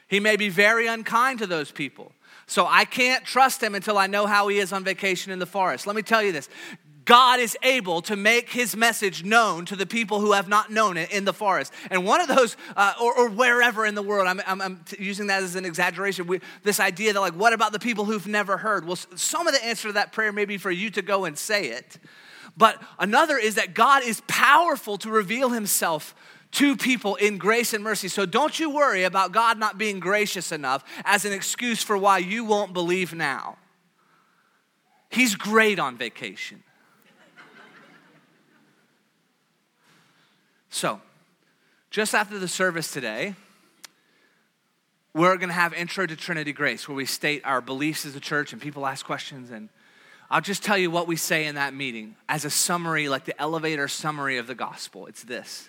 He 0.07 0.19
may 0.19 0.35
be 0.35 0.49
very 0.49 0.87
unkind 0.87 1.39
to 1.39 1.47
those 1.47 1.71
people. 1.71 2.11
So 2.49 2.65
I 2.67 2.83
can't 2.85 3.23
trust 3.23 3.61
him 3.61 3.75
until 3.75 3.95
I 3.97 4.07
know 4.07 4.25
how 4.25 4.47
he 4.47 4.57
is 4.57 4.73
on 4.73 4.83
vacation 4.83 5.31
in 5.31 5.37
the 5.37 5.45
forest. 5.45 5.85
Let 5.85 5.95
me 5.95 6.01
tell 6.01 6.23
you 6.23 6.31
this 6.31 6.49
God 7.09 7.39
is 7.39 7.57
able 7.63 8.03
to 8.03 8.15
make 8.15 8.51
his 8.51 8.77
message 8.77 9.23
known 9.23 9.65
to 9.65 9.75
the 9.75 9.87
people 9.87 10.19
who 10.19 10.33
have 10.33 10.47
not 10.47 10.69
known 10.69 10.95
it 10.95 11.11
in 11.11 11.25
the 11.25 11.33
forest. 11.33 11.73
And 11.89 12.05
one 12.05 12.21
of 12.21 12.27
those, 12.27 12.55
uh, 12.77 12.93
or, 13.01 13.17
or, 13.17 13.29
wherever 13.31 13.83
in 13.83 13.95
the 13.95 14.03
world, 14.03 14.27
I'm, 14.27 14.39
I'm, 14.45 14.61
I'm 14.61 14.85
using 14.99 15.25
that 15.25 15.41
as 15.41 15.55
an 15.55 15.65
exaggeration. 15.65 16.27
We, 16.27 16.39
this 16.61 16.79
idea 16.79 17.11
that, 17.13 17.19
like, 17.19 17.33
what 17.33 17.51
about 17.51 17.71
the 17.71 17.79
people 17.79 18.05
who've 18.05 18.27
never 18.27 18.57
heard? 18.57 18.85
Well, 18.85 18.95
some 19.15 19.47
of 19.47 19.55
the 19.55 19.65
answer 19.65 19.87
to 19.87 19.93
that 19.93 20.11
prayer 20.11 20.31
may 20.31 20.45
be 20.45 20.59
for 20.59 20.69
you 20.69 20.91
to 20.91 21.01
go 21.01 21.25
and 21.25 21.35
say 21.35 21.69
it. 21.69 21.97
But 22.55 22.79
another 22.99 23.39
is 23.39 23.55
that 23.55 23.73
God 23.73 24.03
is 24.03 24.21
powerful 24.27 24.99
to 24.99 25.09
reveal 25.09 25.49
himself 25.49 26.13
to 26.51 26.77
people 26.77 27.15
in 27.15 27.39
grace 27.39 27.73
and 27.73 27.83
mercy. 27.83 28.07
So 28.07 28.27
don't 28.27 28.59
you 28.59 28.69
worry 28.69 29.03
about 29.03 29.31
God 29.31 29.57
not 29.57 29.79
being 29.79 29.99
gracious 29.99 30.51
enough 30.51 30.83
as 31.05 31.25
an 31.25 31.33
excuse 31.33 31.81
for 31.81 31.97
why 31.97 32.19
you 32.19 32.45
won't 32.45 32.71
believe 32.71 33.15
now. 33.15 33.57
He's 35.09 35.33
great 35.33 35.79
on 35.79 35.97
vacation. 35.97 36.61
So, 40.69 41.01
just 41.89 42.13
after 42.13 42.37
the 42.37 42.47
service 42.47 42.91
today, 42.91 43.35
we're 45.13 45.37
going 45.37 45.49
to 45.49 45.55
have 45.55 45.73
Intro 45.73 46.05
to 46.05 46.15
Trinity 46.15 46.53
Grace, 46.53 46.87
where 46.87 46.95
we 46.95 47.05
state 47.05 47.41
our 47.43 47.61
beliefs 47.61 48.05
as 48.05 48.15
a 48.15 48.19
church 48.19 48.53
and 48.53 48.61
people 48.61 48.85
ask 48.85 49.05
questions. 49.05 49.49
And 49.49 49.69
I'll 50.29 50.41
just 50.41 50.63
tell 50.63 50.77
you 50.77 50.91
what 50.91 51.07
we 51.07 51.15
say 51.15 51.45
in 51.45 51.55
that 51.55 51.73
meeting 51.73 52.15
as 52.27 52.45
a 52.45 52.49
summary, 52.49 53.09
like 53.09 53.25
the 53.25 53.39
elevator 53.41 53.87
summary 53.87 54.37
of 54.37 54.45
the 54.45 54.55
gospel. 54.55 55.07
It's 55.07 55.23
this 55.23 55.67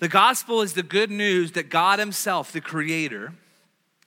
The 0.00 0.08
gospel 0.08 0.62
is 0.62 0.72
the 0.72 0.82
good 0.82 1.10
news 1.10 1.52
that 1.52 1.70
God 1.70 2.00
Himself, 2.00 2.50
the 2.50 2.60
Creator, 2.60 3.32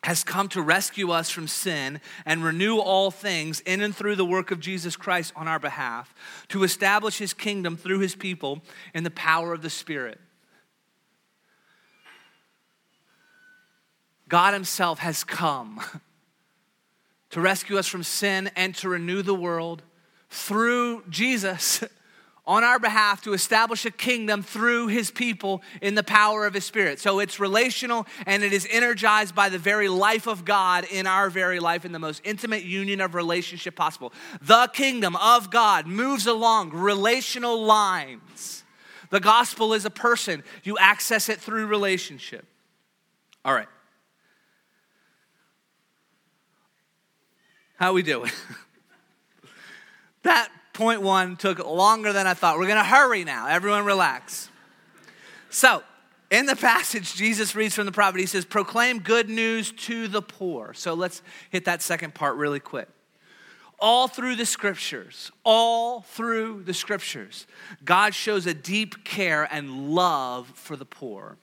has 0.04 0.24
come 0.24 0.48
to 0.50 0.62
rescue 0.62 1.12
us 1.12 1.30
from 1.30 1.48
sin 1.48 2.00
and 2.26 2.44
renew 2.44 2.78
all 2.78 3.12
things 3.12 3.60
in 3.62 3.82
and 3.82 3.96
through 3.96 4.16
the 4.16 4.26
work 4.26 4.50
of 4.52 4.60
Jesus 4.60 4.96
Christ 4.96 5.34
on 5.36 5.48
our 5.48 5.60
behalf, 5.60 6.14
to 6.50 6.64
establish 6.64 7.18
his 7.18 7.34
kingdom 7.34 7.76
through 7.76 8.00
his 8.00 8.16
people 8.16 8.62
in 8.94 9.04
the 9.04 9.12
power 9.12 9.54
of 9.54 9.62
the 9.62 9.70
Spirit. 9.70 10.20
God 14.30 14.54
himself 14.54 15.00
has 15.00 15.24
come 15.24 15.82
to 17.32 17.42
rescue 17.42 17.78
us 17.78 17.88
from 17.88 18.04
sin 18.04 18.50
and 18.56 18.74
to 18.76 18.88
renew 18.88 19.22
the 19.22 19.36
world 19.36 19.82
through 20.30 21.04
Jesus 21.10 21.84
on 22.50 22.64
our 22.64 22.80
behalf 22.80 23.22
to 23.22 23.34
establish 23.34 23.86
a 23.86 23.92
kingdom 23.92 24.42
through 24.42 24.88
his 24.88 25.12
people 25.12 25.62
in 25.84 25.94
the 25.94 26.02
power 26.02 26.48
of 26.48 26.56
his 26.56 26.66
spirit. 26.66 27.00
So 27.00 27.20
it's 27.20 27.40
relational 27.40 28.08
and 28.26 28.44
it 28.44 28.52
is 28.52 28.68
energized 28.72 29.36
by 29.36 29.50
the 29.50 29.60
very 29.60 29.88
life 29.88 30.26
of 30.26 30.46
God 30.46 30.86
in 30.92 31.06
our 31.06 31.30
very 31.30 31.60
life 31.60 31.86
in 31.86 31.92
the 31.92 32.00
most 32.00 32.24
intimate 32.26 32.64
union 32.64 33.02
of 33.02 33.14
relationship 33.14 33.76
possible. 33.76 34.12
The 34.42 34.68
kingdom 34.74 35.16
of 35.18 35.52
God 35.52 35.86
moves 35.86 36.26
along 36.26 36.72
relational 36.72 37.64
lines. 37.64 38.64
The 39.12 39.20
gospel 39.20 39.76
is 39.76 39.86
a 39.86 39.92
person, 39.92 40.44
you 40.64 40.76
access 40.80 41.30
it 41.30 41.40
through 41.40 41.68
relationship. 41.68 42.48
All 43.46 43.54
right. 43.54 43.70
How 47.76 47.94
we 47.94 48.02
doing? 48.02 48.32
that 50.24 50.50
point 50.80 51.02
one 51.02 51.36
took 51.36 51.60
longer 51.60 52.14
than 52.14 52.26
I 52.26 52.34
thought. 52.34 52.58
We're 52.58 52.68
going 52.68 52.78
to 52.78 52.84
hurry 52.84 53.26
now. 53.26 53.48
Everyone 53.48 53.84
relax. 53.84 54.50
So, 55.50 55.84
in 56.32 56.46
the 56.46 56.56
passage, 56.56 57.16
Jesus 57.16 57.54
reads 57.54 57.76
from 57.76 57.86
the 57.86 57.92
prophet. 57.92 58.22
He 58.22 58.26
says, 58.26 58.46
Proclaim 58.46 59.00
good 59.00 59.30
news 59.30 59.74
to 59.74 60.08
the 60.08 60.22
poor. 60.22 60.74
So 60.74 60.94
let's 60.94 61.22
hit 61.50 61.66
that 61.66 61.82
second 61.82 62.16
part 62.16 62.38
really 62.38 62.62
quick. 62.62 62.88
All 63.78 64.08
through 64.08 64.38
the 64.38 64.46
scriptures, 64.46 65.32
all 65.44 66.02
through 66.02 66.64
the 66.64 66.74
scriptures, 66.74 67.46
God 67.84 68.16
shows 68.16 68.46
a 68.46 68.54
deep 68.54 69.04
care 69.04 69.48
and 69.52 69.90
love 69.90 70.48
for 70.56 70.78
the 70.78 70.86
poor. 70.86 71.38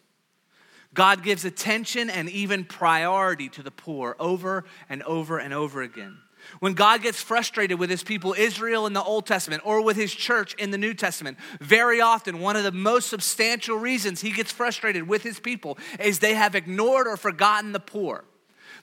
God 0.94 1.22
gives 1.22 1.44
attention 1.44 2.08
and 2.08 2.30
even 2.30 2.64
priority 2.64 3.50
to 3.50 3.62
the 3.62 3.70
poor 3.70 4.16
over 4.18 4.64
and 4.88 5.02
over 5.02 5.38
and 5.38 5.52
over 5.52 5.82
again. 5.82 6.16
When 6.60 6.74
God 6.74 7.02
gets 7.02 7.20
frustrated 7.20 7.78
with 7.78 7.90
his 7.90 8.02
people, 8.02 8.34
Israel 8.36 8.86
in 8.86 8.92
the 8.92 9.02
Old 9.02 9.26
Testament, 9.26 9.62
or 9.64 9.82
with 9.82 9.96
his 9.96 10.14
church 10.14 10.54
in 10.54 10.70
the 10.70 10.78
New 10.78 10.94
Testament, 10.94 11.38
very 11.60 12.00
often 12.00 12.38
one 12.38 12.56
of 12.56 12.64
the 12.64 12.72
most 12.72 13.08
substantial 13.08 13.76
reasons 13.76 14.20
he 14.20 14.30
gets 14.30 14.52
frustrated 14.52 15.08
with 15.08 15.22
his 15.22 15.40
people 15.40 15.78
is 15.98 16.18
they 16.18 16.34
have 16.34 16.54
ignored 16.54 17.06
or 17.06 17.16
forgotten 17.16 17.72
the 17.72 17.80
poor. 17.80 18.24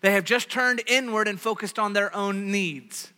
They 0.01 0.11
have 0.11 0.25
just 0.25 0.49
turned 0.49 0.81
inward 0.87 1.27
and 1.29 1.39
focused 1.39 1.79
on 1.79 1.93
their 1.93 2.13
own 2.13 2.51
needs. 2.51 3.12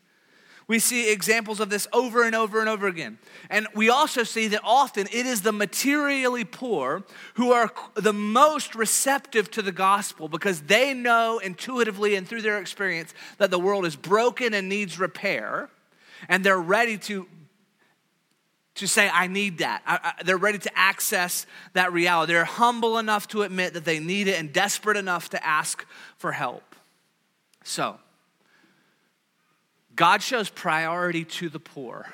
We 0.68 0.80
see 0.80 1.12
examples 1.12 1.60
of 1.60 1.70
this 1.70 1.88
over 1.94 2.24
and 2.24 2.36
over 2.36 2.60
and 2.60 2.68
over 2.68 2.88
again. 2.88 3.20
And 3.50 3.68
we 3.76 3.90
also 3.90 4.24
see 4.24 4.48
that 4.48 4.62
often 4.64 5.08
it 5.12 5.26
is 5.26 5.42
the 5.42 5.52
materially 5.52 6.44
poor 6.44 7.04
who 7.36 7.52
are 7.52 7.72
the 7.94 8.14
most 8.14 8.74
receptive 8.74 9.52
to 9.52 9.62
the 9.62 9.72
gospel 9.72 10.28
because 10.28 10.62
they 10.62 10.94
know 10.94 11.38
intuitively 11.38 12.16
and 12.16 12.28
through 12.28 12.42
their 12.42 12.58
experience 12.58 13.14
that 13.38 13.52
the 13.52 13.60
world 13.60 13.86
is 13.86 13.96
broken 13.96 14.56
and 14.56 14.68
needs 14.68 14.98
repair. 14.98 15.70
And 16.28 16.44
they're 16.44 16.58
ready 16.58 16.98
to, 16.98 17.28
to 18.76 18.88
say, 18.88 19.08
I 19.08 19.28
need 19.28 19.60
that. 19.60 19.84
I, 19.86 20.00
I, 20.02 20.24
they're 20.24 20.36
ready 20.36 20.58
to 20.58 20.76
access 20.76 21.46
that 21.74 21.94
reality. 21.94 22.34
They're 22.34 22.44
humble 22.44 22.98
enough 22.98 23.28
to 23.30 23.44
admit 23.44 23.74
that 23.74 23.86
they 23.86 24.00
need 24.00 24.28
it 24.28 24.40
and 24.40 24.52
desperate 24.52 24.98
enough 24.98 25.30
to 25.30 25.46
ask 25.46 25.86
for 26.18 26.32
help. 26.32 26.76
So, 27.64 28.00
God 29.96 30.22
shows 30.22 30.50
priority 30.50 31.24
to 31.26 31.50
the 31.50 31.60
poor. 31.60 32.14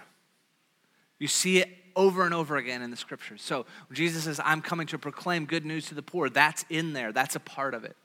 You 1.19 1.27
see 1.27 1.59
it 1.59 1.69
over 1.95 2.25
and 2.25 2.33
over 2.33 2.57
again 2.57 2.81
in 2.81 2.91
the 2.91 2.97
scriptures. 2.97 3.41
So 3.41 3.65
Jesus 3.91 4.23
says, 4.23 4.39
I'm 4.43 4.61
coming 4.61 4.87
to 4.87 4.97
proclaim 4.97 5.45
good 5.45 5.65
news 5.65 5.87
to 5.87 5.95
the 5.95 6.01
poor. 6.01 6.29
That's 6.29 6.65
in 6.69 6.93
there, 6.93 7.11
that's 7.11 7.35
a 7.35 7.39
part 7.39 7.73
of 7.73 7.83
it. 7.83 7.95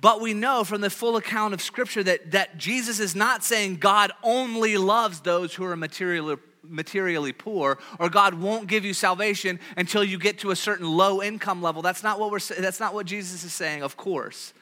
But 0.00 0.20
we 0.20 0.32
know 0.32 0.62
from 0.62 0.80
the 0.80 0.90
full 0.90 1.16
account 1.16 1.54
of 1.54 1.60
scripture 1.60 2.04
that, 2.04 2.30
that 2.30 2.56
Jesus 2.56 3.00
is 3.00 3.16
not 3.16 3.42
saying 3.42 3.76
God 3.76 4.12
only 4.22 4.76
loves 4.76 5.20
those 5.20 5.54
who 5.54 5.64
are 5.64 5.74
materially, 5.74 6.36
materially 6.62 7.32
poor 7.32 7.78
or 7.98 8.08
God 8.08 8.34
won't 8.34 8.68
give 8.68 8.84
you 8.84 8.94
salvation 8.94 9.58
until 9.76 10.04
you 10.04 10.18
get 10.18 10.38
to 10.40 10.50
a 10.50 10.56
certain 10.56 10.86
low 10.86 11.20
income 11.20 11.62
level. 11.62 11.82
That's 11.82 12.04
not 12.04 12.20
what 12.20 12.30
we're 12.30 12.38
that's 12.38 12.78
not 12.78 12.94
what 12.94 13.06
Jesus 13.06 13.42
is 13.42 13.52
saying, 13.52 13.82
of 13.82 13.96
course. 13.96 14.52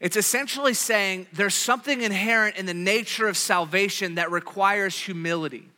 It's 0.00 0.16
essentially 0.16 0.72
saying 0.72 1.26
there's 1.32 1.54
something 1.54 2.00
inherent 2.00 2.56
in 2.56 2.64
the 2.64 2.74
nature 2.74 3.28
of 3.28 3.36
salvation 3.36 4.14
that 4.14 4.30
requires 4.30 4.98
humility, 4.98 5.68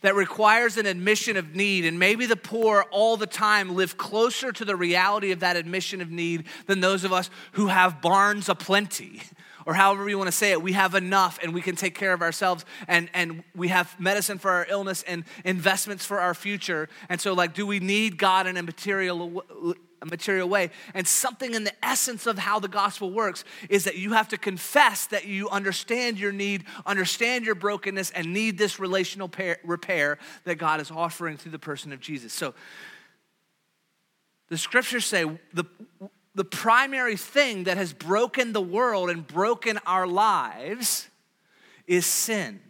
that 0.00 0.14
requires 0.14 0.76
an 0.76 0.86
admission 0.86 1.36
of 1.36 1.56
need. 1.56 1.84
And 1.84 1.98
maybe 1.98 2.26
the 2.26 2.36
poor 2.36 2.86
all 2.92 3.16
the 3.16 3.26
time 3.26 3.74
live 3.74 3.98
closer 3.98 4.52
to 4.52 4.64
the 4.64 4.76
reality 4.76 5.32
of 5.32 5.40
that 5.40 5.56
admission 5.56 6.00
of 6.00 6.08
need 6.08 6.44
than 6.66 6.80
those 6.80 7.02
of 7.02 7.12
us 7.12 7.30
who 7.52 7.66
have 7.66 8.00
barns 8.00 8.48
aplenty. 8.48 9.22
Or 9.66 9.74
however 9.74 10.08
you 10.08 10.16
want 10.16 10.28
to 10.28 10.32
say 10.32 10.52
it, 10.52 10.62
we 10.62 10.72
have 10.72 10.94
enough 10.94 11.38
and 11.42 11.52
we 11.52 11.60
can 11.60 11.76
take 11.76 11.94
care 11.94 12.14
of 12.14 12.22
ourselves 12.22 12.64
and, 12.86 13.10
and 13.12 13.44
we 13.54 13.68
have 13.68 14.00
medicine 14.00 14.38
for 14.38 14.50
our 14.50 14.66
illness 14.70 15.04
and 15.06 15.24
investments 15.44 16.06
for 16.06 16.20
our 16.20 16.32
future. 16.32 16.88
And 17.10 17.20
so, 17.20 17.34
like, 17.34 17.52
do 17.52 17.66
we 17.66 17.78
need 17.78 18.16
God 18.16 18.46
in 18.46 18.56
a 18.56 18.62
material 18.62 19.44
a 20.00 20.06
material 20.06 20.48
way. 20.48 20.70
And 20.94 21.06
something 21.06 21.54
in 21.54 21.64
the 21.64 21.72
essence 21.84 22.26
of 22.26 22.38
how 22.38 22.58
the 22.58 22.68
gospel 22.68 23.10
works 23.10 23.44
is 23.68 23.84
that 23.84 23.96
you 23.96 24.12
have 24.12 24.28
to 24.28 24.38
confess 24.38 25.06
that 25.06 25.26
you 25.26 25.48
understand 25.48 26.18
your 26.18 26.32
need, 26.32 26.64
understand 26.86 27.44
your 27.44 27.54
brokenness, 27.54 28.10
and 28.12 28.32
need 28.32 28.58
this 28.58 28.78
relational 28.78 29.30
repair 29.64 30.18
that 30.44 30.56
God 30.56 30.80
is 30.80 30.90
offering 30.90 31.36
through 31.36 31.52
the 31.52 31.58
person 31.58 31.92
of 31.92 32.00
Jesus. 32.00 32.32
So 32.32 32.54
the 34.48 34.58
scriptures 34.58 35.04
say 35.04 35.24
the, 35.52 35.64
the 36.34 36.44
primary 36.44 37.16
thing 37.16 37.64
that 37.64 37.76
has 37.76 37.92
broken 37.92 38.52
the 38.52 38.62
world 38.62 39.10
and 39.10 39.26
broken 39.26 39.78
our 39.86 40.06
lives 40.06 41.08
is 41.86 42.06
sin. 42.06 42.60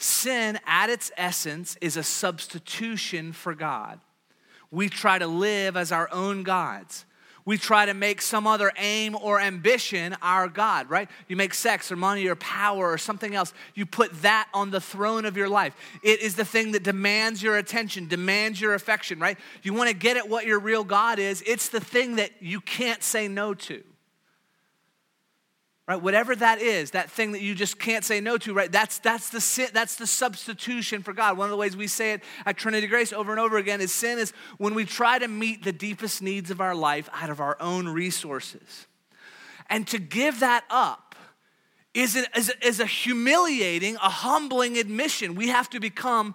Sin, 0.00 0.60
at 0.64 0.90
its 0.90 1.10
essence, 1.16 1.76
is 1.80 1.96
a 1.96 2.04
substitution 2.04 3.32
for 3.32 3.52
God 3.52 4.00
we 4.70 4.88
try 4.88 5.18
to 5.18 5.26
live 5.26 5.76
as 5.76 5.92
our 5.92 6.08
own 6.12 6.42
gods. 6.42 7.04
We 7.44 7.56
try 7.56 7.86
to 7.86 7.94
make 7.94 8.20
some 8.20 8.46
other 8.46 8.70
aim 8.76 9.16
or 9.16 9.40
ambition 9.40 10.14
our 10.20 10.48
God, 10.48 10.90
right? 10.90 11.08
You 11.28 11.36
make 11.36 11.54
sex 11.54 11.90
or 11.90 11.96
money 11.96 12.26
or 12.26 12.34
power 12.36 12.92
or 12.92 12.98
something 12.98 13.34
else. 13.34 13.54
You 13.74 13.86
put 13.86 14.20
that 14.20 14.50
on 14.52 14.70
the 14.70 14.82
throne 14.82 15.24
of 15.24 15.34
your 15.34 15.48
life. 15.48 15.74
It 16.02 16.20
is 16.20 16.36
the 16.36 16.44
thing 16.44 16.72
that 16.72 16.82
demands 16.82 17.42
your 17.42 17.56
attention, 17.56 18.06
demands 18.06 18.60
your 18.60 18.74
affection, 18.74 19.18
right? 19.18 19.38
You 19.62 19.72
want 19.72 19.88
to 19.88 19.96
get 19.96 20.18
at 20.18 20.28
what 20.28 20.44
your 20.44 20.58
real 20.58 20.84
God 20.84 21.18
is. 21.18 21.42
It's 21.46 21.70
the 21.70 21.80
thing 21.80 22.16
that 22.16 22.32
you 22.40 22.60
can't 22.60 23.02
say 23.02 23.28
no 23.28 23.54
to 23.54 23.82
right? 25.88 26.00
Whatever 26.00 26.36
that 26.36 26.60
is 26.60 26.92
that 26.92 27.10
thing 27.10 27.32
that 27.32 27.40
you 27.40 27.54
just 27.54 27.78
can't 27.78 28.04
say 28.04 28.20
no 28.20 28.36
to 28.38 28.52
right? 28.52 28.70
That's 28.70 28.98
that's 28.98 29.30
the 29.30 29.40
sin 29.40 29.70
that's 29.72 29.96
the 29.96 30.06
substitution 30.06 31.02
for 31.02 31.12
god. 31.12 31.38
One 31.38 31.46
of 31.46 31.50
the 31.50 31.56
ways 31.56 31.76
we 31.76 31.86
say 31.86 32.12
it 32.12 32.22
at 32.44 32.56
trinity 32.56 32.86
grace 32.86 33.12
over 33.12 33.32
and 33.32 33.40
over 33.40 33.56
again 33.56 33.80
is 33.80 33.92
sin 33.92 34.18
is 34.18 34.32
when 34.58 34.74
we 34.74 34.84
try 34.84 35.18
to 35.18 35.26
meet 35.26 35.64
the 35.64 35.72
deepest 35.72 36.22
needs 36.22 36.50
of 36.50 36.60
our 36.60 36.74
life 36.74 37.08
out 37.14 37.30
of 37.30 37.40
our 37.40 37.56
own 37.58 37.88
resources. 37.88 38.86
And 39.70 39.86
to 39.88 39.98
give 39.98 40.40
that 40.40 40.64
up 40.70 41.16
is, 41.94 42.16
an, 42.16 42.26
is, 42.36 42.52
is 42.62 42.80
a 42.80 42.86
humiliating 42.86 43.96
a 43.96 44.08
humbling 44.08 44.78
admission. 44.78 45.34
We 45.34 45.48
have 45.48 45.68
to 45.70 45.80
become 45.80 46.34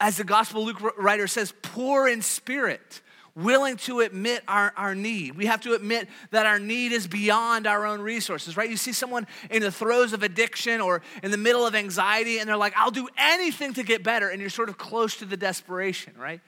as 0.00 0.16
the 0.16 0.24
gospel 0.24 0.64
luke 0.64 0.80
writer 0.98 1.26
says 1.26 1.52
poor 1.62 2.08
in 2.08 2.20
spirit 2.20 3.00
willing 3.36 3.76
to 3.76 4.00
admit 4.00 4.42
our, 4.46 4.72
our 4.76 4.94
need. 4.94 5.36
We 5.36 5.46
have 5.46 5.60
to 5.62 5.74
admit 5.74 6.08
that 6.30 6.46
our 6.46 6.58
need 6.58 6.92
is 6.92 7.06
beyond 7.06 7.66
our 7.66 7.84
own 7.84 8.00
resources, 8.00 8.56
right? 8.56 8.70
You 8.70 8.76
see 8.76 8.92
someone 8.92 9.26
in 9.50 9.60
the 9.62 9.72
throes 9.72 10.12
of 10.12 10.22
addiction 10.22 10.80
or 10.80 11.02
in 11.22 11.30
the 11.30 11.36
middle 11.36 11.66
of 11.66 11.74
anxiety, 11.74 12.38
and 12.38 12.48
they're 12.48 12.56
like, 12.56 12.74
I'll 12.76 12.92
do 12.92 13.08
anything 13.18 13.74
to 13.74 13.82
get 13.82 14.04
better. 14.04 14.28
And 14.28 14.40
you're 14.40 14.50
sort 14.50 14.68
of 14.68 14.78
close 14.78 15.16
to 15.16 15.24
the 15.24 15.36
desperation, 15.36 16.14
right? 16.16 16.40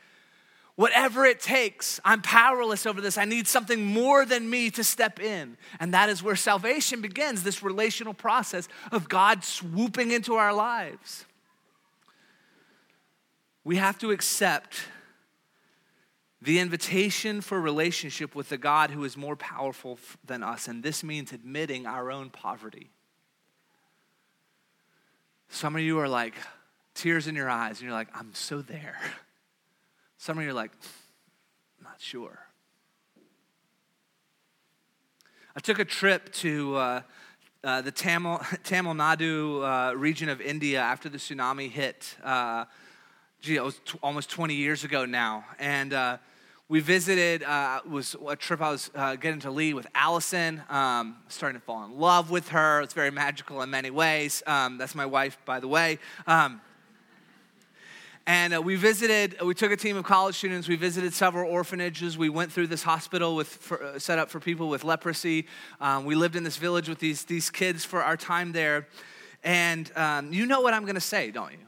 Whatever 0.76 1.24
it 1.24 1.41
takes, 1.41 1.99
I'm 2.05 2.20
powerless 2.20 2.84
over 2.87 3.01
this. 3.01 3.16
I 3.16 3.24
need 3.24 3.49
something 3.49 3.82
more 3.82 4.26
than 4.26 4.49
me 4.49 4.70
to 4.72 4.84
step 4.84 5.18
in. 5.18 5.57
And 5.80 5.95
that 5.95 6.11
is 6.11 6.22
where 6.22 6.37
salvation 6.37 7.01
begins 7.01 7.43
this 7.43 7.62
relational 7.62 8.12
process 8.12 8.68
of 8.93 9.09
God 9.09 9.43
swooping 9.43 10.11
into 10.11 10.34
our 10.34 10.53
lives. 10.53 11.24
We 13.64 13.76
have 13.76 13.99
to 14.01 14.12
accept 14.12 14.76
the 16.43 16.59
invitation 16.59 17.41
for 17.41 17.61
relationship 17.61 18.34
with 18.34 18.51
the 18.51 18.59
God 18.59 18.91
who 18.91 19.05
is 19.05 19.16
more 19.16 19.37
powerful 19.37 19.99
than 20.24 20.43
us. 20.43 20.68
And 20.68 20.82
this 20.82 21.03
means 21.03 21.32
admitting 21.32 21.87
our 21.87 22.11
own 22.11 22.30
poverty. 22.30 22.91
Some 25.49 25.76
of 25.76 25.82
you 25.82 25.99
are 25.99 26.09
like, 26.09 26.34
tears 26.95 27.26
in 27.26 27.34
your 27.34 27.49
eyes, 27.49 27.78
and 27.78 27.82
you're 27.82 27.93
like, 27.93 28.09
I'm 28.14 28.34
so 28.34 28.62
there. 28.62 28.99
Some 30.18 30.39
of 30.39 30.45
you 30.45 30.51
are 30.51 30.55
like, 30.55 30.72
not 31.82 32.01
sure. 32.01 32.41
I 35.55 35.61
took 35.61 35.78
a 35.78 35.84
trip 35.84 36.32
to 36.34 36.76
uh, 36.76 37.03
uh, 37.64 37.80
the 37.82 37.93
Tamil, 37.93 38.41
Tamil 38.64 38.95
Nadu 38.95 39.62
uh, 39.62 39.97
region 39.97 40.28
of 40.28 40.41
India 40.41 40.80
after 40.80 41.09
the 41.09 41.18
tsunami 41.18 41.70
hit. 41.70 42.16
Gee, 43.41 43.57
it 43.57 43.64
was 43.64 43.80
t- 43.84 43.99
almost 44.03 44.30
20 44.30 44.55
years 44.55 44.82
ago 44.84 45.05
now. 45.05 45.45
And 45.59 45.93
uh, 45.93 46.18
we 46.68 46.80
visited, 46.80 47.43
uh, 47.43 47.80
was 47.89 48.16
a 48.26 48.34
trip 48.34 48.61
I 48.61 48.70
was 48.70 48.91
uh, 48.95 49.16
getting 49.16 49.41
to 49.41 49.51
lead 49.51 49.74
with 49.74 49.87
Allison, 49.95 50.62
um, 50.68 51.16
starting 51.28 51.61
to 51.61 51.64
fall 51.64 51.84
in 51.84 51.99
love 51.99 52.30
with 52.30 52.49
her. 52.49 52.80
It's 52.80 52.95
very 52.95 53.11
magical 53.11 53.62
in 53.62 53.70
many 53.70 53.91
ways. 53.91 54.43
Um, 54.47 54.78
that's 54.78 54.95
my 54.95 55.07
wife, 55.07 55.39
by 55.45 55.61
the 55.61 55.68
way. 55.68 55.99
Um, 56.26 56.61
and 58.26 58.55
uh, 58.55 58.61
we 58.61 58.74
visited, 58.74 59.41
we 59.41 59.55
took 59.55 59.70
a 59.70 59.76
team 59.76 59.97
of 59.97 60.05
college 60.05 60.34
students, 60.34 60.66
we 60.66 60.74
visited 60.74 61.14
several 61.14 61.49
orphanages. 61.49 62.18
We 62.18 62.28
went 62.28 62.51
through 62.51 62.66
this 62.66 62.82
hospital 62.82 63.37
with, 63.37 63.47
for, 63.47 63.80
uh, 63.80 63.99
set 64.01 64.18
up 64.18 64.30
for 64.30 64.41
people 64.41 64.68
with 64.68 64.82
leprosy. 64.82 65.47
Um, 65.80 66.05
we 66.05 66.16
lived 66.16 66.34
in 66.34 66.43
this 66.43 66.57
village 66.57 66.89
with 66.89 66.99
these, 66.99 67.22
these 67.24 67.51
kids 67.51 67.84
for 67.84 68.03
our 68.03 68.16
time 68.16 68.51
there. 68.51 68.89
And 69.45 69.93
um, 69.95 70.32
you 70.32 70.47
know 70.47 70.62
what 70.62 70.74
I'm 70.74 70.82
going 70.82 70.97
to 70.97 71.01
say, 71.01 71.30
don't 71.30 71.53
you? 71.53 71.65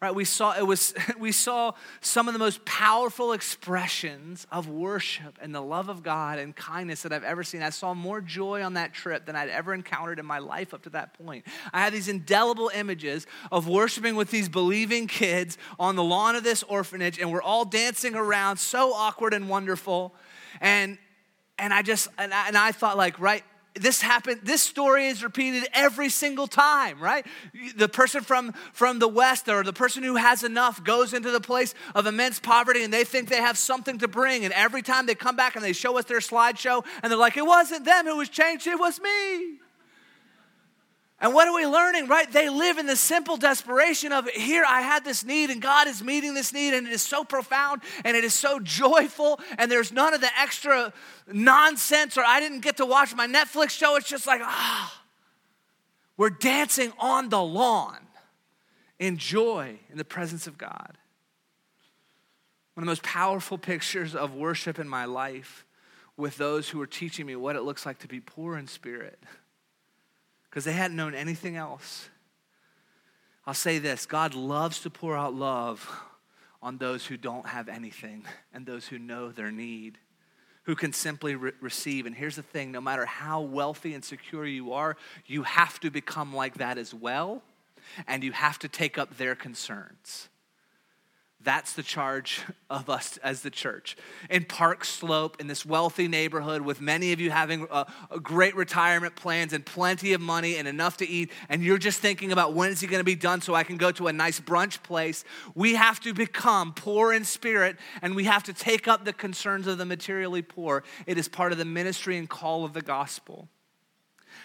Right? 0.00 0.14
We 0.14 0.24
saw 0.24 0.56
it 0.56 0.66
was 0.66 0.94
we 1.18 1.32
saw 1.32 1.72
some 2.00 2.28
of 2.28 2.34
the 2.34 2.38
most 2.38 2.64
powerful 2.64 3.32
expressions 3.32 4.46
of 4.52 4.68
worship 4.68 5.38
and 5.40 5.54
the 5.54 5.60
love 5.60 5.88
of 5.88 6.02
god 6.02 6.38
and 6.38 6.54
kindness 6.54 7.02
that 7.02 7.12
i've 7.12 7.24
ever 7.24 7.42
seen. 7.42 7.62
I 7.62 7.70
saw 7.70 7.94
more 7.94 8.20
joy 8.20 8.62
on 8.62 8.74
that 8.74 8.92
trip 8.92 9.26
than 9.26 9.36
i'd 9.36 9.48
ever 9.48 9.74
encountered 9.74 10.18
in 10.18 10.26
my 10.26 10.38
life 10.38 10.72
up 10.72 10.82
to 10.82 10.90
that 10.90 11.14
point. 11.18 11.44
I 11.72 11.80
had 11.80 11.92
these 11.92 12.08
indelible 12.08 12.70
images 12.74 13.26
of 13.50 13.68
worshiping 13.68 14.14
with 14.16 14.30
these 14.30 14.48
believing 14.48 15.06
kids 15.06 15.58
on 15.78 15.96
the 15.96 16.04
lawn 16.04 16.36
of 16.36 16.44
this 16.44 16.62
orphanage 16.62 17.18
and 17.18 17.32
we're 17.32 17.42
all 17.42 17.64
dancing 17.64 18.14
around 18.14 18.58
so 18.58 18.92
awkward 18.92 19.34
and 19.34 19.48
wonderful. 19.48 20.14
And 20.60 20.98
and 21.58 21.74
i 21.74 21.82
just 21.82 22.08
and 22.18 22.32
I, 22.32 22.48
and 22.48 22.56
I 22.56 22.72
thought 22.72 22.96
like 22.96 23.18
right 23.18 23.42
this 23.80 24.00
happened 24.00 24.40
this 24.42 24.62
story 24.62 25.06
is 25.06 25.22
repeated 25.22 25.68
every 25.72 26.08
single 26.08 26.46
time 26.46 27.00
right? 27.00 27.26
The 27.76 27.88
person 27.88 28.22
from 28.22 28.52
from 28.72 28.98
the 28.98 29.08
west 29.08 29.48
or 29.48 29.62
the 29.62 29.72
person 29.72 30.02
who 30.02 30.16
has 30.16 30.42
enough 30.44 30.82
goes 30.82 31.14
into 31.14 31.30
the 31.30 31.40
place 31.40 31.74
of 31.94 32.06
immense 32.06 32.40
poverty 32.40 32.84
and 32.84 32.92
they 32.92 33.04
think 33.04 33.28
they 33.28 33.36
have 33.36 33.58
something 33.58 33.98
to 33.98 34.08
bring. 34.08 34.44
And 34.44 34.52
every 34.54 34.82
time 34.82 35.06
they 35.06 35.14
come 35.14 35.36
back 35.36 35.56
and 35.56 35.64
they 35.64 35.72
show 35.72 35.98
us 35.98 36.04
their 36.04 36.20
slideshow 36.20 36.84
and 37.02 37.10
they're 37.10 37.18
like 37.18 37.36
it 37.36 37.46
wasn't 37.46 37.84
them 37.84 38.06
who 38.06 38.16
was 38.16 38.28
changed 38.28 38.66
it 38.66 38.78
was 38.78 39.00
me 39.00 39.58
and 41.20 41.34
what 41.34 41.48
are 41.48 41.54
we 41.54 41.66
learning, 41.66 42.06
right? 42.06 42.30
They 42.30 42.48
live 42.48 42.78
in 42.78 42.86
the 42.86 42.94
simple 42.94 43.36
desperation 43.36 44.12
of 44.12 44.28
here, 44.28 44.64
I 44.66 44.82
had 44.82 45.04
this 45.04 45.24
need, 45.24 45.50
and 45.50 45.60
God 45.60 45.88
is 45.88 46.02
meeting 46.02 46.34
this 46.34 46.52
need, 46.52 46.74
and 46.74 46.86
it 46.86 46.92
is 46.92 47.02
so 47.02 47.24
profound 47.24 47.82
and 48.04 48.16
it 48.16 48.22
is 48.22 48.34
so 48.34 48.60
joyful, 48.60 49.40
and 49.58 49.70
there's 49.70 49.90
none 49.90 50.14
of 50.14 50.20
the 50.20 50.30
extra 50.38 50.92
nonsense, 51.26 52.16
or 52.16 52.22
I 52.24 52.38
didn't 52.38 52.60
get 52.60 52.76
to 52.76 52.86
watch 52.86 53.16
my 53.16 53.26
Netflix 53.26 53.70
show. 53.70 53.96
It's 53.96 54.08
just 54.08 54.28
like, 54.28 54.40
ah, 54.44 55.02
we're 56.16 56.30
dancing 56.30 56.92
on 57.00 57.30
the 57.30 57.42
lawn 57.42 57.98
in 59.00 59.16
joy 59.16 59.80
in 59.90 59.98
the 59.98 60.04
presence 60.04 60.46
of 60.46 60.56
God. 60.56 60.98
One 62.74 62.82
of 62.82 62.86
the 62.86 62.90
most 62.90 63.02
powerful 63.02 63.58
pictures 63.58 64.14
of 64.14 64.36
worship 64.36 64.78
in 64.78 64.88
my 64.88 65.04
life 65.04 65.64
with 66.16 66.36
those 66.36 66.68
who 66.68 66.80
are 66.80 66.86
teaching 66.86 67.26
me 67.26 67.34
what 67.34 67.56
it 67.56 67.62
looks 67.62 67.84
like 67.84 67.98
to 68.00 68.08
be 68.08 68.20
poor 68.20 68.56
in 68.56 68.68
spirit 68.68 69.18
because 70.48 70.64
they 70.64 70.72
hadn't 70.72 70.96
known 70.96 71.14
anything 71.14 71.56
else. 71.56 72.08
I'll 73.46 73.54
say 73.54 73.78
this 73.78 74.06
God 74.06 74.34
loves 74.34 74.80
to 74.80 74.90
pour 74.90 75.16
out 75.16 75.34
love 75.34 75.88
on 76.62 76.78
those 76.78 77.06
who 77.06 77.16
don't 77.16 77.46
have 77.46 77.68
anything 77.68 78.24
and 78.52 78.66
those 78.66 78.86
who 78.86 78.98
know 78.98 79.30
their 79.30 79.50
need, 79.50 79.98
who 80.64 80.74
can 80.74 80.92
simply 80.92 81.34
re- 81.34 81.52
receive. 81.60 82.04
And 82.04 82.14
here's 82.14 82.36
the 82.36 82.42
thing 82.42 82.72
no 82.72 82.80
matter 82.80 83.06
how 83.06 83.40
wealthy 83.40 83.94
and 83.94 84.04
secure 84.04 84.44
you 84.44 84.72
are, 84.72 84.96
you 85.26 85.44
have 85.44 85.80
to 85.80 85.90
become 85.90 86.34
like 86.34 86.58
that 86.58 86.78
as 86.78 86.92
well, 86.92 87.42
and 88.06 88.22
you 88.22 88.32
have 88.32 88.58
to 88.60 88.68
take 88.68 88.98
up 88.98 89.16
their 89.16 89.34
concerns. 89.34 90.28
That's 91.40 91.74
the 91.74 91.84
charge 91.84 92.42
of 92.68 92.90
us 92.90 93.16
as 93.18 93.42
the 93.42 93.50
church. 93.50 93.96
In 94.28 94.44
Park 94.44 94.84
Slope, 94.84 95.40
in 95.40 95.46
this 95.46 95.64
wealthy 95.64 96.08
neighborhood, 96.08 96.62
with 96.62 96.80
many 96.80 97.12
of 97.12 97.20
you 97.20 97.30
having 97.30 97.68
a, 97.70 97.86
a 98.10 98.18
great 98.18 98.56
retirement 98.56 99.14
plans 99.14 99.52
and 99.52 99.64
plenty 99.64 100.12
of 100.14 100.20
money 100.20 100.56
and 100.56 100.66
enough 100.66 100.96
to 100.96 101.08
eat, 101.08 101.30
and 101.48 101.62
you're 101.62 101.78
just 101.78 102.00
thinking 102.00 102.32
about 102.32 102.54
when 102.54 102.70
is 102.70 102.80
he 102.80 102.88
going 102.88 103.00
to 103.00 103.04
be 103.04 103.14
done 103.14 103.40
so 103.40 103.54
I 103.54 103.62
can 103.62 103.76
go 103.76 103.92
to 103.92 104.08
a 104.08 104.12
nice 104.12 104.40
brunch 104.40 104.82
place, 104.82 105.24
we 105.54 105.76
have 105.76 106.00
to 106.00 106.12
become 106.12 106.74
poor 106.74 107.12
in 107.12 107.24
spirit 107.24 107.76
and 108.02 108.16
we 108.16 108.24
have 108.24 108.42
to 108.44 108.52
take 108.52 108.88
up 108.88 109.04
the 109.04 109.12
concerns 109.12 109.68
of 109.68 109.78
the 109.78 109.86
materially 109.86 110.42
poor. 110.42 110.82
It 111.06 111.18
is 111.18 111.28
part 111.28 111.52
of 111.52 111.58
the 111.58 111.64
ministry 111.64 112.18
and 112.18 112.28
call 112.28 112.64
of 112.64 112.72
the 112.72 112.82
gospel. 112.82 113.48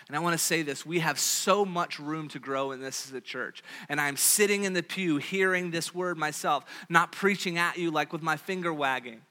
And 0.08 0.18
I 0.18 0.20
want 0.20 0.34
to 0.34 0.44
say 0.44 0.62
this 0.62 0.86
we 0.86 1.00
have 1.00 1.20
so 1.20 1.66
much 1.66 2.00
room 2.00 2.28
to 2.30 2.40
grow 2.40 2.72
in 2.72 2.82
this 2.82 3.08
as 3.08 3.14
a 3.14 3.22
church. 3.22 3.64
And 3.90 4.00
I'm 4.02 4.18
sitting 4.18 4.64
in 4.64 4.74
the 4.74 4.84
pew 4.84 5.18
hearing 5.18 5.72
this 5.72 5.94
word 5.94 6.18
myself, 6.18 6.66
not 6.90 7.12
preaching 7.12 7.58
at 7.58 7.78
you 7.78 7.92
like 7.92 8.12
with 8.12 8.22
my 8.22 8.38
finger 8.38 8.74
wagging. 8.74 9.22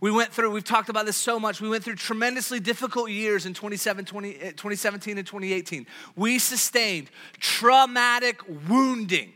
We 0.00 0.10
went 0.10 0.32
through, 0.32 0.50
we've 0.50 0.64
talked 0.64 0.88
about 0.88 1.04
this 1.04 1.16
so 1.16 1.38
much. 1.38 1.60
We 1.60 1.68
went 1.68 1.84
through 1.84 1.96
tremendously 1.96 2.58
difficult 2.58 3.10
years 3.10 3.44
in 3.44 3.52
2017 3.52 4.24
eh, 4.24 4.50
and 4.50 4.56
2018. 4.56 5.86
We 6.16 6.38
sustained 6.38 7.10
traumatic 7.38 8.40
wounding. 8.68 9.34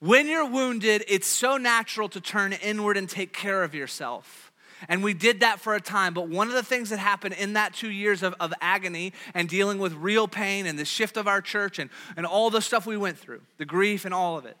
When 0.00 0.26
you're 0.26 0.48
wounded, 0.48 1.04
it's 1.08 1.28
so 1.28 1.56
natural 1.56 2.08
to 2.10 2.20
turn 2.20 2.52
inward 2.52 2.96
and 2.96 3.08
take 3.08 3.32
care 3.32 3.62
of 3.62 3.74
yourself. 3.74 4.45
And 4.88 5.02
we 5.02 5.14
did 5.14 5.40
that 5.40 5.60
for 5.60 5.74
a 5.74 5.80
time. 5.80 6.14
But 6.14 6.28
one 6.28 6.48
of 6.48 6.54
the 6.54 6.62
things 6.62 6.90
that 6.90 6.98
happened 6.98 7.34
in 7.34 7.54
that 7.54 7.74
two 7.74 7.90
years 7.90 8.22
of, 8.22 8.34
of 8.40 8.52
agony 8.60 9.12
and 9.34 9.48
dealing 9.48 9.78
with 9.78 9.94
real 9.94 10.28
pain 10.28 10.66
and 10.66 10.78
the 10.78 10.84
shift 10.84 11.16
of 11.16 11.26
our 11.26 11.40
church 11.40 11.78
and, 11.78 11.90
and 12.16 12.26
all 12.26 12.50
the 12.50 12.60
stuff 12.60 12.86
we 12.86 12.96
went 12.96 13.18
through, 13.18 13.40
the 13.58 13.64
grief 13.64 14.04
and 14.04 14.12
all 14.12 14.36
of 14.36 14.44
it, 14.46 14.56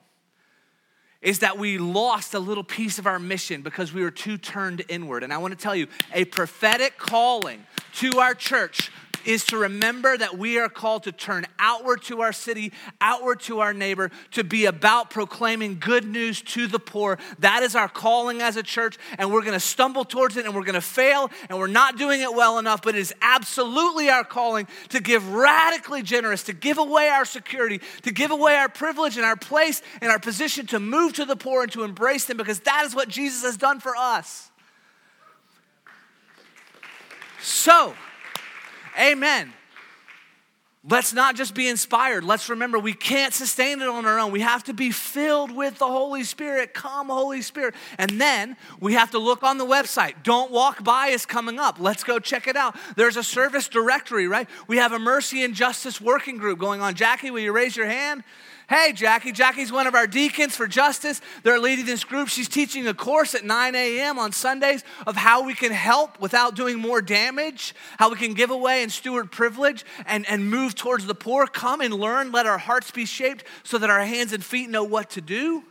is 1.22 1.40
that 1.40 1.58
we 1.58 1.78
lost 1.78 2.34
a 2.34 2.38
little 2.38 2.64
piece 2.64 2.98
of 2.98 3.06
our 3.06 3.18
mission 3.18 3.62
because 3.62 3.92
we 3.92 4.02
were 4.02 4.10
too 4.10 4.38
turned 4.38 4.84
inward. 4.88 5.22
And 5.22 5.32
I 5.32 5.38
want 5.38 5.52
to 5.52 5.58
tell 5.58 5.74
you, 5.74 5.88
a 6.12 6.24
prophetic 6.24 6.98
calling 6.98 7.64
to 7.94 8.20
our 8.20 8.34
church 8.34 8.92
is 9.26 9.44
to 9.46 9.58
remember 9.58 10.16
that 10.16 10.38
we 10.38 10.58
are 10.58 10.68
called 10.68 11.02
to 11.02 11.12
turn 11.12 11.46
outward 11.58 12.02
to 12.04 12.22
our 12.22 12.32
city, 12.32 12.72
outward 13.00 13.40
to 13.40 13.60
our 13.60 13.74
neighbor, 13.74 14.10
to 14.30 14.44
be 14.44 14.64
about 14.66 15.10
proclaiming 15.10 15.78
good 15.78 16.06
news 16.06 16.40
to 16.40 16.66
the 16.66 16.78
poor. 16.78 17.18
That 17.40 17.62
is 17.62 17.74
our 17.74 17.88
calling 17.88 18.40
as 18.40 18.56
a 18.56 18.62
church, 18.62 18.98
and 19.18 19.32
we're 19.32 19.42
going 19.42 19.52
to 19.52 19.60
stumble 19.60 20.04
towards 20.04 20.36
it 20.36 20.46
and 20.46 20.54
we're 20.54 20.64
going 20.64 20.74
to 20.74 20.80
fail 20.80 21.30
and 21.48 21.58
we're 21.58 21.66
not 21.66 21.98
doing 21.98 22.20
it 22.20 22.32
well 22.32 22.58
enough, 22.58 22.82
but 22.82 22.94
it 22.94 23.00
is 23.00 23.14
absolutely 23.20 24.08
our 24.08 24.24
calling 24.24 24.66
to 24.90 25.00
give 25.00 25.32
radically 25.32 26.02
generous, 26.02 26.44
to 26.44 26.52
give 26.52 26.78
away 26.78 27.08
our 27.08 27.24
security, 27.24 27.80
to 28.02 28.12
give 28.12 28.30
away 28.30 28.54
our 28.54 28.68
privilege 28.68 29.16
and 29.16 29.26
our 29.26 29.36
place 29.36 29.82
and 30.00 30.10
our 30.10 30.18
position 30.18 30.66
to 30.66 30.78
move 30.78 31.12
to 31.14 31.24
the 31.24 31.36
poor 31.36 31.64
and 31.64 31.72
to 31.72 31.82
embrace 31.82 32.26
them 32.26 32.36
because 32.36 32.60
that 32.60 32.84
is 32.84 32.94
what 32.94 33.08
Jesus 33.08 33.42
has 33.42 33.56
done 33.56 33.80
for 33.80 33.96
us. 33.96 34.50
So, 37.40 37.94
Amen. 38.98 39.52
Let's 40.88 41.12
not 41.12 41.34
just 41.34 41.54
be 41.54 41.68
inspired. 41.68 42.22
Let's 42.22 42.48
remember 42.48 42.78
we 42.78 42.92
can't 42.92 43.34
sustain 43.34 43.82
it 43.82 43.88
on 43.88 44.06
our 44.06 44.20
own. 44.20 44.30
We 44.30 44.40
have 44.42 44.62
to 44.64 44.72
be 44.72 44.92
filled 44.92 45.50
with 45.50 45.78
the 45.78 45.86
Holy 45.86 46.22
Spirit. 46.22 46.74
Come, 46.74 47.08
Holy 47.08 47.42
Spirit. 47.42 47.74
And 47.98 48.20
then 48.20 48.56
we 48.78 48.94
have 48.94 49.10
to 49.10 49.18
look 49.18 49.42
on 49.42 49.58
the 49.58 49.66
website. 49.66 50.22
Don't 50.22 50.52
Walk 50.52 50.84
By 50.84 51.08
is 51.08 51.26
coming 51.26 51.58
up. 51.58 51.80
Let's 51.80 52.04
go 52.04 52.20
check 52.20 52.46
it 52.46 52.54
out. 52.54 52.76
There's 52.94 53.16
a 53.16 53.24
service 53.24 53.66
directory, 53.66 54.28
right? 54.28 54.48
We 54.68 54.76
have 54.76 54.92
a 54.92 54.98
mercy 55.00 55.42
and 55.42 55.54
justice 55.54 56.00
working 56.00 56.38
group 56.38 56.60
going 56.60 56.80
on. 56.80 56.94
Jackie, 56.94 57.32
will 57.32 57.40
you 57.40 57.52
raise 57.52 57.76
your 57.76 57.86
hand? 57.86 58.22
Hey, 58.68 58.92
Jackie. 58.92 59.30
Jackie's 59.30 59.70
one 59.70 59.86
of 59.86 59.94
our 59.94 60.08
deacons 60.08 60.56
for 60.56 60.66
justice. 60.66 61.20
They're 61.44 61.60
leading 61.60 61.86
this 61.86 62.02
group. 62.02 62.26
She's 62.26 62.48
teaching 62.48 62.88
a 62.88 62.94
course 62.94 63.36
at 63.36 63.44
9 63.44 63.76
a.m. 63.76 64.18
on 64.18 64.32
Sundays 64.32 64.82
of 65.06 65.14
how 65.14 65.44
we 65.44 65.54
can 65.54 65.70
help 65.70 66.18
without 66.18 66.56
doing 66.56 66.80
more 66.80 67.00
damage, 67.00 67.76
how 67.96 68.10
we 68.10 68.16
can 68.16 68.34
give 68.34 68.50
away 68.50 68.82
and 68.82 68.90
steward 68.90 69.30
privilege 69.30 69.84
and, 70.04 70.28
and 70.28 70.50
move 70.50 70.74
towards 70.74 71.06
the 71.06 71.14
poor. 71.14 71.46
Come 71.46 71.80
and 71.80 71.94
learn. 71.94 72.32
Let 72.32 72.46
our 72.46 72.58
hearts 72.58 72.90
be 72.90 73.06
shaped 73.06 73.44
so 73.62 73.78
that 73.78 73.88
our 73.88 74.04
hands 74.04 74.32
and 74.32 74.44
feet 74.44 74.68
know 74.68 74.82
what 74.82 75.10
to 75.10 75.20
do. 75.20 75.62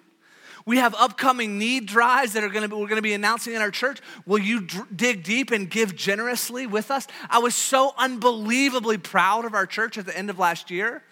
We 0.65 0.77
have 0.77 0.95
upcoming 0.97 1.57
need 1.59 1.87
drives 1.87 2.31
that 2.33 2.45
are 2.45 2.49
going 2.49 2.63
to 2.63 2.69
be, 2.69 2.75
we're 2.75 2.87
going 2.87 2.95
to 2.95 3.01
be 3.01 3.13
announcing 3.13 3.53
in 3.53 3.61
our 3.61 3.71
church. 3.71 3.99
Will 4.25 4.39
you 4.39 4.61
dr- 4.61 4.95
dig 4.95 5.23
deep 5.23 5.51
and 5.51 5.69
give 5.69 5.97
generously 5.97 6.65
with 6.65 6.89
us? 6.91 7.07
I 7.29 7.39
was 7.39 7.55
so 7.55 7.93
unbelievably 7.97 8.99
proud 8.99 9.43
of 9.43 9.53
our 9.53 9.65
church 9.65 9.97
at 9.97 10.05
the 10.05 10.17
end 10.17 10.29
of 10.29 10.39
last 10.39 10.71
year 10.71 11.03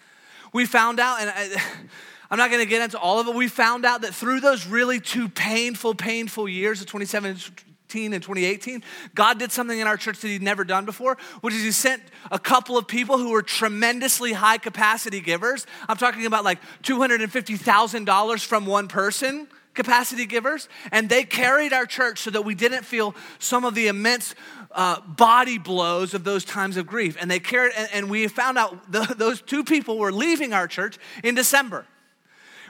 we 0.54 0.64
found 0.64 1.00
out, 1.00 1.20
and 1.20 1.28
I, 1.28 1.62
I'm 2.30 2.38
not 2.38 2.50
gonna 2.50 2.64
get 2.64 2.80
into 2.80 2.98
all 2.98 3.20
of 3.20 3.28
it, 3.28 3.34
we 3.34 3.48
found 3.48 3.84
out 3.84 4.00
that 4.00 4.14
through 4.14 4.40
those 4.40 4.66
really 4.66 4.98
two 4.98 5.28
painful, 5.28 5.94
painful 5.94 6.48
years 6.48 6.80
of 6.80 6.86
2017 6.86 8.14
and 8.14 8.22
2018, 8.22 8.82
God 9.14 9.38
did 9.38 9.52
something 9.52 9.78
in 9.78 9.86
our 9.86 9.98
church 9.98 10.20
that 10.20 10.28
He'd 10.28 10.42
never 10.42 10.64
done 10.64 10.86
before, 10.86 11.18
which 11.42 11.52
is 11.52 11.62
He 11.62 11.72
sent 11.72 12.02
a 12.30 12.38
couple 12.38 12.78
of 12.78 12.88
people 12.88 13.18
who 13.18 13.32
were 13.32 13.42
tremendously 13.42 14.32
high 14.32 14.56
capacity 14.56 15.20
givers. 15.20 15.66
I'm 15.86 15.98
talking 15.98 16.24
about 16.24 16.44
like 16.44 16.60
$250,000 16.82 18.44
from 18.44 18.64
one 18.64 18.88
person 18.88 19.48
capacity 19.74 20.24
givers, 20.24 20.68
and 20.92 21.08
they 21.08 21.24
carried 21.24 21.72
our 21.72 21.84
church 21.84 22.20
so 22.20 22.30
that 22.30 22.42
we 22.42 22.54
didn't 22.54 22.84
feel 22.84 23.14
some 23.38 23.64
of 23.64 23.74
the 23.74 23.88
immense 23.88 24.34
uh, 24.74 25.00
body 25.00 25.58
blows 25.58 26.14
of 26.14 26.24
those 26.24 26.44
times 26.44 26.76
of 26.76 26.86
grief. 26.86 27.16
And 27.20 27.30
they 27.30 27.40
carried, 27.40 27.72
and, 27.76 27.88
and 27.92 28.10
we 28.10 28.26
found 28.28 28.58
out 28.58 28.92
the, 28.92 29.14
those 29.16 29.40
two 29.40 29.64
people 29.64 29.98
were 29.98 30.12
leaving 30.12 30.52
our 30.52 30.68
church 30.68 30.98
in 31.22 31.34
December. 31.34 31.86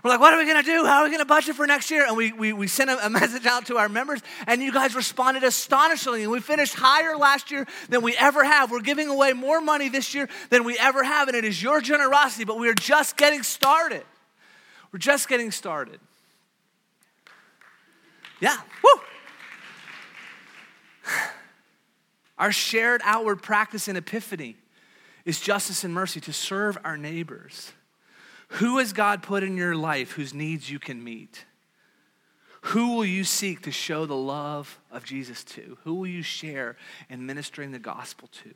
We're 0.03 0.11
like, 0.11 0.21
what 0.21 0.35
are 0.35 0.39
we 0.39 0.47
gonna 0.47 0.63
do? 0.63 0.85
How 0.85 0.99
are 0.99 1.05
we 1.05 1.11
gonna 1.11 1.25
budget 1.25 1.57
for 1.57 1.67
next 1.67 1.91
year? 1.91 2.07
And 2.07 2.15
we, 2.15 2.31
we, 2.31 2.53
we 2.53 2.67
sent 2.67 2.91
a, 2.91 3.07
a 3.07 3.09
message 3.11 3.47
out 3.47 3.67
to 3.67 3.79
our 3.79 3.89
members, 3.89 4.21
and 4.47 4.63
you 4.63 4.71
guys 4.71 4.95
responded 4.95 5.43
astonishingly. 5.45 6.25
And 6.25 6.31
we 6.31 6.41
finished 6.41 6.75
higher 6.75 7.17
last 7.17 7.51
year 7.51 7.67
than 7.89 8.03
we 8.03 8.15
ever 8.15 8.45
have. 8.45 8.71
We're 8.71 8.81
giving 8.81 9.09
away 9.09 9.33
more 9.33 9.63
money 9.63 9.89
this 9.89 10.15
year 10.15 10.29
than 10.51 10.65
we 10.65 10.79
ever 10.79 11.03
have, 11.03 11.29
and 11.29 11.37
it 11.37 11.47
is 11.47 11.63
your 11.63 11.81
generosity, 11.81 12.45
but 12.45 12.59
we 12.59 12.69
are 12.69 12.75
just 12.75 13.17
getting 13.17 13.43
started. 13.43 14.05
We're 14.93 14.99
just 14.99 15.27
getting 15.27 15.51
started. 15.51 15.99
Yeah, 18.41 18.59
woo! 18.83 19.01
Our 22.39 22.53
shared 22.53 23.01
outward 23.05 23.43
practice 23.43 23.89
in 23.89 23.97
Epiphany 23.97 24.57
is 25.25 25.41
justice 25.41 25.85
and 25.85 25.95
mercy 25.95 26.21
to 26.21 26.33
serve 26.33 26.77
our 26.85 26.97
neighbors 26.97 27.73
Who 28.49 28.79
has 28.79 28.93
God 28.93 29.23
put 29.23 29.43
in 29.43 29.57
your 29.57 29.75
life 29.75 30.13
whose 30.13 30.35
needs 30.35 30.71
you 30.71 30.79
can 30.79 31.03
meet? 31.03 31.45
Who 32.69 32.97
will 32.97 33.05
you 33.05 33.25
seek 33.25 33.63
to 33.63 33.71
show 33.71 34.07
the 34.07 34.17
love 34.17 34.79
of 34.91 35.05
Jesus 35.05 35.45
to? 35.45 35.77
Who 35.85 35.95
will 35.95 36.07
you 36.07 36.23
share 36.23 36.77
in 37.11 37.27
ministering 37.27 37.73
the 37.73 37.79
gospel 37.79 38.29
to? 38.43 38.55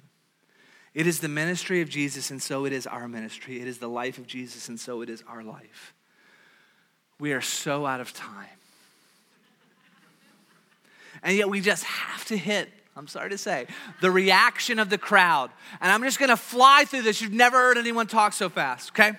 It 0.94 1.06
is 1.06 1.20
the 1.20 1.28
ministry 1.28 1.82
of 1.82 1.88
Jesus, 1.88 2.30
and 2.30 2.42
so 2.42 2.64
it 2.64 2.72
is 2.72 2.86
our 2.86 3.06
ministry. 3.06 3.60
It 3.60 3.68
is 3.68 3.78
the 3.78 3.88
life 3.88 4.16
of 4.16 4.26
Jesus, 4.26 4.68
and 4.68 4.80
so 4.80 5.02
it 5.02 5.10
is 5.10 5.22
our 5.28 5.42
life. 5.42 5.94
We 7.20 7.32
are 7.32 7.42
so 7.42 7.84
out 7.84 8.00
of 8.00 8.12
time. 8.14 8.46
And 11.22 11.36
yet 11.36 11.50
we 11.50 11.60
just 11.60 11.84
have 11.84 12.24
to 12.26 12.36
hit, 12.36 12.70
I'm 12.98 13.06
sorry 13.06 13.30
to 13.30 13.38
say, 13.38 13.68
the 14.00 14.10
reaction 14.10 14.80
of 14.80 14.90
the 14.90 14.98
crowd. 14.98 15.50
And 15.80 15.92
I'm 15.92 16.02
just 16.02 16.18
gonna 16.18 16.36
fly 16.36 16.84
through 16.84 17.02
this. 17.02 17.22
You've 17.22 17.32
never 17.32 17.56
heard 17.56 17.78
anyone 17.78 18.08
talk 18.08 18.32
so 18.32 18.48
fast, 18.48 18.90
okay? 18.90 19.12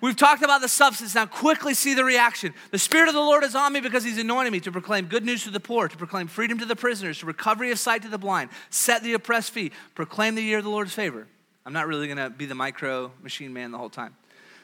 We've 0.00 0.16
talked 0.16 0.42
about 0.42 0.60
the 0.60 0.68
substance. 0.68 1.14
Now, 1.14 1.26
quickly 1.26 1.74
see 1.74 1.94
the 1.94 2.04
reaction. 2.04 2.52
The 2.70 2.78
Spirit 2.78 3.06
of 3.08 3.14
the 3.14 3.20
Lord 3.20 3.44
is 3.44 3.54
on 3.54 3.72
me 3.72 3.80
because 3.80 4.02
He's 4.02 4.18
anointed 4.18 4.52
me 4.52 4.58
to 4.60 4.72
proclaim 4.72 5.06
good 5.06 5.24
news 5.24 5.44
to 5.44 5.50
the 5.50 5.60
poor, 5.60 5.86
to 5.86 5.96
proclaim 5.96 6.26
freedom 6.26 6.58
to 6.58 6.64
the 6.64 6.74
prisoners, 6.74 7.18
to 7.18 7.26
recovery 7.26 7.70
of 7.70 7.78
sight 7.78 8.02
to 8.02 8.08
the 8.08 8.18
blind, 8.18 8.50
set 8.70 9.04
the 9.04 9.12
oppressed 9.12 9.52
free, 9.52 9.70
proclaim 9.94 10.34
the 10.34 10.42
year 10.42 10.58
of 10.58 10.64
the 10.64 10.70
Lord's 10.70 10.92
favor. 10.92 11.28
I'm 11.64 11.74
not 11.74 11.86
really 11.86 12.06
going 12.06 12.18
to 12.18 12.30
be 12.30 12.46
the 12.46 12.54
micro 12.56 13.12
machine 13.22 13.52
man 13.52 13.70
the 13.70 13.78
whole 13.78 13.90
time. 13.90 14.16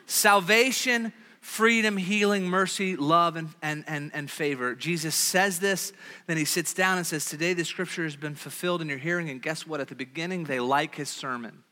Salvation, 0.06 1.12
freedom, 1.46 1.96
healing, 1.96 2.44
mercy, 2.44 2.96
love, 2.96 3.36
and, 3.36 3.48
and, 3.62 3.84
and, 3.86 4.10
and 4.12 4.28
favor. 4.28 4.74
Jesus 4.74 5.14
says 5.14 5.60
this, 5.60 5.92
then 6.26 6.36
he 6.36 6.44
sits 6.44 6.74
down 6.74 6.98
and 6.98 7.06
says, 7.06 7.24
Today 7.24 7.54
the 7.54 7.64
scripture 7.64 8.02
has 8.02 8.16
been 8.16 8.34
fulfilled 8.34 8.82
in 8.82 8.88
your 8.88 8.98
hearing. 8.98 9.30
And 9.30 9.40
guess 9.40 9.64
what? 9.64 9.80
At 9.80 9.86
the 9.86 9.94
beginning, 9.94 10.44
they 10.44 10.58
like 10.58 10.96
his 10.96 11.08
sermon. 11.08 11.62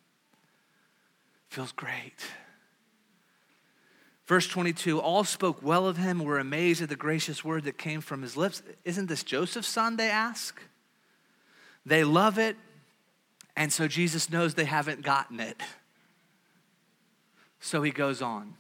Feels 1.49 1.73
great. 1.73 2.25
Verse 4.27 4.47
22 4.47 5.01
All 5.01 5.25
spoke 5.25 5.61
well 5.61 5.89
of 5.89 5.97
him, 5.97 6.21
were 6.21 6.39
amazed 6.39 6.81
at 6.81 6.89
the 6.89 6.97
gracious 6.97 7.45
word 7.45 7.65
that 7.65 7.77
came 7.77 8.01
from 8.01 8.23
his 8.23 8.37
lips. 8.37 8.63
Isn't 8.85 9.09
this 9.09 9.25
Joseph's 9.25 9.69
son? 9.69 9.97
They 9.97 10.09
ask. 10.09 10.63
They 11.85 12.05
love 12.05 12.39
it, 12.39 12.57
and 13.57 13.73
so 13.73 13.89
Jesus 13.89 14.31
knows 14.31 14.55
they 14.55 14.65
haven't 14.65 15.03
gotten 15.03 15.41
it. 15.41 15.61
So 17.59 17.83
he 17.83 17.91
goes 17.91 18.23
on. 18.23 18.55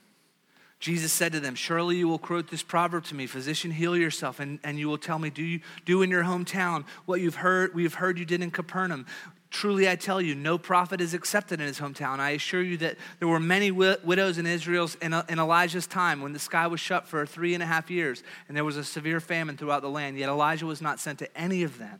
Jesus 0.85 1.14
said 1.14 1.32
to 1.32 1.41
them, 1.41 1.55
Surely 1.55 1.97
you 1.97 2.07
will 2.07 2.18
quote 2.18 2.51
this 2.51 2.62
proverb 2.62 3.05
to 3.05 3.14
me, 3.14 3.26
Physician, 3.26 3.70
heal 3.70 3.97
yourself. 3.97 4.39
And, 4.39 4.59
and 4.62 4.78
you 4.78 4.87
will 4.87 4.99
tell 4.99 5.18
me, 5.18 5.30
Do 5.30 5.43
you 5.43 5.61
do 5.87 6.03
in 6.03 6.11
your 6.11 6.24
hometown 6.24 6.85
what 7.07 7.22
you've 7.22 7.37
heard, 7.37 7.74
we 7.74 7.85
have 7.85 7.95
heard 7.95 8.18
you 8.18 8.26
did 8.26 8.43
in 8.43 8.51
Capernaum? 8.51 9.07
Truly, 9.49 9.89
I 9.89 9.97
tell 9.97 10.20
you, 10.20 10.35
no 10.35 10.59
prophet 10.59 11.01
is 11.01 11.14
accepted 11.14 11.59
in 11.59 11.66
his 11.66 11.78
hometown. 11.78 12.18
I 12.18 12.32
assure 12.32 12.62
you 12.62 12.76
that 12.78 12.99
there 13.18 13.28
were 13.28 13.41
many 13.41 13.70
widows 13.70 14.37
in 14.37 14.45
Israel's 14.45 14.97
in, 14.97 15.14
in 15.14 15.39
Elijah's 15.39 15.87
time 15.87 16.20
when 16.20 16.35
the 16.35 16.39
sky 16.39 16.66
was 16.66 16.80
shut 16.80 17.09
for 17.09 17.24
three 17.24 17.55
and 17.55 17.62
a 17.62 17.66
half 17.66 17.91
years, 17.91 18.22
and 18.47 18.55
there 18.55 18.62
was 18.62 18.76
a 18.76 18.85
severe 18.85 19.20
famine 19.20 19.57
throughout 19.57 19.80
the 19.80 19.89
land. 19.89 20.18
Yet 20.18 20.28
Elijah 20.28 20.66
was 20.66 20.82
not 20.82 21.01
sent 21.01 21.18
to 21.20 21.35
any 21.35 21.62
of 21.62 21.78
them, 21.78 21.99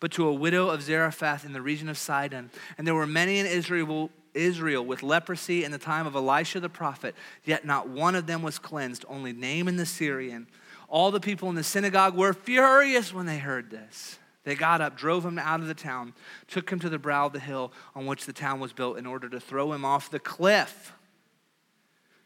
but 0.00 0.12
to 0.12 0.26
a 0.26 0.32
widow 0.32 0.70
of 0.70 0.80
Zarephath 0.80 1.44
in 1.44 1.52
the 1.52 1.60
region 1.60 1.90
of 1.90 1.98
Sidon. 1.98 2.50
And 2.78 2.86
there 2.86 2.94
were 2.94 3.06
many 3.06 3.38
in 3.38 3.44
Israel 3.44 4.10
Israel 4.34 4.84
with 4.84 5.02
leprosy 5.02 5.64
in 5.64 5.70
the 5.72 5.78
time 5.78 6.06
of 6.06 6.14
Elisha 6.14 6.60
the 6.60 6.68
prophet, 6.68 7.14
yet 7.44 7.64
not 7.64 7.88
one 7.88 8.14
of 8.14 8.26
them 8.26 8.42
was 8.42 8.58
cleansed, 8.58 9.04
only 9.08 9.32
Naaman 9.32 9.76
the 9.76 9.86
Syrian. 9.86 10.46
All 10.88 11.10
the 11.10 11.20
people 11.20 11.48
in 11.48 11.54
the 11.54 11.64
synagogue 11.64 12.14
were 12.16 12.32
furious 12.32 13.14
when 13.14 13.26
they 13.26 13.38
heard 13.38 13.70
this. 13.70 14.18
They 14.44 14.54
got 14.54 14.80
up, 14.80 14.96
drove 14.96 15.24
him 15.24 15.38
out 15.38 15.60
of 15.60 15.66
the 15.66 15.74
town, 15.74 16.12
took 16.48 16.70
him 16.70 16.78
to 16.80 16.90
the 16.90 16.98
brow 16.98 17.26
of 17.26 17.32
the 17.32 17.40
hill 17.40 17.72
on 17.94 18.04
which 18.04 18.26
the 18.26 18.32
town 18.32 18.60
was 18.60 18.72
built 18.72 18.98
in 18.98 19.06
order 19.06 19.28
to 19.30 19.40
throw 19.40 19.72
him 19.72 19.84
off 19.84 20.10
the 20.10 20.18
cliff. 20.18 20.92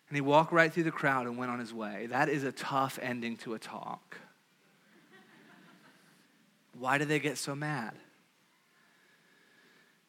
And 0.09 0.17
he 0.17 0.21
walked 0.21 0.53
right 0.53 0.73
through 0.73 0.85
the 0.85 0.91
crowd 0.91 1.27
and 1.27 1.37
went 1.37 1.51
on 1.51 1.61
his 1.61 1.73
way. 1.73 2.07
That 2.07 2.29
is 2.29 2.43
a 2.43 2.51
tough 2.51 2.99
ending 3.01 3.37
to 3.39 3.55
a 3.55 3.59
talk. 3.59 4.19
Why 6.79 6.99
do 6.99 7.05
they 7.05 7.19
get 7.19 7.39
so 7.39 7.55
mad? 7.55 7.93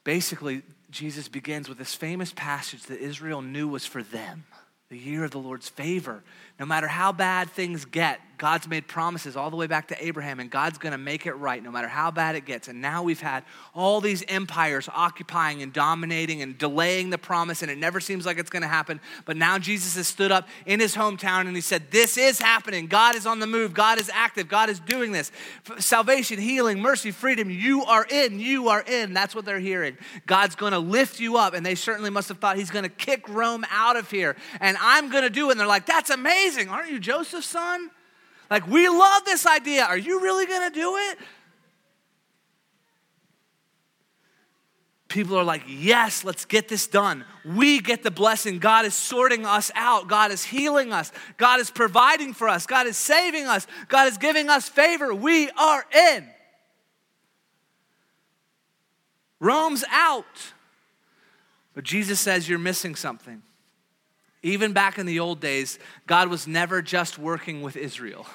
Basically, 0.03 0.63
Jesus 0.89 1.27
begins 1.27 1.69
with 1.69 1.77
this 1.77 1.93
famous 1.93 2.33
passage 2.33 2.83
that 2.83 2.99
Israel 2.99 3.41
knew 3.41 3.67
was 3.67 3.85
for 3.85 4.01
them 4.01 4.45
the 4.89 4.97
year 4.97 5.23
of 5.23 5.31
the 5.31 5.39
Lord's 5.39 5.69
favor. 5.69 6.23
No 6.59 6.65
matter 6.65 6.87
how 6.87 7.11
bad 7.11 7.51
things 7.51 7.85
get, 7.85 8.19
God's 8.39 8.67
made 8.67 8.87
promises 8.87 9.35
all 9.35 9.49
the 9.49 9.57
way 9.57 9.67
back 9.67 9.89
to 9.89 10.03
Abraham, 10.03 10.39
and 10.39 10.49
God's 10.49 10.77
going 10.77 10.93
to 10.93 10.97
make 10.97 11.25
it 11.25 11.33
right 11.33 11.61
no 11.61 11.71
matter 11.71 11.89
how 11.89 12.09
bad 12.09 12.35
it 12.35 12.45
gets. 12.45 12.69
And 12.69 12.81
now 12.81 13.03
we've 13.03 13.19
had 13.19 13.43
all 13.75 13.99
these 13.99 14.23
empires 14.27 14.89
occupying 14.91 15.61
and 15.61 15.73
dominating 15.73 16.41
and 16.41 16.57
delaying 16.57 17.09
the 17.09 17.17
promise, 17.17 17.61
and 17.61 17.69
it 17.69 17.77
never 17.77 17.99
seems 17.99 18.25
like 18.25 18.39
it's 18.39 18.49
going 18.49 18.61
to 18.61 18.67
happen. 18.67 19.01
But 19.25 19.37
now 19.37 19.59
Jesus 19.59 19.97
has 19.97 20.07
stood 20.07 20.31
up 20.31 20.47
in 20.65 20.79
his 20.79 20.95
hometown 20.95 21.47
and 21.47 21.55
he 21.55 21.61
said, 21.61 21.91
This 21.91 22.17
is 22.17 22.39
happening. 22.39 22.87
God 22.87 23.15
is 23.15 23.25
on 23.25 23.39
the 23.39 23.47
move. 23.47 23.73
God 23.73 23.99
is 23.99 24.09
active. 24.13 24.47
God 24.47 24.69
is 24.69 24.79
doing 24.79 25.11
this. 25.11 25.31
Salvation, 25.77 26.39
healing, 26.39 26.79
mercy, 26.79 27.11
freedom. 27.11 27.49
You 27.49 27.83
are 27.83 28.07
in. 28.09 28.39
You 28.39 28.69
are 28.69 28.81
in. 28.81 29.13
That's 29.13 29.35
what 29.35 29.43
they're 29.43 29.59
hearing. 29.59 29.97
God's 30.25 30.55
going 30.55 30.71
to 30.71 30.79
lift 30.79 31.19
you 31.19 31.35
up. 31.35 31.53
And 31.53 31.65
they 31.65 31.75
certainly 31.75 32.09
must 32.09 32.29
have 32.29 32.39
thought 32.39 32.55
he's 32.55 32.71
going 32.71 32.83
to 32.83 32.89
kick 32.89 33.27
Rome 33.27 33.65
out 33.69 33.97
of 33.97 34.09
here. 34.09 34.37
And 34.61 34.77
I'm 34.79 35.09
going 35.09 35.23
to 35.23 35.29
do 35.29 35.49
it. 35.49 35.51
And 35.51 35.59
they're 35.59 35.67
like, 35.67 35.85
That's 35.85 36.09
amazing. 36.09 36.69
Aren't 36.69 36.89
you 36.89 36.99
Joseph's 36.99 37.47
son? 37.47 37.91
Like, 38.49 38.67
we 38.67 38.89
love 38.89 39.25
this 39.25 39.45
idea. 39.45 39.83
Are 39.83 39.97
you 39.97 40.21
really 40.21 40.45
going 40.45 40.71
to 40.71 40.75
do 40.75 40.95
it? 40.95 41.19
People 45.09 45.37
are 45.37 45.43
like, 45.43 45.63
yes, 45.67 46.23
let's 46.23 46.45
get 46.45 46.67
this 46.67 46.85
done. 46.85 47.25
We 47.43 47.79
get 47.79 48.03
the 48.03 48.11
blessing. 48.11 48.59
God 48.59 48.85
is 48.85 48.93
sorting 48.93 49.43
us 49.43 49.71
out. 49.73 50.07
God 50.07 50.31
is 50.31 50.43
healing 50.43 50.93
us. 50.93 51.11
God 51.37 51.59
is 51.59 51.71
providing 51.71 52.33
for 52.33 52.47
us. 52.47 52.67
God 52.67 52.85
is 52.85 52.95
saving 52.95 53.47
us. 53.47 53.65
God 53.87 54.07
is 54.07 54.19
giving 54.19 54.49
us 54.49 54.69
favor. 54.69 55.13
We 55.13 55.49
are 55.51 55.83
in. 56.13 56.27
Rome's 59.39 59.83
out. 59.89 60.25
But 61.73 61.85
Jesus 61.85 62.19
says 62.19 62.47
you're 62.47 62.59
missing 62.59 62.95
something. 62.95 63.41
Even 64.43 64.73
back 64.73 64.99
in 64.99 65.07
the 65.07 65.19
old 65.19 65.39
days, 65.39 65.79
God 66.05 66.29
was 66.29 66.47
never 66.47 66.83
just 66.83 67.17
working 67.17 67.63
with 67.63 67.75
Israel. 67.75 68.27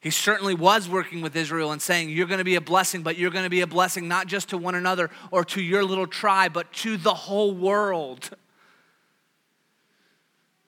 He 0.00 0.10
certainly 0.10 0.54
was 0.54 0.88
working 0.88 1.22
with 1.22 1.34
Israel 1.34 1.72
and 1.72 1.82
saying, 1.82 2.10
You're 2.10 2.26
going 2.26 2.38
to 2.38 2.44
be 2.44 2.54
a 2.54 2.60
blessing, 2.60 3.02
but 3.02 3.18
you're 3.18 3.30
going 3.30 3.44
to 3.44 3.50
be 3.50 3.62
a 3.62 3.66
blessing 3.66 4.06
not 4.06 4.28
just 4.28 4.50
to 4.50 4.58
one 4.58 4.76
another 4.76 5.10
or 5.30 5.44
to 5.46 5.60
your 5.60 5.84
little 5.84 6.06
tribe, 6.06 6.52
but 6.52 6.72
to 6.74 6.96
the 6.96 7.14
whole 7.14 7.52
world. 7.52 8.30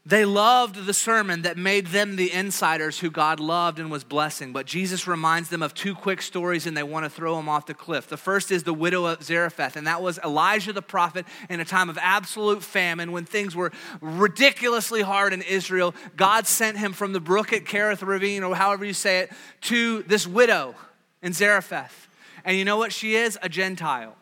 They 0.06 0.24
loved 0.24 0.86
the 0.86 0.94
sermon 0.94 1.42
that 1.42 1.58
made 1.58 1.88
them 1.88 2.16
the 2.16 2.32
insiders 2.32 2.98
who 2.98 3.10
God 3.10 3.38
loved 3.38 3.78
and 3.78 3.90
was 3.90 4.02
blessing. 4.02 4.50
But 4.50 4.64
Jesus 4.64 5.06
reminds 5.06 5.50
them 5.50 5.62
of 5.62 5.74
two 5.74 5.94
quick 5.94 6.22
stories 6.22 6.66
and 6.66 6.74
they 6.74 6.82
want 6.82 7.04
to 7.04 7.10
throw 7.10 7.36
them 7.36 7.50
off 7.50 7.66
the 7.66 7.74
cliff. 7.74 8.08
The 8.08 8.16
first 8.16 8.50
is 8.50 8.62
the 8.62 8.72
widow 8.72 9.04
of 9.04 9.22
Zarephath, 9.22 9.76
and 9.76 9.86
that 9.86 10.00
was 10.00 10.18
Elijah 10.24 10.72
the 10.72 10.80
prophet 10.80 11.26
in 11.50 11.60
a 11.60 11.66
time 11.66 11.90
of 11.90 11.98
absolute 12.00 12.62
famine 12.62 13.12
when 13.12 13.26
things 13.26 13.54
were 13.54 13.72
ridiculously 14.00 15.02
hard 15.02 15.34
in 15.34 15.42
Israel. 15.42 15.94
God 16.16 16.46
sent 16.46 16.78
him 16.78 16.94
from 16.94 17.12
the 17.12 17.20
brook 17.20 17.52
at 17.52 17.64
Kerith 17.64 18.00
Ravine, 18.00 18.42
or 18.42 18.56
however 18.56 18.86
you 18.86 18.94
say 18.94 19.20
it, 19.20 19.32
to 19.62 20.02
this 20.04 20.26
widow 20.26 20.74
in 21.22 21.34
Zarephath. 21.34 22.08
And 22.42 22.56
you 22.56 22.64
know 22.64 22.78
what 22.78 22.94
she 22.94 23.16
is? 23.16 23.38
A 23.42 23.50
Gentile, 23.50 24.16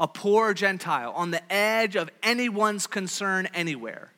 a 0.00 0.08
poor 0.08 0.54
Gentile 0.54 1.12
on 1.12 1.30
the 1.30 1.42
edge 1.52 1.94
of 1.94 2.08
anyone's 2.22 2.86
concern 2.86 3.48
anywhere. 3.52 4.13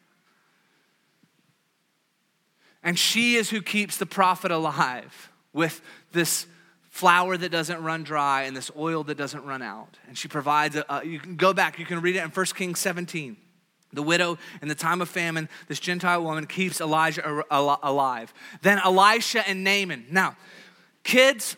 And 2.87 2.97
she 2.97 3.35
is 3.35 3.51
who 3.51 3.63
keeps 3.63 3.97
the 3.97 4.07
prophet 4.07 4.53
alive 4.53 5.33
with 5.53 5.83
this 6.13 6.47
flour 6.89 7.37
that 7.37 7.51
doesn't 7.51 7.83
run 7.83 8.05
dry 8.05 8.45
and 8.45 8.57
this 8.57 8.71
oil 8.77 9.03
that 9.05 9.19
doesn't 9.19 9.45
run 9.45 9.61
out. 9.61 9.99
And 10.07 10.17
she 10.17 10.29
provides, 10.29 10.77
a, 10.77 10.85
a, 10.89 11.05
you 11.05 11.19
can 11.19 11.35
go 11.35 11.53
back, 11.53 11.81
you 11.81 11.85
can 11.85 12.01
read 12.01 12.15
it 12.15 12.23
in 12.23 12.31
1 12.31 12.47
Kings 12.55 12.79
17. 12.79 13.37
The 13.93 14.05
widow 14.05 14.39
in 14.63 14.69
the 14.69 14.77
time 14.77 15.01
of 15.01 15.09
famine, 15.09 15.49
this 15.67 15.81
Gentile 15.81 16.23
woman 16.23 16.47
keeps 16.47 16.81
Elijah 16.81 17.43
alive. 17.51 18.33
Then 18.63 18.79
Elisha 18.79 19.47
and 19.49 19.65
Naaman. 19.65 20.07
Now, 20.13 20.37
kids, 21.03 21.57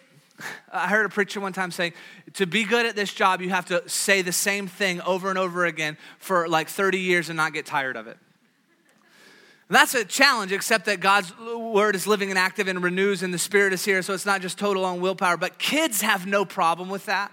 I 0.72 0.88
heard 0.88 1.04
a 1.04 1.10
preacher 1.10 1.40
one 1.40 1.52
time 1.52 1.72
saying, 1.72 1.92
to 2.34 2.46
be 2.46 2.64
good 2.64 2.86
at 2.86 2.96
this 2.96 3.12
job, 3.12 3.42
you 3.42 3.50
have 3.50 3.66
to 3.66 3.86
say 3.86 4.22
the 4.22 4.32
same 4.32 4.66
thing 4.66 5.02
over 5.02 5.28
and 5.28 5.38
over 5.38 5.66
again 5.66 5.98
for 6.18 6.48
like 6.48 6.68
30 6.68 7.00
years 7.00 7.28
and 7.28 7.36
not 7.36 7.52
get 7.52 7.66
tired 7.66 7.96
of 7.96 8.06
it. 8.06 8.16
That's 9.70 9.94
a 9.94 10.04
challenge, 10.04 10.50
except 10.52 10.86
that 10.86 11.00
God's 11.00 11.36
word 11.38 11.94
is 11.94 12.06
living 12.06 12.30
and 12.30 12.38
active 12.38 12.68
and 12.68 12.82
renews, 12.82 13.22
and 13.22 13.34
the 13.34 13.38
Spirit 13.38 13.72
is 13.72 13.84
here, 13.84 14.00
so 14.02 14.14
it's 14.14 14.26
not 14.26 14.40
just 14.40 14.58
total 14.58 14.84
on 14.84 15.00
willpower. 15.00 15.36
But 15.36 15.58
kids 15.58 16.00
have 16.00 16.26
no 16.26 16.44
problem 16.44 16.88
with 16.88 17.04
that. 17.06 17.32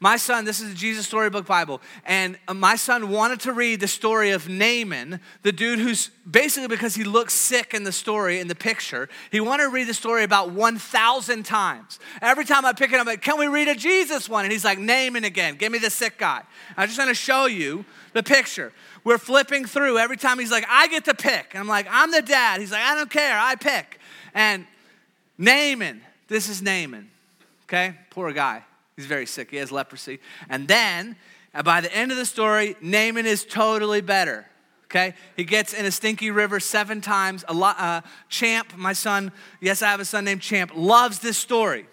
My 0.00 0.16
son, 0.16 0.44
this 0.44 0.58
is 0.58 0.70
the 0.70 0.74
Jesus 0.74 1.06
Storybook 1.06 1.46
Bible, 1.46 1.80
and 2.04 2.36
my 2.52 2.74
son 2.74 3.08
wanted 3.10 3.38
to 3.40 3.52
read 3.52 3.78
the 3.78 3.86
story 3.86 4.32
of 4.32 4.48
Naaman, 4.48 5.20
the 5.42 5.52
dude 5.52 5.78
who's 5.78 6.10
basically 6.28 6.66
because 6.66 6.96
he 6.96 7.04
looks 7.04 7.34
sick 7.34 7.72
in 7.72 7.84
the 7.84 7.92
story, 7.92 8.40
in 8.40 8.48
the 8.48 8.56
picture, 8.56 9.08
he 9.30 9.38
wanted 9.38 9.64
to 9.64 9.68
read 9.68 9.86
the 9.86 9.94
story 9.94 10.24
about 10.24 10.50
1,000 10.50 11.44
times. 11.44 12.00
Every 12.20 12.44
time 12.44 12.64
I 12.64 12.72
pick 12.72 12.90
it 12.90 12.96
up, 12.96 13.02
I'm 13.02 13.06
like, 13.06 13.22
can 13.22 13.38
we 13.38 13.46
read 13.46 13.68
a 13.68 13.76
Jesus 13.76 14.28
one? 14.28 14.44
And 14.44 14.50
he's 14.50 14.64
like, 14.64 14.80
Naaman 14.80 15.22
again, 15.22 15.54
give 15.54 15.70
me 15.70 15.78
the 15.78 15.90
sick 15.90 16.18
guy. 16.18 16.42
I 16.76 16.86
just 16.86 16.98
want 16.98 17.10
to 17.10 17.14
show 17.14 17.46
you 17.46 17.84
the 18.12 18.24
picture. 18.24 18.72
We're 19.04 19.18
flipping 19.18 19.64
through 19.64 19.98
every 19.98 20.16
time 20.16 20.38
he's 20.38 20.50
like, 20.50 20.64
I 20.68 20.88
get 20.88 21.04
to 21.06 21.14
pick. 21.14 21.48
And 21.52 21.60
I'm 21.60 21.68
like, 21.68 21.86
I'm 21.90 22.10
the 22.10 22.22
dad. 22.22 22.60
He's 22.60 22.72
like, 22.72 22.82
I 22.82 22.94
don't 22.94 23.10
care, 23.10 23.38
I 23.38 23.56
pick. 23.56 23.98
And 24.34 24.66
Naaman, 25.38 26.02
this 26.28 26.48
is 26.48 26.62
Naaman, 26.62 27.10
okay? 27.64 27.94
Poor 28.10 28.32
guy. 28.32 28.62
He's 28.96 29.06
very 29.06 29.26
sick. 29.26 29.50
He 29.50 29.56
has 29.56 29.72
leprosy. 29.72 30.20
And 30.48 30.68
then, 30.68 31.16
by 31.64 31.80
the 31.80 31.94
end 31.94 32.12
of 32.12 32.18
the 32.18 32.26
story, 32.26 32.76
Naaman 32.80 33.26
is 33.26 33.44
totally 33.44 34.00
better. 34.00 34.46
Okay, 34.86 35.14
he 35.36 35.44
gets 35.44 35.72
in 35.72 35.86
a 35.86 35.90
stinky 35.90 36.30
river 36.30 36.60
seven 36.60 37.00
times. 37.00 37.46
A 37.48 37.54
lot, 37.54 37.80
uh, 37.80 38.02
Champ, 38.28 38.76
my 38.76 38.92
son, 38.92 39.32
yes, 39.58 39.80
I 39.80 39.88
have 39.88 40.00
a 40.00 40.04
son 40.04 40.26
named 40.26 40.42
Champ, 40.42 40.70
loves 40.74 41.20
this 41.20 41.38
story. 41.38 41.86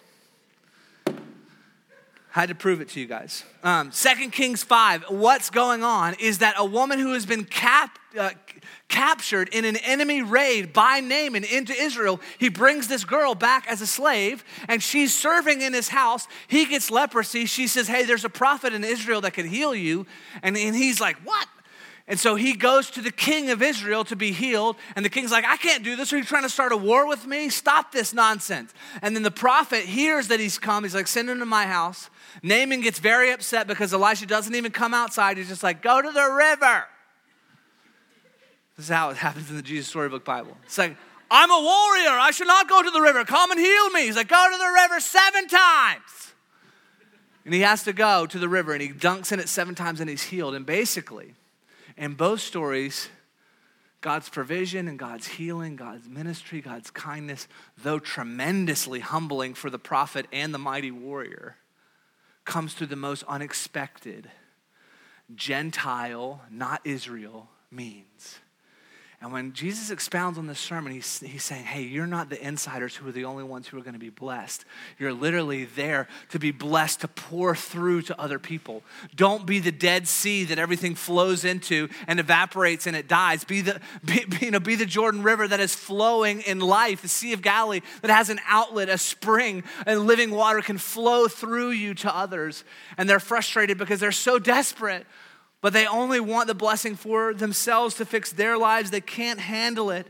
I 2.39 2.43
had 2.43 2.49
to 2.49 2.55
prove 2.55 2.79
it 2.79 2.87
to 2.91 3.01
you 3.01 3.05
guys. 3.05 3.43
Um, 3.65 3.91
2 3.91 4.29
Kings 4.29 4.63
5, 4.63 5.07
what's 5.09 5.49
going 5.49 5.83
on 5.83 6.13
is 6.21 6.37
that 6.37 6.55
a 6.57 6.63
woman 6.63 6.97
who 6.97 7.11
has 7.11 7.25
been 7.25 7.43
cap, 7.43 7.99
uh, 8.17 8.29
captured 8.87 9.49
in 9.49 9.65
an 9.65 9.75
enemy 9.75 10.21
raid 10.21 10.71
by 10.71 11.01
Naaman 11.01 11.43
into 11.43 11.73
Israel, 11.73 12.21
he 12.37 12.47
brings 12.47 12.87
this 12.87 13.03
girl 13.03 13.35
back 13.35 13.67
as 13.67 13.81
a 13.81 13.85
slave 13.85 14.45
and 14.69 14.81
she's 14.81 15.13
serving 15.13 15.59
in 15.59 15.73
his 15.73 15.89
house. 15.89 16.29
He 16.47 16.65
gets 16.65 16.89
leprosy. 16.89 17.45
She 17.45 17.67
says, 17.67 17.89
Hey, 17.89 18.05
there's 18.05 18.23
a 18.23 18.29
prophet 18.29 18.71
in 18.71 18.85
Israel 18.85 19.19
that 19.19 19.33
can 19.33 19.45
heal 19.45 19.75
you. 19.75 20.05
And, 20.41 20.55
and 20.55 20.73
he's 20.73 21.01
like, 21.01 21.17
What? 21.25 21.45
And 22.10 22.20
so 22.20 22.36
he 22.36 22.53
goes 22.53 22.89
to 22.91 23.01
the 23.01 23.12
king 23.12 23.51
of 23.51 23.62
Israel 23.62 24.03
to 24.05 24.16
be 24.16 24.32
healed. 24.32 24.78
And 24.95 25.05
the 25.05 25.10
king's 25.10 25.32
like, 25.32 25.45
I 25.45 25.57
can't 25.57 25.84
do 25.84 25.95
this. 25.95 26.12
Are 26.12 26.18
you 26.18 26.24
trying 26.24 26.41
to 26.41 26.49
start 26.49 26.72
a 26.72 26.78
war 26.78 27.07
with 27.07 27.28
me? 27.28 27.49
Stop 27.49 27.91
this 27.91 28.16
nonsense. 28.16 28.74
And 29.03 29.16
then 29.16 29.22
the 29.22 29.30
prophet 29.30 29.86
hears 29.86 30.30
that 30.30 30.39
he's 30.39 30.57
come. 30.57 30.84
He's 30.84 30.95
like, 30.95 31.07
Send 31.07 31.30
him 31.30 31.38
to 31.38 31.45
my 31.45 31.68
house. 31.68 32.10
Naaman 32.41 32.82
gets 32.82 32.97
very 32.97 33.32
upset 33.32 33.68
because 33.68 33.93
Elisha 33.93 34.26
doesn't 34.26 34.55
even 34.55 34.72
come 34.72 34.95
outside. 34.95 35.38
He's 35.38 35.49
just 35.49 35.62
like, 35.62 35.84
Go 35.84 36.01
to 36.01 36.12
the 36.12 36.32
river. 36.36 36.86
This 38.76 38.86
is 38.86 38.89
how 38.89 39.12
it 39.12 39.18
happens 39.18 39.51
in 39.51 39.55
the 39.55 39.62
Jesus 39.62 39.88
Storybook 39.88 40.26
Bible. 40.26 40.57
It's 40.66 40.80
like, 40.80 40.97
I'm 41.30 41.51
a 41.51 41.62
warrior. 41.62 42.20
I 42.20 42.32
should 42.32 42.47
not 42.47 42.68
go 42.68 42.82
to 42.82 42.89
the 42.89 43.01
river. 43.01 43.24
Come 43.24 43.51
and 43.51 43.60
heal 43.60 43.89
me. 43.91 44.05
He's 44.05 44.16
like, 44.16 44.30
Go 44.30 44.47
to 44.51 44.57
the 44.57 44.82
river 44.82 44.99
seven 44.99 45.47
times. 45.47 46.34
And 47.45 47.53
he 47.53 47.62
has 47.62 47.84
to 47.84 47.93
go 47.93 48.26
to 48.26 48.39
the 48.39 48.49
river 48.49 48.74
and 48.74 48.82
he 48.82 48.89
dunks 48.89 49.32
in 49.32 49.39
it 49.39 49.47
seven 49.47 49.76
times 49.76 49.99
and 49.99 50.10
he's 50.10 50.24
healed. 50.24 50.55
And 50.55 50.66
basically, 50.66 51.36
in 51.99 52.13
both 52.13 52.39
stories, 52.39 53.09
God's 53.99 54.29
provision 54.29 54.87
and 54.87 54.97
God's 54.97 55.27
healing, 55.27 55.75
God's 55.75 56.07
ministry, 56.07 56.61
God's 56.61 56.89
kindness, 56.89 57.47
though 57.77 57.99
tremendously 57.99 59.01
humbling 59.01 59.53
for 59.53 59.69
the 59.69 59.77
prophet 59.77 60.25
and 60.31 60.53
the 60.53 60.57
mighty 60.57 60.91
warrior, 60.91 61.57
comes 62.45 62.73
through 62.73 62.87
the 62.87 62.95
most 62.95 63.23
unexpected 63.27 64.31
Gentile, 65.35 66.41
not 66.49 66.81
Israel, 66.85 67.49
means. 67.69 68.39
And 69.22 69.34
when 69.34 69.51
Jesus 69.51 69.91
expounds 69.91 70.38
on 70.38 70.47
this 70.47 70.61
sermon, 70.61 70.93
he's, 70.93 71.20
he's 71.20 71.43
saying, 71.43 71.65
Hey, 71.65 71.82
you're 71.82 72.07
not 72.07 72.30
the 72.30 72.41
insiders 72.41 72.95
who 72.95 73.05
are 73.09 73.11
the 73.11 73.26
only 73.26 73.43
ones 73.43 73.67
who 73.67 73.78
are 73.78 73.82
going 73.82 73.93
to 73.93 73.99
be 73.99 74.09
blessed. 74.09 74.63
You're 74.97 75.11
literally 75.11 75.65
there 75.65 76.07
to 76.30 76.39
be 76.39 76.51
blessed, 76.51 77.01
to 77.01 77.09
pour 77.09 77.53
through 77.53 78.03
to 78.03 78.20
other 78.20 78.39
people. 78.39 78.82
Don't 79.13 79.45
be 79.45 79.59
the 79.59 79.74
Dead 79.74 80.07
Sea 80.07 80.45
that 80.45 80.57
everything 80.57 80.95
flows 80.95 81.43
into 81.43 81.89
and 82.07 82.17
evaporates 82.17 82.88
and 82.88 82.95
it 82.95 83.09
dies. 83.09 83.43
Be 83.43 83.59
the, 83.59 83.82
be, 84.05 84.26
you 84.39 84.51
know, 84.51 84.59
be 84.61 84.76
the 84.76 84.86
Jordan 84.86 85.22
River 85.22 85.49
that 85.49 85.59
is 85.59 85.76
flowing 85.76 86.39
in 86.41 86.61
life, 86.61 87.01
the 87.01 87.09
Sea 87.09 87.34
of 87.34 87.41
Galilee 87.41 87.82
that 88.01 88.11
has 88.11 88.30
an 88.30 88.39
outlet, 88.47 88.88
a 88.88 88.97
spring, 88.97 89.63
and 89.86 90.07
living 90.07 90.32
water 90.32 90.61
can 90.61 90.78
flow 90.78 91.28
through 91.28 91.72
you 91.72 91.93
to 91.95 92.15
others. 92.15 92.63
And 92.97 93.09
they're 93.09 93.20
frustrated 93.20 93.78
because 93.78 93.99
they're 93.99 94.13
so 94.13 94.39
desperate 94.39 95.05
but 95.62 95.74
they 95.74 95.86
only 95.86 96.20
want 96.20 96.47
the 96.47 96.55
blessing 96.55 96.95
for 96.95 97.34
themselves 97.34 97.95
to 97.95 98.05
fix 98.05 98.32
their 98.32 98.57
lives. 98.57 98.91
They 98.91 99.01
can't 99.01 99.39
handle 99.39 99.89
it. 99.89 100.07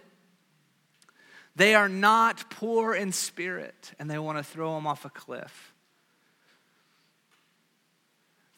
They 1.56 1.76
are 1.76 1.90
not 1.90 2.50
poor 2.50 2.94
in 2.94 3.12
spirit, 3.12 3.92
and 4.00 4.10
they 4.10 4.20
want 4.20 4.38
to 4.38 4.44
throw 4.44 4.76
them 4.76 4.88
off 4.88 5.06
a 5.06 5.10
cliff. 5.10 5.74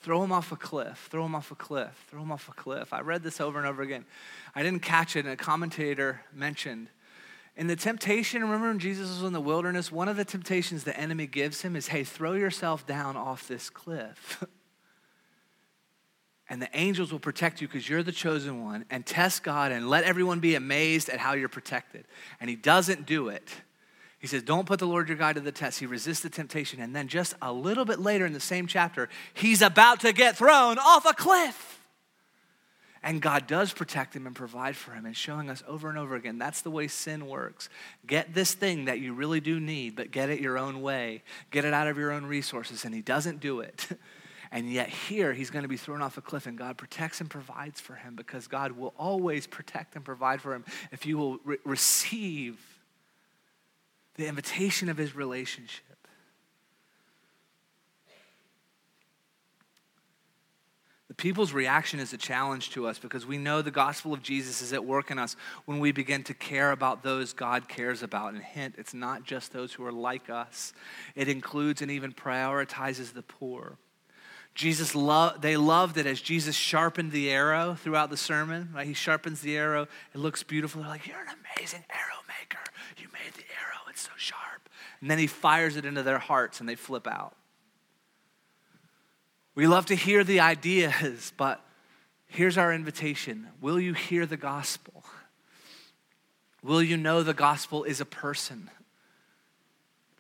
Throw 0.01 0.21
them 0.21 0.31
off 0.31 0.51
a 0.51 0.55
cliff, 0.55 1.07
throw 1.11 1.23
them 1.23 1.35
off 1.35 1.51
a 1.51 1.55
cliff, 1.55 2.05
throw 2.09 2.19
them 2.19 2.31
off 2.31 2.49
a 2.49 2.53
cliff. 2.53 2.91
I 2.91 3.01
read 3.01 3.23
this 3.23 3.39
over 3.39 3.59
and 3.59 3.67
over 3.67 3.81
again. 3.81 4.05
I 4.55 4.63
didn't 4.63 4.81
catch 4.81 5.15
it, 5.15 5.25
and 5.25 5.29
a 5.29 5.37
commentator 5.37 6.21
mentioned. 6.33 6.89
In 7.55 7.67
the 7.67 7.75
temptation, 7.75 8.41
remember 8.41 8.67
when 8.67 8.79
Jesus 8.79 9.09
was 9.09 9.23
in 9.23 9.33
the 9.33 9.41
wilderness, 9.41 9.91
one 9.91 10.07
of 10.07 10.17
the 10.17 10.25
temptations 10.25 10.83
the 10.83 10.97
enemy 10.97 11.27
gives 11.27 11.61
him 11.61 11.75
is 11.75 11.87
hey, 11.87 12.03
throw 12.03 12.33
yourself 12.33 12.87
down 12.87 13.15
off 13.15 13.47
this 13.47 13.69
cliff. 13.69 14.43
and 16.51 16.61
the 16.61 16.69
angels 16.73 17.13
will 17.13 17.19
protect 17.19 17.61
you 17.61 17.67
because 17.69 17.87
you're 17.87 18.03
the 18.03 18.11
chosen 18.11 18.61
one 18.61 18.83
and 18.89 19.05
test 19.05 19.41
God 19.41 19.71
and 19.71 19.89
let 19.89 20.03
everyone 20.03 20.41
be 20.41 20.55
amazed 20.55 21.07
at 21.07 21.17
how 21.17 21.31
you're 21.31 21.47
protected. 21.47 22.03
And 22.41 22.49
he 22.49 22.57
doesn't 22.57 23.05
do 23.05 23.29
it. 23.29 23.49
He 24.19 24.27
says, 24.27 24.43
Don't 24.43 24.65
put 24.65 24.77
the 24.77 24.85
Lord 24.85 25.07
your 25.07 25.15
God 25.15 25.35
to 25.35 25.41
the 25.41 25.53
test. 25.53 25.79
He 25.79 25.85
resists 25.85 26.19
the 26.19 26.29
temptation. 26.29 26.81
And 26.81 26.93
then 26.93 27.07
just 27.07 27.35
a 27.41 27.53
little 27.53 27.85
bit 27.85 28.01
later 28.01 28.25
in 28.25 28.33
the 28.33 28.41
same 28.41 28.67
chapter, 28.67 29.07
he's 29.33 29.61
about 29.61 30.01
to 30.01 30.11
get 30.11 30.37
thrown 30.37 30.77
off 30.77 31.05
a 31.05 31.13
cliff. 31.13 31.79
And 33.01 33.21
God 33.21 33.47
does 33.47 33.71
protect 33.71 34.13
him 34.13 34.27
and 34.27 34.35
provide 34.35 34.75
for 34.75 34.91
him 34.91 35.05
and 35.05 35.15
showing 35.15 35.49
us 35.49 35.63
over 35.69 35.87
and 35.87 35.97
over 35.97 36.15
again 36.15 36.37
that's 36.37 36.61
the 36.61 36.69
way 36.69 36.89
sin 36.89 37.27
works. 37.27 37.69
Get 38.05 38.33
this 38.33 38.55
thing 38.55 38.85
that 38.85 38.99
you 38.99 39.13
really 39.13 39.39
do 39.39 39.57
need, 39.61 39.95
but 39.95 40.11
get 40.11 40.29
it 40.29 40.41
your 40.41 40.57
own 40.57 40.81
way. 40.81 41.23
Get 41.49 41.63
it 41.63 41.73
out 41.73 41.87
of 41.87 41.97
your 41.97 42.11
own 42.11 42.25
resources. 42.25 42.83
And 42.83 42.93
he 42.93 43.01
doesn't 43.01 43.39
do 43.39 43.61
it. 43.61 43.87
And 44.51 44.69
yet, 44.69 44.89
here, 44.89 45.31
he's 45.31 45.49
going 45.49 45.63
to 45.63 45.69
be 45.69 45.77
thrown 45.77 46.01
off 46.01 46.17
a 46.17 46.21
cliff, 46.21 46.45
and 46.45 46.57
God 46.57 46.77
protects 46.77 47.21
and 47.21 47.29
provides 47.29 47.79
for 47.79 47.95
him 47.95 48.15
because 48.15 48.47
God 48.47 48.73
will 48.73 48.93
always 48.97 49.47
protect 49.47 49.95
and 49.95 50.03
provide 50.03 50.41
for 50.41 50.53
him 50.53 50.65
if 50.91 51.05
you 51.05 51.17
will 51.17 51.37
re- 51.45 51.57
receive 51.63 52.59
the 54.15 54.27
invitation 54.27 54.89
of 54.89 54.97
his 54.97 55.15
relationship. 55.15 55.85
The 61.07 61.15
people's 61.15 61.51
reaction 61.51 61.99
is 61.99 62.13
a 62.13 62.17
challenge 62.17 62.69
to 62.71 62.87
us 62.87 62.97
because 62.97 63.25
we 63.25 63.37
know 63.37 63.61
the 63.61 63.69
gospel 63.69 64.13
of 64.13 64.23
Jesus 64.23 64.61
is 64.61 64.71
at 64.71 64.85
work 64.85 65.11
in 65.11 65.19
us 65.19 65.35
when 65.65 65.79
we 65.79 65.91
begin 65.91 66.23
to 66.23 66.33
care 66.33 66.71
about 66.71 67.03
those 67.03 67.33
God 67.33 67.67
cares 67.67 68.01
about. 68.01 68.33
And 68.33 68.41
hint, 68.41 68.75
it's 68.77 68.93
not 68.93 69.25
just 69.25 69.51
those 69.51 69.73
who 69.73 69.85
are 69.85 69.91
like 69.91 70.29
us, 70.29 70.71
it 71.15 71.27
includes 71.27 71.81
and 71.81 71.91
even 71.91 72.13
prioritizes 72.13 73.13
the 73.13 73.23
poor. 73.23 73.77
Jesus 74.53 74.93
loved, 74.95 75.41
they 75.41 75.55
loved 75.57 75.97
it 75.97 76.05
as 76.05 76.19
Jesus 76.19 76.55
sharpened 76.55 77.11
the 77.11 77.29
arrow 77.29 77.75
throughout 77.75 78.09
the 78.09 78.17
sermon. 78.17 78.69
Right? 78.73 78.85
He 78.85 78.93
sharpens 78.93 79.41
the 79.41 79.57
arrow. 79.57 79.87
It 80.13 80.17
looks 80.17 80.43
beautiful. 80.43 80.81
They're 80.81 80.91
like, 80.91 81.07
You're 81.07 81.21
an 81.21 81.35
amazing 81.57 81.83
arrow 81.89 82.21
maker. 82.27 82.59
You 82.97 83.07
made 83.13 83.33
the 83.33 83.43
arrow. 83.43 83.89
It's 83.89 84.01
so 84.01 84.11
sharp. 84.17 84.69
And 84.99 85.09
then 85.09 85.17
he 85.17 85.27
fires 85.27 85.77
it 85.77 85.85
into 85.85 86.03
their 86.03 86.19
hearts 86.19 86.59
and 86.59 86.67
they 86.67 86.75
flip 86.75 87.07
out. 87.07 87.35
We 89.55 89.67
love 89.67 89.87
to 89.87 89.95
hear 89.95 90.23
the 90.23 90.39
ideas, 90.39 91.33
but 91.37 91.63
here's 92.27 92.57
our 92.57 92.73
invitation 92.73 93.47
Will 93.61 93.79
you 93.79 93.93
hear 93.93 94.25
the 94.25 94.37
gospel? 94.37 95.03
Will 96.63 96.83
you 96.83 96.95
know 96.95 97.23
the 97.23 97.33
gospel 97.33 97.83
is 97.83 98.01
a 98.01 98.05
person? 98.05 98.69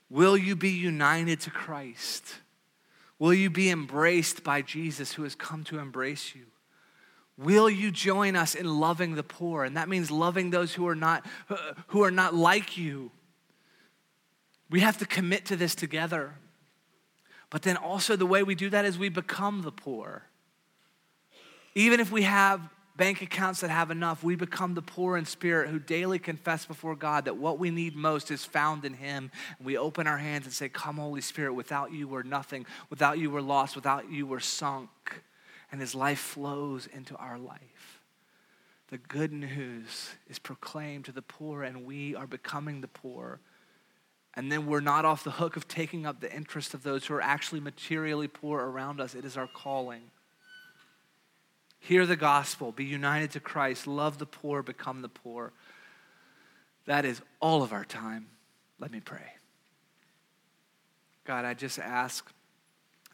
Will 0.09 0.35
you 0.35 0.55
be 0.55 0.71
united 0.71 1.39
to 1.41 1.51
Christ? 1.51 2.35
Will 3.21 3.35
you 3.35 3.51
be 3.51 3.69
embraced 3.69 4.43
by 4.43 4.63
Jesus 4.63 5.13
who 5.13 5.21
has 5.21 5.35
come 5.35 5.63
to 5.65 5.77
embrace 5.77 6.33
you? 6.33 6.47
Will 7.37 7.69
you 7.69 7.91
join 7.91 8.35
us 8.35 8.55
in 8.55 8.65
loving 8.79 9.13
the 9.13 9.21
poor? 9.21 9.63
And 9.63 9.77
that 9.77 9.87
means 9.87 10.09
loving 10.09 10.49
those 10.49 10.73
who 10.73 10.87
are 10.87 10.95
not, 10.95 11.23
uh, 11.47 11.55
who 11.89 12.01
are 12.03 12.09
not 12.09 12.33
like 12.33 12.79
you. 12.79 13.11
We 14.71 14.79
have 14.79 14.97
to 14.97 15.05
commit 15.05 15.45
to 15.45 15.55
this 15.55 15.75
together. 15.75 16.33
But 17.51 17.61
then 17.61 17.77
also, 17.77 18.15
the 18.15 18.25
way 18.25 18.41
we 18.41 18.55
do 18.55 18.71
that 18.71 18.85
is 18.85 18.97
we 18.97 19.09
become 19.09 19.61
the 19.61 19.71
poor. 19.71 20.23
Even 21.75 21.99
if 21.99 22.11
we 22.11 22.23
have 22.23 22.59
bank 23.01 23.23
accounts 23.23 23.61
that 23.61 23.71
have 23.71 23.89
enough, 23.89 24.23
we 24.23 24.35
become 24.35 24.75
the 24.75 24.81
poor 24.83 25.17
in 25.17 25.25
spirit 25.25 25.69
who 25.69 25.79
daily 25.79 26.19
confess 26.19 26.67
before 26.67 26.95
God 26.95 27.25
that 27.25 27.35
what 27.35 27.57
we 27.57 27.71
need 27.71 27.95
most 27.95 28.29
is 28.29 28.45
found 28.45 28.85
in 28.85 28.93
Him. 28.93 29.31
We 29.59 29.75
open 29.75 30.05
our 30.05 30.19
hands 30.19 30.45
and 30.45 30.53
say, 30.53 30.69
Come, 30.69 30.97
Holy 30.97 31.21
Spirit, 31.21 31.53
without 31.53 31.91
you 31.91 32.07
we're 32.07 32.21
nothing. 32.21 32.63
Without 32.91 33.17
you 33.17 33.31
we're 33.31 33.41
lost. 33.41 33.75
Without 33.75 34.11
you 34.11 34.27
we're 34.27 34.39
sunk. 34.39 35.23
And 35.71 35.81
His 35.81 35.95
life 35.95 36.19
flows 36.19 36.87
into 36.93 37.15
our 37.15 37.39
life. 37.39 38.03
The 38.89 38.99
good 38.99 39.33
news 39.33 40.11
is 40.29 40.37
proclaimed 40.37 41.05
to 41.05 41.11
the 41.11 41.23
poor, 41.23 41.63
and 41.63 41.85
we 41.85 42.13
are 42.13 42.27
becoming 42.27 42.81
the 42.81 42.87
poor 42.87 43.39
And 44.35 44.51
then 44.51 44.67
we're 44.67 44.79
not 44.79 45.05
off 45.05 45.23
the 45.23 45.31
hook 45.31 45.55
of 45.55 45.67
taking 45.67 46.05
up 46.05 46.19
the 46.19 46.31
interest 46.31 46.75
of 46.75 46.83
those 46.83 47.07
who 47.07 47.15
are 47.15 47.21
actually 47.21 47.61
materially 47.61 48.27
poor 48.27 48.59
around 48.61 49.01
us. 49.01 49.15
It 49.15 49.25
is 49.25 49.37
our 49.37 49.47
calling. 49.47 50.03
Hear 51.81 52.05
the 52.05 52.15
gospel, 52.15 52.71
be 52.71 52.85
united 52.85 53.31
to 53.31 53.39
Christ, 53.39 53.87
love 53.87 54.19
the 54.19 54.25
poor, 54.27 54.61
become 54.61 55.01
the 55.01 55.09
poor. 55.09 55.51
That 56.85 57.05
is 57.05 57.21
all 57.39 57.63
of 57.63 57.73
our 57.73 57.83
time. 57.83 58.27
Let 58.79 58.91
me 58.91 58.99
pray. 58.99 59.33
God, 61.25 61.43
I 61.43 61.55
just 61.55 61.79
ask 61.79 62.31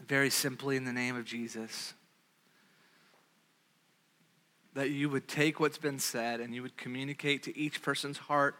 very 0.06 0.30
simply 0.30 0.76
in 0.76 0.84
the 0.84 0.92
name 0.92 1.16
of 1.16 1.24
Jesus 1.24 1.94
that 4.74 4.90
you 4.90 5.10
would 5.10 5.28
take 5.30 5.60
what's 5.60 5.78
been 5.78 5.98
said 5.98 6.40
and 6.42 6.54
you 6.54 6.62
would 6.62 6.78
communicate 6.78 7.44
to 7.44 7.58
each 7.58 7.82
person's 7.82 8.18
heart 8.18 8.56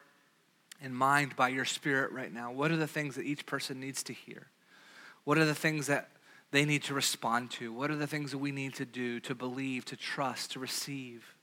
and 0.82 0.96
mind 0.96 1.36
by 1.36 1.50
your 1.50 1.66
spirit 1.66 2.12
right 2.14 2.34
now. 2.34 2.52
What 2.52 2.72
are 2.72 2.78
the 2.78 2.88
things 2.88 3.16
that 3.16 3.24
each 3.24 3.46
person 3.46 3.80
needs 3.80 4.04
to 4.04 4.14
hear? 4.14 4.48
What 5.26 5.38
are 5.38 5.46
the 5.46 5.54
things 5.54 5.88
that 5.88 6.10
they 6.52 6.66
need 6.66 6.84
to 6.84 6.94
respond 6.94 7.52
to? 7.52 7.74
What 7.74 7.92
are 7.92 7.96
the 7.96 8.08
things 8.08 8.32
that 8.32 8.38
we 8.38 8.52
need 8.52 8.74
to 8.76 8.86
do, 8.86 9.20
to 9.22 9.36
believe, 9.36 9.86
to 9.86 9.96
trust, 9.96 10.52
to 10.52 10.60
receive? 10.60 11.36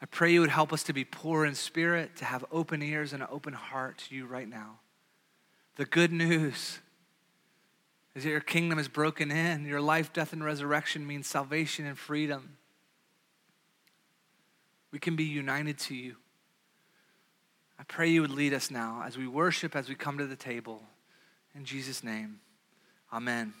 I 0.00 0.06
pray 0.06 0.32
you 0.32 0.40
would 0.40 0.50
help 0.50 0.72
us 0.72 0.82
to 0.84 0.92
be 0.92 1.04
poor 1.04 1.44
in 1.44 1.54
spirit, 1.54 2.16
to 2.16 2.24
have 2.24 2.44
open 2.52 2.82
ears 2.82 3.12
and 3.12 3.22
an 3.22 3.28
open 3.30 3.52
heart 3.52 3.98
to 4.08 4.14
you 4.14 4.26
right 4.26 4.48
now. 4.48 4.78
The 5.76 5.84
good 5.84 6.12
news 6.12 6.78
is 8.14 8.24
that 8.24 8.30
your 8.30 8.40
kingdom 8.40 8.78
is 8.78 8.88
broken 8.88 9.30
in. 9.30 9.64
Your 9.64 9.80
life, 9.80 10.12
death, 10.12 10.32
and 10.32 10.42
resurrection 10.42 11.06
means 11.06 11.26
salvation 11.26 11.86
and 11.86 11.98
freedom. 11.98 12.56
We 14.90 14.98
can 14.98 15.16
be 15.16 15.24
united 15.24 15.78
to 15.80 15.94
you. 15.94 16.16
I 17.78 17.84
pray 17.84 18.08
you 18.08 18.22
would 18.22 18.30
lead 18.30 18.54
us 18.54 18.70
now 18.70 19.02
as 19.06 19.16
we 19.16 19.28
worship, 19.28 19.76
as 19.76 19.88
we 19.88 19.94
come 19.94 20.18
to 20.18 20.26
the 20.26 20.36
table. 20.36 20.82
In 21.54 21.64
Jesus' 21.64 22.02
name, 22.02 22.40
amen. 23.12 23.54